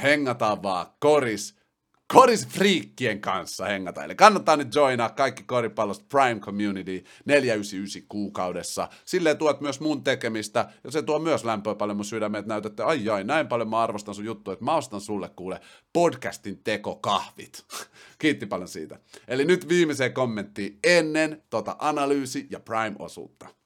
hengataan 0.03 0.63
vaan 0.63 0.87
koris, 1.01 1.57
korisfriikkien 2.15 3.21
kanssa 3.21 3.65
hengata. 3.65 4.05
Eli 4.05 4.15
kannattaa 4.15 4.57
nyt 4.57 4.75
joinaa 4.75 5.09
kaikki 5.09 5.43
koripallosta 5.43 6.05
Prime 6.09 6.41
Community 6.41 7.05
499 7.25 8.03
kuukaudessa. 8.09 8.89
Silleen 9.05 9.39
tuot 9.39 9.61
myös 9.61 9.81
mun 9.81 10.05
tekemistä, 10.05 10.69
ja 10.85 10.91
se 10.91 11.03
tuo 11.03 11.19
myös 11.19 11.45
lämpöä 11.45 11.75
paljon 11.75 11.97
mun 11.97 12.05
sydämeen, 12.05 12.41
että 12.41 12.55
näytätte, 12.55 12.83
ai 12.83 13.09
ai, 13.09 13.25
näin 13.25 13.49
paljon 13.49 13.71
mä 13.71 13.83
arvostan 13.83 14.15
sun 14.15 14.25
juttu, 14.25 14.51
että 14.51 14.65
mä 14.65 14.75
ostan 14.75 15.01
sulle 15.01 15.31
kuule 15.37 15.61
podcastin 15.93 16.61
tekokahvit. 16.65 17.65
Kiitti 18.19 18.47
paljon 18.47 18.69
siitä. 18.69 18.99
Eli 19.29 19.45
nyt 19.45 19.69
viimeiseen 19.69 20.13
kommenttiin 20.13 20.79
ennen 20.85 21.43
tota 21.51 21.77
analyysi- 21.79 22.47
ja 22.51 22.61
Prime-osuutta. 22.61 23.64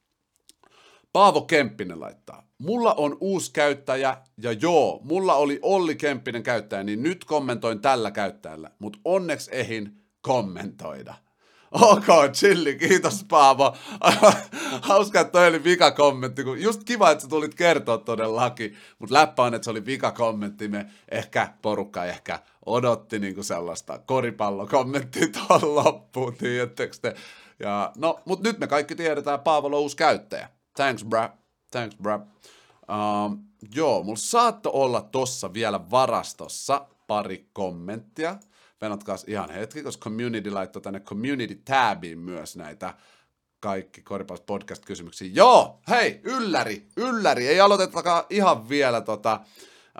Paavo 1.13 1.41
Kemppinen 1.41 1.99
laittaa. 1.99 2.47
Mulla 2.57 2.93
on 2.93 3.17
uusi 3.19 3.53
käyttäjä 3.53 4.17
ja 4.41 4.51
joo, 4.51 4.99
mulla 5.03 5.35
oli 5.35 5.59
Olli 5.61 5.95
Kemppinen 5.95 6.43
käyttäjä, 6.43 6.83
niin 6.83 7.03
nyt 7.03 7.25
kommentoin 7.25 7.81
tällä 7.81 8.11
käyttäjällä, 8.11 8.71
mutta 8.79 8.99
onneksi 9.05 9.49
ehin 9.53 10.03
kommentoida. 10.21 11.13
Ok, 11.71 12.05
chilli, 12.33 12.75
kiitos 12.75 13.25
Paavo. 13.29 13.77
Hauska, 14.89 15.19
että 15.19 15.31
toi 15.31 15.47
oli 15.47 15.63
vika 15.63 15.91
kommentti, 15.91 16.43
kun 16.43 16.61
just 16.61 16.83
kiva, 16.83 17.11
että 17.11 17.21
sä 17.21 17.27
tulit 17.27 17.55
kertoa 17.55 17.97
todellakin, 17.97 18.75
mutta 18.99 19.15
läppä 19.15 19.43
on, 19.43 19.53
että 19.53 19.63
se 19.63 19.71
oli 19.71 19.85
vika 19.85 20.11
kommentti, 20.11 20.67
me 20.67 20.85
ehkä 21.11 21.53
porukka 21.61 22.05
ehkä 22.05 22.39
odotti 22.65 23.19
niinku 23.19 23.43
sellaista 23.43 23.99
koripallokommenttia 23.99 25.27
tuohon 25.47 25.75
loppuun, 25.75 26.35
tiedättekö 26.35 26.95
te? 27.01 27.15
Ja, 27.59 27.91
no, 27.97 28.19
mutta 28.25 28.49
nyt 28.49 28.59
me 28.59 28.67
kaikki 28.67 28.95
tiedetään, 28.95 29.39
Paavo 29.39 29.67
on 29.67 29.73
uusi 29.73 29.97
käyttäjä. 29.97 30.49
Thanks, 30.79 31.05
bra. 31.05 31.29
Thanks, 31.71 31.95
bra. 31.95 32.15
Um, 32.15 33.39
joo, 33.75 34.03
mulla 34.03 34.17
saattoi 34.17 34.71
olla 34.75 35.01
tossa 35.01 35.53
vielä 35.53 35.89
varastossa 35.91 36.87
pari 37.07 37.49
kommenttia. 37.53 38.37
Venatkaas 38.81 39.25
ihan 39.27 39.49
hetki, 39.49 39.83
koska 39.83 40.03
community 40.03 40.51
laittoi 40.51 40.81
tänne 40.81 40.99
community 40.99 41.55
tabiin 41.55 42.19
myös 42.19 42.55
näitä 42.55 42.93
kaikki 43.59 44.01
koripallosta 44.01 44.45
podcast-kysymyksiä. 44.45 45.29
Joo, 45.33 45.81
hei, 45.89 46.21
ylläri, 46.23 46.87
ylläri, 46.97 47.47
ei 47.47 47.59
aloitetakaan 47.59 48.23
ihan 48.29 48.69
vielä 48.69 49.01
tota, 49.01 49.33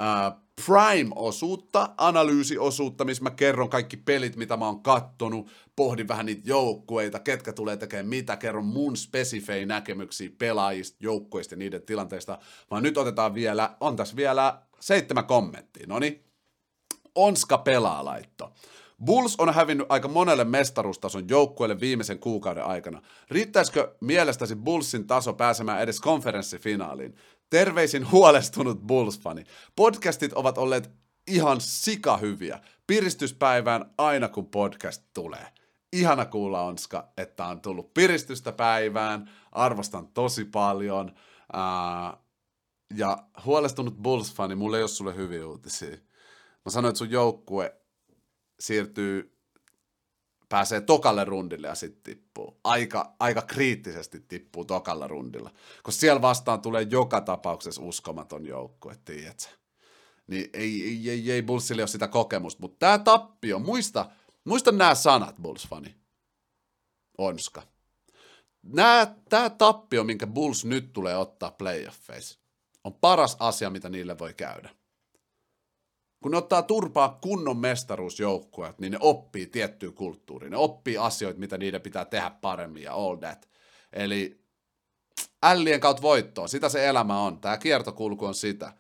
äh, 0.02 0.42
Prime-osuutta, 0.66 1.90
analyysiosuutta, 1.98 3.06
missä 3.06 3.24
mä 3.24 3.32
kerron 3.32 3.70
kaikki 3.70 3.98
pelit, 3.98 4.36
mitä 4.36 4.58
mä 4.58 4.66
oon 4.66 4.84
kattonut, 4.84 5.48
pohdin 5.76 6.08
vähän 6.08 6.26
niitä 6.26 6.42
joukkueita, 6.46 7.20
ketkä 7.20 7.54
tulee 7.54 7.78
tekemään 7.78 8.08
mitä, 8.08 8.38
kerron 8.38 8.66
mun 8.66 8.98
spesifei 8.98 9.66
näkemyksiä 9.66 10.30
pelaajista, 10.38 10.98
joukkueista 11.00 11.54
ja 11.54 11.60
niiden 11.60 11.82
tilanteista, 11.82 12.40
vaan 12.72 12.84
nyt 12.84 12.98
otetaan 12.98 13.34
vielä, 13.34 13.76
on 13.80 13.96
tässä 13.96 14.16
vielä 14.16 14.62
seitsemän 14.80 15.26
kommenttia, 15.26 15.88
no 15.88 16.00
niin, 16.00 16.24
Onska 17.16 17.58
pelaa 17.58 18.06
laitto. 18.06 18.54
Bulls 19.06 19.36
on 19.38 19.54
hävinnyt 19.54 19.88
aika 19.90 20.08
monelle 20.08 20.44
mestaruustason 20.44 21.30
joukkueelle 21.30 21.80
viimeisen 21.80 22.20
kuukauden 22.20 22.66
aikana. 22.66 23.02
Riittäisikö 23.30 23.96
mielestäsi 24.02 24.56
Bullsin 24.56 25.08
taso 25.08 25.34
pääsemään 25.34 25.82
edes 25.82 26.00
konferenssifinaaliin? 26.00 27.16
Terveisin 27.50 28.12
huolestunut 28.12 28.80
Bulls-fani. 28.88 29.44
Podcastit 29.76 30.34
ovat 30.34 30.58
olleet 30.58 30.92
ihan 31.28 31.62
sika 31.62 32.18
hyviä. 32.18 32.60
Piristyspäivään 32.88 33.94
aina 33.98 34.28
kun 34.28 34.46
podcast 34.46 35.04
tulee. 35.14 35.48
Ihana 35.94 36.26
kuulla 36.26 36.62
Onska, 36.62 37.08
että 37.18 37.46
on 37.46 37.62
tullut 37.62 37.94
piristystä 37.94 38.52
päivään. 38.52 39.32
Arvostan 39.52 40.08
tosi 40.08 40.46
paljon. 40.46 41.12
Uh, 41.54 42.20
ja 42.96 43.18
huolestunut 43.46 43.98
Bulls-fani, 43.98 44.56
mulla 44.56 44.78
ei 44.78 44.84
ole 44.84 44.88
sulle 44.88 45.16
hyviä 45.16 45.48
uutisia. 45.48 45.98
Mä 46.66 46.72
sanoin, 46.72 46.90
että 46.90 46.98
sun 46.98 47.12
joukkue 47.12 47.76
siirtyy, 48.60 49.39
pääsee 50.50 50.82
tokalle 50.82 51.26
rundille 51.26 51.68
ja 51.68 51.76
sitten 51.76 52.04
tippuu. 52.04 52.60
Aika, 52.64 53.16
aika 53.20 53.42
kriittisesti 53.42 54.20
tippuu 54.20 54.66
tokalla 54.66 55.08
rundilla. 55.08 55.52
Koska 55.84 56.00
siellä 56.00 56.22
vastaan 56.22 56.62
tulee 56.62 56.88
joka 56.90 57.22
tapauksessa 57.22 57.82
uskomaton 57.82 58.46
joukkue, 58.46 58.98
tiedätkö? 59.06 59.50
Niin 60.28 60.50
ei, 60.54 60.84
ei, 60.84 61.10
ei, 61.10 61.32
ei 61.32 61.42
Bullsille 61.42 61.82
ole 61.82 61.88
sitä 61.88 62.08
kokemusta. 62.08 62.62
Mutta 62.62 62.78
tämä 62.80 63.00
tappio, 63.00 63.60
muista, 63.60 64.10
muista 64.44 64.72
nämä 64.72 64.96
sanat, 64.96 65.36
Bulls-fani. 65.42 65.96
Onska. 67.18 67.64
Tämä 69.30 69.50
tappio, 69.50 70.04
minkä 70.04 70.28
Bulls 70.28 70.66
nyt 70.66 70.94
tulee 70.94 71.18
ottaa 71.18 71.52
playoffeissa, 71.52 72.40
on 72.84 72.94
paras 72.94 73.38
asia, 73.40 73.70
mitä 73.70 73.90
niille 73.90 74.20
voi 74.20 74.34
käydä 74.34 74.79
kun 76.22 76.32
ne 76.32 76.38
ottaa 76.38 76.62
turpaa 76.62 77.18
kunnon 77.22 77.58
mestaruusjoukkueet, 77.58 78.80
niin 78.80 78.92
ne 78.92 78.98
oppii 79.02 79.48
tiettyä 79.48 79.92
kulttuuria. 79.92 80.50
Ne 80.50 80.58
oppii 80.58 80.98
asioita, 80.98 81.40
mitä 81.40 81.58
niiden 81.58 81.82
pitää 81.82 82.06
tehdä 82.06 82.32
paremmin 82.42 82.84
ja 82.84 82.94
all 82.94 83.16
that. 83.16 83.50
Eli 83.94 84.42
ällien 85.44 85.80
kautta 85.80 86.02
voittoa, 86.02 86.48
sitä 86.48 86.70
se 86.70 86.88
elämä 86.88 87.22
on. 87.22 87.40
Tämä 87.40 87.58
kiertokulku 87.58 88.26
on 88.26 88.36
sitä. 88.36 88.74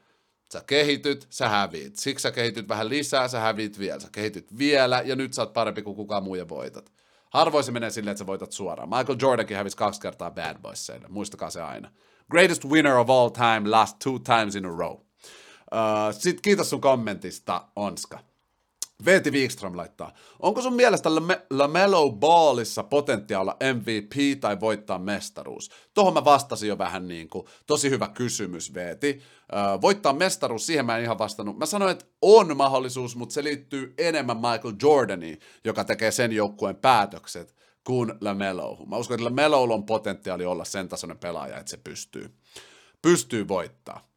Sä 0.53 0.63
kehityt, 0.67 1.27
sä 1.29 1.49
häviit. 1.49 1.95
Siksi 1.95 2.23
sä 2.23 2.31
kehityt 2.31 2.67
vähän 2.67 2.89
lisää, 2.89 3.27
sä 3.27 3.39
häviit 3.39 3.79
vielä. 3.79 3.99
Sä 3.99 4.09
kehityt 4.11 4.57
vielä 4.57 5.01
ja 5.05 5.15
nyt 5.15 5.33
sä 5.33 5.41
oot 5.41 5.53
parempi 5.53 5.81
kuin 5.81 5.95
kukaan 5.95 6.23
muu 6.23 6.35
ja 6.35 6.49
voitat. 6.49 6.91
Harvoin 7.29 7.63
se 7.63 7.71
menee 7.71 7.89
silleen, 7.89 8.11
että 8.11 8.19
sä 8.19 8.27
voitat 8.27 8.51
suoraan. 8.51 8.89
Michael 8.89 9.17
Jordankin 9.21 9.57
hävisi 9.57 9.77
kaksi 9.77 10.01
kertaa 10.01 10.31
Bad 10.31 10.61
Boysseille. 10.61 11.07
Muistakaa 11.07 11.49
se 11.49 11.61
aina. 11.61 11.91
Greatest 12.31 12.65
winner 12.65 12.95
of 12.95 13.09
all 13.09 13.29
time, 13.29 13.61
last 13.65 13.97
two 14.03 14.19
times 14.19 14.55
in 14.55 14.65
a 14.65 14.69
row. 14.69 14.97
Uh, 15.73 16.15
Sitten 16.19 16.41
kiitos 16.41 16.69
sun 16.69 16.81
kommentista, 16.81 17.65
Onska. 17.75 18.19
Veeti 19.05 19.31
Wikström 19.31 19.77
laittaa. 19.77 20.13
Onko 20.39 20.61
sun 20.61 20.73
mielestä 20.73 21.09
LaMelo 21.49 22.11
Ballissa 22.11 22.83
potentiaalla 22.83 23.57
MVP 23.73 24.39
tai 24.39 24.59
voittaa 24.59 24.99
mestaruus? 24.99 25.71
Tuohon 25.93 26.13
mä 26.13 26.25
vastasin 26.25 26.69
jo 26.69 26.77
vähän 26.77 27.07
niin 27.07 27.29
kuin, 27.29 27.47
tosi 27.67 27.89
hyvä 27.89 28.07
kysymys 28.07 28.73
Veeti. 28.73 29.21
Uh, 29.53 29.81
voittaa 29.81 30.13
mestaruus, 30.13 30.65
siihen 30.65 30.85
mä 30.85 30.97
en 30.97 31.03
ihan 31.03 31.19
vastannut. 31.19 31.57
Mä 31.57 31.65
sanoin, 31.65 31.91
että 31.91 32.05
on 32.21 32.57
mahdollisuus, 32.57 33.15
mutta 33.15 33.33
se 33.33 33.43
liittyy 33.43 33.93
enemmän 33.97 34.37
Michael 34.37 34.73
Jordaniin, 34.81 35.39
joka 35.65 35.83
tekee 35.83 36.11
sen 36.11 36.31
joukkueen 36.31 36.75
päätökset, 36.75 37.55
kuin 37.83 38.13
LaMelo. 38.21 38.85
Mä 38.87 38.97
uskon, 38.97 39.15
että 39.15 39.25
LaMelo 39.25 39.63
on 39.63 39.85
potentiaali 39.85 40.45
olla 40.45 40.65
sen 40.65 40.89
tasoinen 40.89 41.17
pelaaja, 41.17 41.57
että 41.57 41.69
se 41.69 41.77
pystyy, 41.77 42.33
pystyy 43.01 43.47
voittaa 43.47 44.08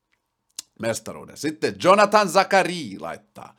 mestaruuden. 0.82 1.36
Sitten 1.36 1.74
Jonathan 1.84 2.28
Zakari 2.28 2.98
laittaa. 2.98 3.56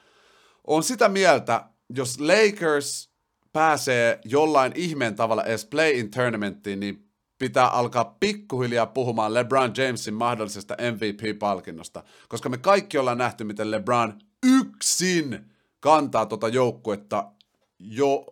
On 0.67 0.83
sitä 0.83 1.09
mieltä, 1.09 1.63
jos 1.89 2.19
Lakers 2.19 3.09
pääsee 3.53 4.19
jollain 4.25 4.71
ihmeen 4.75 5.15
tavalla 5.15 5.43
edes 5.43 5.65
play-in 5.65 6.11
tournamenttiin, 6.11 6.79
niin 6.79 7.09
pitää 7.39 7.67
alkaa 7.67 8.17
pikkuhiljaa 8.19 8.85
puhumaan 8.85 9.33
LeBron 9.33 9.73
Jamesin 9.77 10.13
mahdollisesta 10.13 10.75
MVP-palkinnosta, 10.91 12.03
koska 12.29 12.49
me 12.49 12.57
kaikki 12.57 12.97
ollaan 12.97 13.17
nähty, 13.17 13.43
miten 13.43 13.71
LeBron 13.71 14.19
yksin 14.45 15.39
kantaa 15.79 16.25
tuota 16.25 16.47
joukkuetta 16.47 17.31
jo, 17.79 18.25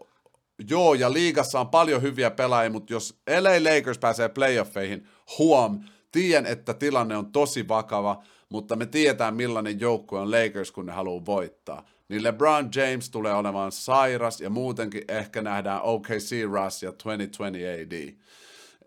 joo, 0.69 0.93
ja 0.93 1.13
liigassa 1.13 1.59
on 1.59 1.69
paljon 1.69 2.01
hyviä 2.01 2.31
pelaajia, 2.31 2.69
mutta 2.69 2.93
jos 2.93 3.21
LA 3.39 3.75
Lakers 3.75 3.97
pääsee 3.97 4.29
playoffeihin, 4.29 5.07
huom, 5.37 5.83
tiedän, 6.11 6.45
että 6.45 6.73
tilanne 6.73 7.17
on 7.17 7.31
tosi 7.31 7.67
vakava, 7.67 8.23
mutta 8.51 8.75
me 8.75 8.85
tiedetään 8.85 9.35
millainen 9.35 9.79
joukkue 9.79 10.19
on 10.19 10.31
Lakers, 10.31 10.71
kun 10.71 10.85
ne 10.85 10.91
haluaa 10.91 11.25
voittaa. 11.25 11.85
Niin 12.09 12.23
LeBron 12.23 12.69
James 12.75 13.09
tulee 13.09 13.33
olemaan 13.33 13.71
sairas 13.71 14.41
ja 14.41 14.49
muutenkin 14.49 15.03
ehkä 15.07 15.41
nähdään 15.41 15.81
OKC 15.81 16.31
Russ 16.51 16.83
ja 16.83 16.91
2020 16.91 17.59
AD. 17.59 18.15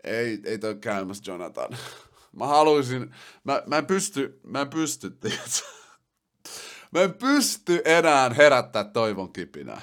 Ei, 0.03 0.39
ei 0.43 0.59
toi 0.59 0.75
käymässä, 0.75 1.31
Jonathan. 1.31 1.77
Mä 2.39 2.47
haluaisin, 2.47 3.15
mä, 3.43 3.63
mä 3.65 3.77
en 3.77 3.85
pysty, 3.85 4.39
mä 4.43 4.61
en 4.61 4.69
pysty, 4.69 5.09
tiedätkö? 5.09 5.49
Mä 6.91 7.01
en 7.01 7.13
pysty 7.13 7.81
enää 7.85 8.29
herättää 8.29 8.83
toivon 8.83 9.33
kipinää. 9.33 9.81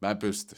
Mä 0.00 0.10
en 0.10 0.18
pysty. 0.18 0.54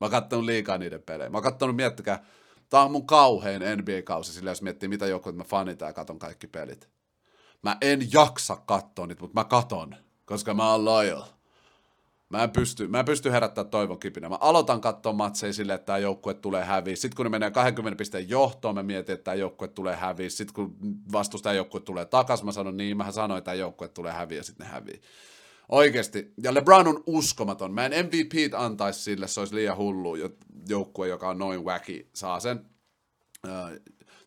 Mä 0.00 0.04
oon 0.04 0.10
kattonut 0.10 0.44
liikaa 0.44 0.78
niiden 0.78 1.02
pelejä. 1.02 1.30
Mä 1.30 1.36
oon 1.36 1.44
kattonut, 1.44 1.76
miettikää, 1.76 2.24
tää 2.68 2.82
on 2.82 2.90
mun 2.90 3.06
kauhein 3.06 3.62
NBA-kausi, 3.62 4.32
sillä 4.32 4.50
jos 4.50 4.62
miettii 4.62 4.88
mitä 4.88 5.06
joku, 5.06 5.28
että 5.28 5.38
mä 5.38 5.44
fanitan 5.44 5.88
ja 5.88 5.92
katon 5.92 6.18
kaikki 6.18 6.46
pelit. 6.46 6.95
Mä 7.66 7.76
en 7.80 8.12
jaksa 8.12 8.56
katsoa 8.56 9.06
niitä, 9.06 9.20
mutta 9.20 9.40
mä 9.40 9.44
katon, 9.44 9.96
koska 10.24 10.54
mä 10.54 10.72
oon 10.72 10.84
loyal. 10.84 11.22
Mä 12.28 12.42
en 12.42 12.50
pysty, 12.50 12.88
mä 12.88 12.98
en 12.98 13.04
pysty 13.04 13.30
herättämään 13.30 13.70
toivon 13.70 13.98
kipinä. 13.98 14.28
Mä 14.28 14.38
aloitan 14.40 14.80
katsoa 14.80 15.12
matseja 15.12 15.52
silleen, 15.52 15.74
että 15.74 15.86
tämä 15.86 15.98
joukkue 15.98 16.34
tulee 16.34 16.64
häviä. 16.64 16.96
Sitten 16.96 17.16
kun 17.16 17.26
ne 17.26 17.30
menee 17.30 17.50
20 17.50 17.98
pisteen 17.98 18.28
johtoon, 18.28 18.74
mä 18.74 18.82
mietin, 18.82 19.12
että 19.12 19.24
tämä 19.24 19.34
joukkue 19.34 19.68
tulee 19.68 19.96
häviä. 19.96 20.30
Sitten 20.30 20.54
kun 20.54 20.76
vastustaja 21.12 21.54
joukkue 21.54 21.80
tulee 21.80 22.04
takaisin, 22.04 22.46
mä 22.46 22.52
sanon 22.52 22.76
niin, 22.76 22.96
mä 22.96 23.12
sanoin, 23.12 23.38
että 23.38 23.44
tämä 23.44 23.54
joukkue 23.54 23.88
tulee 23.88 24.12
häviä, 24.12 24.42
sitten 24.42 24.66
ne 24.66 24.72
häviä. 24.72 24.98
Oikeasti. 25.68 26.32
Ja 26.42 26.54
LeBron 26.54 26.88
on 26.88 27.02
uskomaton. 27.06 27.74
Mä 27.74 27.86
en 27.86 28.06
MVP 28.06 28.32
antaisi 28.56 29.00
sille, 29.00 29.28
se 29.28 29.40
olisi 29.40 29.54
liian 29.54 29.76
hullu. 29.76 30.16
Joukkue, 30.68 31.08
joka 31.08 31.28
on 31.28 31.38
noin 31.38 31.64
wacky, 31.64 32.10
saa 32.14 32.40
sen 32.40 32.66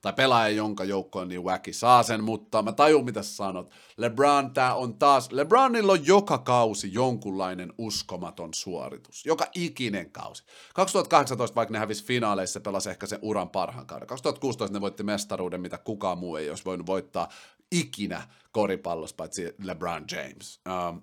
tai 0.01 0.13
pelaaja, 0.13 0.55
jonka 0.55 0.83
joukko 0.83 1.19
on 1.19 1.27
niin 1.27 1.43
wacky, 1.43 1.73
saa 1.73 2.03
sen, 2.03 2.23
mutta 2.23 2.61
mä 2.61 2.71
tajun, 2.71 3.05
mitä 3.05 3.23
sä 3.23 3.35
sanot. 3.35 3.71
LeBron, 3.97 4.53
tää 4.53 4.75
on 4.75 4.97
taas, 4.97 5.31
LeBronilla 5.31 5.91
on 5.91 6.05
joka 6.05 6.37
kausi 6.37 6.93
jonkunlainen 6.93 7.73
uskomaton 7.77 8.53
suoritus. 8.53 9.25
Joka 9.25 9.47
ikinen 9.55 10.11
kausi. 10.11 10.43
2018, 10.73 11.55
vaikka 11.55 11.73
ne 11.73 11.79
hävisi 11.79 12.05
finaaleissa, 12.05 12.59
pelasi 12.59 12.89
ehkä 12.89 13.07
sen 13.07 13.19
uran 13.21 13.49
parhaan 13.49 13.87
kauden. 13.87 14.07
2016 14.07 14.73
ne 14.73 14.81
voitti 14.81 15.03
mestaruuden, 15.03 15.61
mitä 15.61 15.77
kukaan 15.77 16.17
muu 16.17 16.35
ei 16.35 16.49
olisi 16.49 16.65
voinut 16.65 16.87
voittaa 16.87 17.29
ikinä 17.71 18.27
koripallossa, 18.51 19.15
paitsi 19.15 19.55
LeBron 19.63 20.05
James. 20.11 20.61
Um, 20.89 21.01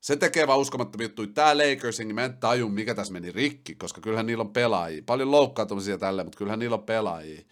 se 0.00 0.16
tekee 0.16 0.46
vaan 0.46 0.58
uskomattomia 0.58 1.04
juttuja. 1.04 1.28
Tää 1.34 1.58
Lakersin, 1.58 2.08
niin 2.08 2.14
mä 2.14 2.24
en 2.24 2.38
taju, 2.38 2.68
mikä 2.68 2.94
tässä 2.94 3.12
meni 3.12 3.32
rikki, 3.32 3.74
koska 3.74 4.00
kyllähän 4.00 4.26
niillä 4.26 4.42
on 4.42 4.52
pelaajia. 4.52 5.02
Paljon 5.06 5.30
loukkaantumisia 5.30 5.98
tälle, 5.98 6.24
mutta 6.24 6.38
kyllähän 6.38 6.58
niillä 6.58 6.76
on 6.76 6.82
pelaajia 6.82 7.42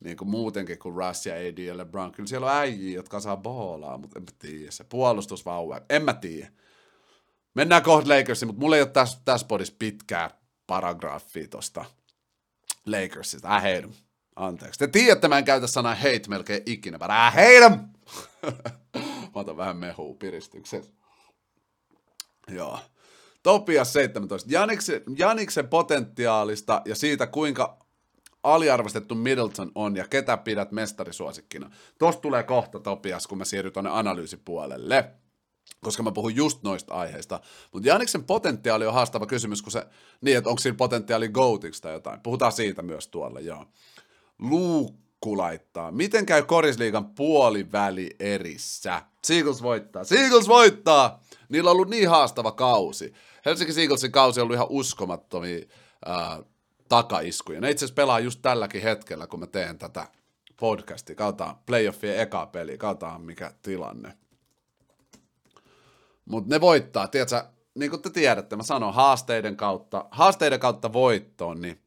niin 0.00 0.16
kuin 0.16 0.30
muutenkin 0.30 0.78
kuin 0.78 0.94
Russ 0.94 1.26
ja 1.26 1.34
AD 1.34 1.58
ja 1.58 1.76
LeBron. 1.76 2.12
Kyllä 2.12 2.26
siellä 2.26 2.46
on 2.46 2.56
äijiä, 2.56 2.94
jotka 2.94 3.20
saa 3.20 3.36
boolaa, 3.36 3.98
mutta 3.98 4.18
en 4.18 4.22
mä 4.22 4.30
tiedä. 4.38 4.70
Se 4.70 4.84
puolustus 4.84 5.44
vaan 5.44 5.80
En 5.90 6.04
mä 6.04 6.14
tiedä. 6.14 6.52
Mennään 7.54 7.82
kohta 7.82 8.08
Lakersiin, 8.08 8.46
mutta 8.46 8.60
mulla 8.60 8.76
ei 8.76 8.82
ole 8.82 8.90
tässä, 8.90 9.18
tässä 9.24 9.46
podissa 9.46 9.74
pitkää 9.78 10.30
paragraafia 10.66 11.48
tosta 11.48 11.84
Lakersista. 12.86 13.58
I 13.58 13.60
hate. 13.60 13.88
Anteeksi. 14.36 14.78
Te 14.78 14.86
tiedätte, 14.86 15.28
mä 15.28 15.38
en 15.38 15.44
käytä 15.44 15.66
sanaa 15.66 15.94
hate 15.94 16.22
melkein 16.28 16.62
ikinä, 16.66 16.98
but 16.98 17.08
I 17.08 17.36
hate 17.36 17.90
mä 19.34 19.40
otan 19.40 19.56
vähän 19.56 19.76
mehua 19.76 20.14
piristyksen. 20.14 20.84
Joo. 22.48 22.78
Topias 23.42 23.92
17. 23.92 24.48
Janiksen, 24.52 25.02
Janiksen 25.16 25.68
potentiaalista 25.68 26.82
ja 26.84 26.94
siitä, 26.94 27.26
kuinka 27.26 27.86
aliarvostettu 28.42 29.14
Middleton 29.14 29.72
on 29.74 29.96
ja 29.96 30.08
ketä 30.08 30.36
pidät 30.36 30.72
mestarisuosikkina. 30.72 31.70
Tuosta 31.98 32.22
tulee 32.22 32.42
kohta 32.42 32.80
Topias, 32.80 33.26
kun 33.26 33.38
mä 33.38 33.44
siirryn 33.44 33.72
tuonne 33.72 33.90
analyysipuolelle 33.90 35.14
koska 35.84 36.02
mä 36.02 36.12
puhun 36.12 36.36
just 36.36 36.62
noista 36.62 36.94
aiheista. 36.94 37.40
Mutta 37.72 37.88
Janiksen 37.88 38.24
potentiaali 38.24 38.86
on 38.86 38.94
haastava 38.94 39.26
kysymys, 39.26 39.62
kun 39.62 39.72
se, 39.72 39.86
niin 40.20 40.36
että 40.36 40.50
onko 40.50 40.60
siinä 40.60 40.76
potentiaali 40.76 41.28
goatiksi 41.28 41.82
tai 41.82 41.92
jotain. 41.92 42.20
Puhutaan 42.20 42.52
siitä 42.52 42.82
myös 42.82 43.08
tuolla, 43.08 43.40
joo. 43.40 43.66
Luukka 44.38 45.10
Lukku 45.24 45.38
laittaa. 45.38 45.90
Miten 45.90 46.26
käy 46.26 46.42
Korisliigan 46.42 47.14
puoliväli 47.14 48.10
erissä? 48.20 49.02
Seagulls 49.24 49.62
voittaa. 49.62 50.04
Seagulls 50.04 50.48
voittaa! 50.48 51.22
Niillä 51.48 51.70
on 51.70 51.76
ollut 51.76 51.90
niin 51.90 52.08
haastava 52.08 52.52
kausi. 52.52 53.12
Helsinki 53.44 53.72
Seagullsin 53.72 54.12
kausi 54.12 54.40
on 54.40 54.42
ollut 54.42 54.54
ihan 54.54 54.66
uskomattomia 54.70 55.58
äh, 56.08 56.38
takaiskuja. 56.90 57.60
Ne 57.60 57.70
itse 57.70 57.84
asiassa 57.84 57.94
pelaa 57.94 58.20
just 58.20 58.42
tälläkin 58.42 58.82
hetkellä, 58.82 59.26
kun 59.26 59.40
mä 59.40 59.46
teen 59.46 59.78
tätä 59.78 60.06
podcastia. 60.60 61.16
Katsotaan 61.16 61.56
playoffien 61.66 62.20
eka 62.20 62.46
peli, 62.46 62.78
katsotaan 62.78 63.22
mikä 63.22 63.52
tilanne. 63.62 64.12
Mutta 66.24 66.54
ne 66.54 66.60
voittaa, 66.60 67.08
tiedätkö, 67.08 67.44
niin 67.74 67.90
kuin 67.90 68.02
te 68.02 68.10
tiedätte, 68.10 68.56
mä 68.56 68.62
sanon 68.62 68.94
haasteiden 68.94 69.56
kautta, 69.56 70.04
haasteiden 70.10 70.60
kautta 70.60 70.92
voittoon, 70.92 71.60
niin 71.60 71.80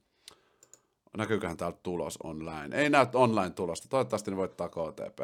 näkyyköhän 1.18 1.58
täältä 1.58 1.80
tulos 1.84 2.20
online? 2.24 2.78
Ei 2.78 2.90
näy 2.90 3.08
online 3.14 3.50
tulosta, 3.50 3.88
toivottavasti 3.88 4.32
ne 4.32 4.38
voittaa 4.38 4.70
KTP. 4.70 5.20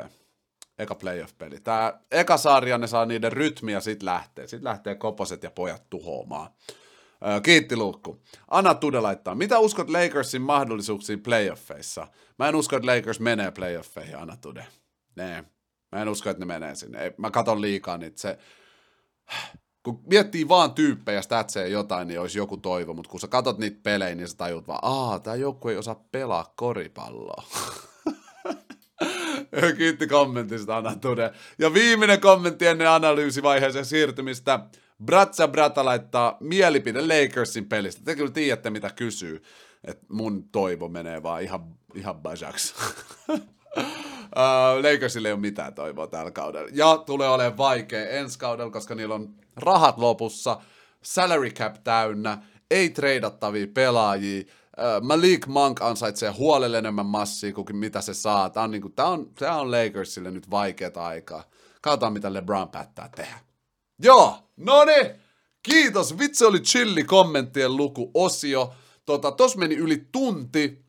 Eka 0.80 0.96
playoff-peli. 0.96 1.60
Tää 1.60 2.00
eka 2.12 2.38
sarja, 2.38 2.78
ne 2.78 2.88
saa 2.88 3.06
niiden 3.06 3.32
rytmiä, 3.32 3.80
sit 3.80 4.04
lähtee. 4.04 4.48
Sit 4.48 4.64
lähtee 4.64 4.96
koposet 4.96 5.44
ja 5.44 5.52
pojat 5.52 5.90
tuhoamaan. 5.90 6.52
Kiitti 7.44 7.76
Luukku. 7.76 8.22
Anna 8.48 8.74
Tude 8.74 9.00
laittaa. 9.00 9.36
Mitä 9.36 9.60
uskot 9.60 9.90
Lakersin 9.90 10.42
mahdollisuuksiin 10.42 11.22
playoffeissa? 11.22 12.08
Mä 12.40 12.50
en 12.50 12.56
usko, 12.56 12.76
että 12.76 12.98
Lakers 12.98 13.20
menee 13.20 13.52
playoffeihin, 13.52 14.18
Anna 14.18 14.38
Tude. 14.38 14.68
Nee. 15.16 15.44
Mä 15.92 16.02
en 16.02 16.10
usko, 16.10 16.30
että 16.30 16.40
ne 16.40 16.46
menee 16.46 16.76
sinne. 16.76 17.04
Ei, 17.04 17.12
mä 17.18 17.32
katon 17.32 17.62
liikaa 17.62 17.98
niitä. 17.98 18.22
Se, 18.22 18.38
kun 19.84 20.02
miettii 20.10 20.48
vaan 20.48 20.74
tyyppejä, 20.74 21.22
statseja 21.22 21.68
jotain, 21.68 22.08
niin 22.08 22.20
olisi 22.20 22.38
joku 22.38 22.58
toivo, 22.58 22.94
mutta 22.94 23.12
kun 23.12 23.20
sä 23.20 23.28
katot 23.28 23.58
niitä 23.58 23.80
pelejä, 23.84 24.16
niin 24.16 24.28
sä 24.28 24.38
tajut 24.38 24.68
vaan, 24.68 24.80
aa, 24.82 25.20
tää 25.20 25.36
joku 25.36 25.70
ei 25.70 25.78
osaa 25.78 26.08
pelaa 26.12 26.54
koripalloa. 26.56 27.44
Kiitti 29.78 30.08
kommentista, 30.08 30.78
Anna 30.78 30.96
Tude. 30.96 31.32
Ja 31.60 31.74
viimeinen 31.74 32.22
kommentti 32.22 32.68
ennen 32.68 32.90
analyysivaiheeseen 32.90 33.86
siirtymistä. 33.86 34.60
Bratsa 35.06 35.48
Brata 35.48 35.86
laittaa 35.86 36.38
mielipide 36.40 37.02
Lakersin 37.02 37.70
pelistä. 37.70 38.02
Te 38.06 38.16
kyllä 38.16 38.32
tiedätte, 38.32 38.70
mitä 38.70 38.90
kysyy. 38.96 39.44
Että 39.84 40.06
mun 40.10 40.50
toivo 40.50 40.90
menee 40.90 41.24
vaan 41.24 41.44
ihan, 41.44 41.76
ihan 41.96 42.22
bajaks. 42.22 42.76
Uh, 43.30 43.40
Lakersille 44.92 45.28
ei 45.28 45.34
ole 45.34 45.42
mitään 45.42 45.74
toivoa 45.74 46.08
tällä 46.08 46.32
kaudella. 46.32 46.70
Ja 46.74 46.98
tulee 46.98 47.30
olemaan 47.30 47.58
vaikea 47.58 48.10
ensi 48.10 48.40
kaudella, 48.40 48.72
koska 48.72 48.96
niillä 48.96 49.16
on 49.16 49.36
rahat 49.56 49.98
lopussa, 49.98 50.62
salary 51.02 51.50
cap 51.50 51.76
täynnä, 51.84 52.38
ei 52.72 52.90
treidattavia 52.90 53.68
pelaajia, 53.74 54.42
uh, 54.42 55.06
Malik 55.06 55.48
Monk 55.48 55.82
ansaitsee 55.82 56.30
huolelle 56.30 56.78
enemmän 56.78 57.06
massia 57.06 57.54
kuin 57.54 57.76
mitä 57.76 58.02
se 58.02 58.14
saa. 58.14 58.50
Tämä 58.50 58.64
on, 58.64 58.72
niin 58.72 58.82
kuin, 58.82 58.94
tämä 58.94 59.08
on, 59.08 59.34
tämä 59.36 59.56
on 59.56 59.72
Lakersille 59.72 60.32
nyt 60.32 60.52
vaikeaa 60.52 61.08
aikaa. 61.08 61.44
Katsotaan, 61.82 62.14
mitä 62.14 62.34
LeBron 62.34 62.70
päättää 62.70 63.10
tehdä. 63.16 63.49
Joo, 64.00 64.38
no 64.58 64.86
niin, 64.86 65.12
kiitos. 65.64 66.18
Vitsi 66.18 66.46
oli 66.46 66.60
chilli 66.60 67.04
kommenttien 67.04 67.78
lukuosio. 67.78 68.74
Tota, 69.06 69.32
tos 69.32 69.58
meni 69.58 69.76
yli 69.76 70.08
tunti 70.12 70.86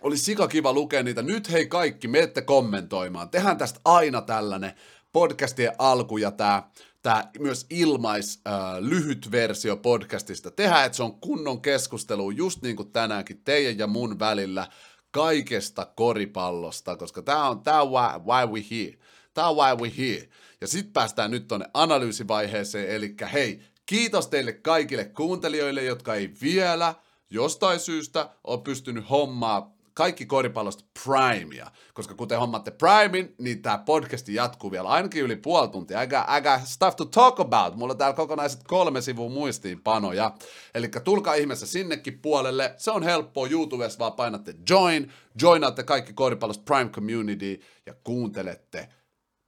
oli 0.00 0.16
sika 0.16 0.48
kiva 0.48 0.72
lukea 0.72 1.02
niitä. 1.02 1.22
Nyt 1.22 1.52
hei 1.52 1.66
kaikki, 1.66 2.08
menette 2.08 2.42
kommentoimaan. 2.42 3.30
Tehdään 3.30 3.58
tästä 3.58 3.80
aina 3.84 4.22
tällainen 4.22 4.72
podcastien 5.12 5.72
alku 5.78 6.16
ja 6.16 6.30
tämä 6.30 6.62
tää 7.02 7.30
myös 7.38 7.66
ilmais 7.70 8.40
äh, 8.46 8.52
lyhyt 8.80 9.30
versio 9.30 9.76
podcastista. 9.76 10.50
Tehdään, 10.50 10.86
että 10.86 10.96
se 10.96 11.02
on 11.02 11.20
kunnon 11.20 11.60
keskustelu 11.60 12.30
just 12.30 12.62
niin 12.62 12.76
kuin 12.76 12.92
tänäänkin 12.92 13.40
teidän 13.44 13.78
ja 13.78 13.86
mun 13.86 14.18
välillä 14.18 14.66
kaikesta 15.10 15.86
koripallosta, 15.96 16.96
koska 16.96 17.22
tämä 17.22 17.48
on, 17.48 17.60
tää 17.60 17.82
on 17.82 17.90
why, 17.90 18.18
why 18.18 18.46
we 18.46 18.64
here. 18.70 18.98
Tämä 19.34 19.48
on 19.48 19.56
why 19.56 19.76
we 19.76 19.92
here. 19.98 20.28
Ja 20.62 20.68
sitten 20.68 20.92
päästään 20.92 21.30
nyt 21.30 21.48
tonne 21.48 21.66
analyysivaiheeseen, 21.74 22.88
eli 22.88 23.14
hei, 23.32 23.62
kiitos 23.86 24.28
teille 24.28 24.52
kaikille 24.52 25.04
kuuntelijoille, 25.04 25.84
jotka 25.84 26.14
ei 26.14 26.30
vielä 26.42 26.94
jostain 27.30 27.80
syystä 27.80 28.30
ole 28.44 28.60
pystynyt 28.60 29.10
hommaa 29.10 29.74
kaikki 29.94 30.26
koripallosta 30.26 30.84
Primea, 31.04 31.70
koska 31.94 32.14
kuten 32.14 32.38
hommatte 32.38 32.70
Primein, 32.70 33.34
niin 33.38 33.62
tämä 33.62 33.78
podcasti 33.78 34.34
jatkuu 34.34 34.70
vielä 34.70 34.88
ainakin 34.88 35.22
yli 35.22 35.36
puoli 35.36 35.68
tuntia. 35.68 36.02
I 36.02 36.06
got 36.06 36.60
stuff 36.64 36.96
to 36.96 37.04
talk 37.04 37.40
about. 37.40 37.76
Mulla 37.76 37.92
on 37.92 37.98
täällä 37.98 38.16
kokonaiset 38.16 38.62
kolme 38.62 39.00
sivua 39.00 39.28
muistiinpanoja. 39.28 40.34
Eli 40.74 40.88
tulkaa 41.04 41.34
ihmeessä 41.34 41.66
sinnekin 41.66 42.18
puolelle. 42.18 42.74
Se 42.76 42.90
on 42.90 43.02
helppoa. 43.02 43.48
YouTubessa 43.50 43.98
vaan 43.98 44.12
painatte 44.12 44.54
join, 44.70 45.12
joinaatte 45.42 45.82
kaikki 45.82 46.12
koripallosta 46.12 46.64
Prime 46.64 46.90
Community 46.90 47.60
ja 47.86 47.94
kuuntelette 48.04 48.88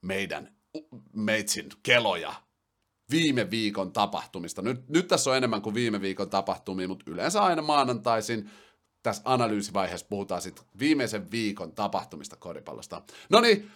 meidän 0.02 0.53
meitsin 1.12 1.68
keloja 1.82 2.34
viime 3.10 3.50
viikon 3.50 3.92
tapahtumista. 3.92 4.62
Nyt, 4.62 4.88
nyt 4.88 5.08
tässä 5.08 5.30
on 5.30 5.36
enemmän 5.36 5.62
kuin 5.62 5.74
viime 5.74 6.00
viikon 6.00 6.30
tapahtumia, 6.30 6.88
mutta 6.88 7.10
yleensä 7.10 7.42
aina 7.42 7.62
maanantaisin 7.62 8.50
tässä 9.02 9.22
analyysivaiheessa 9.24 10.06
puhutaan 10.10 10.42
sitten 10.42 10.64
viimeisen 10.78 11.30
viikon 11.30 11.72
tapahtumista 11.72 12.36
koripallosta. 12.36 13.02
No 13.28 13.40
niin, 13.40 13.70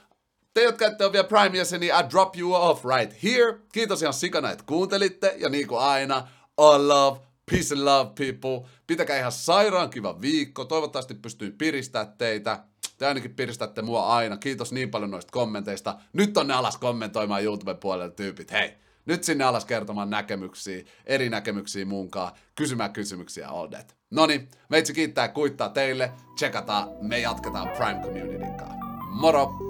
te, 0.55 0.63
jotka 0.63 0.87
ette 0.87 1.05
ole 1.05 1.13
vielä 1.13 1.29
Prime-jäseniä, 1.29 2.01
I 2.01 2.11
drop 2.11 2.37
you 2.37 2.55
off 2.55 2.85
right 2.85 3.23
here. 3.23 3.59
Kiitos 3.73 4.03
ihan 4.03 4.15
sikana, 4.15 4.51
että 4.51 4.65
kuuntelitte. 4.67 5.35
Ja 5.39 5.49
niin 5.49 5.69
kuin 5.69 5.81
aina, 5.81 6.29
all 6.57 6.89
love, 6.89 7.21
peace 7.51 7.75
and 7.75 7.85
love 7.85 8.11
people. 8.15 8.71
Pitäkää 8.87 9.19
ihan 9.19 9.33
sairaan 9.33 9.91
kiva 9.91 10.21
viikko. 10.21 10.65
Toivottavasti 10.65 11.15
pystyin 11.15 11.59
piristää 11.59 12.15
teitä. 12.19 12.65
Te 12.99 13.07
ainakin 13.07 13.35
piristätte 13.35 13.83
mua 13.83 14.07
aina. 14.07 14.37
Kiitos 14.37 14.73
niin 14.73 14.91
paljon 14.91 15.11
noista 15.11 15.33
kommenteista. 15.33 15.99
Nyt 16.13 16.37
on 16.37 16.49
ne 16.49 16.55
alas 16.55 16.77
kommentoimaan 16.77 17.45
YouTube 17.45 17.75
puolella 17.75 18.11
tyypit. 18.11 18.53
Hei, 18.53 18.75
nyt 19.07 19.25
sinne 19.25 19.45
alas 19.45 19.65
kertomaan 19.65 20.11
näkemyksiä, 20.11 20.85
eri 21.07 21.31
näkemyksiä 21.31 21.85
muunkaan, 21.85 22.33
kysymään 22.55 22.93
kysymyksiä, 22.93 23.49
all 23.49 23.67
that. 23.67 23.97
Noni, 24.11 24.49
meitsi 24.69 24.95
kiittää 24.95 25.29
kuittaa 25.29 25.69
teille, 25.69 26.13
tsekataan, 26.35 26.89
me 27.01 27.19
jatketaan 27.19 27.69
Prime 27.69 28.01
Communityn 28.03 28.55
kanssa. 28.55 28.79
Moro! 29.11 29.68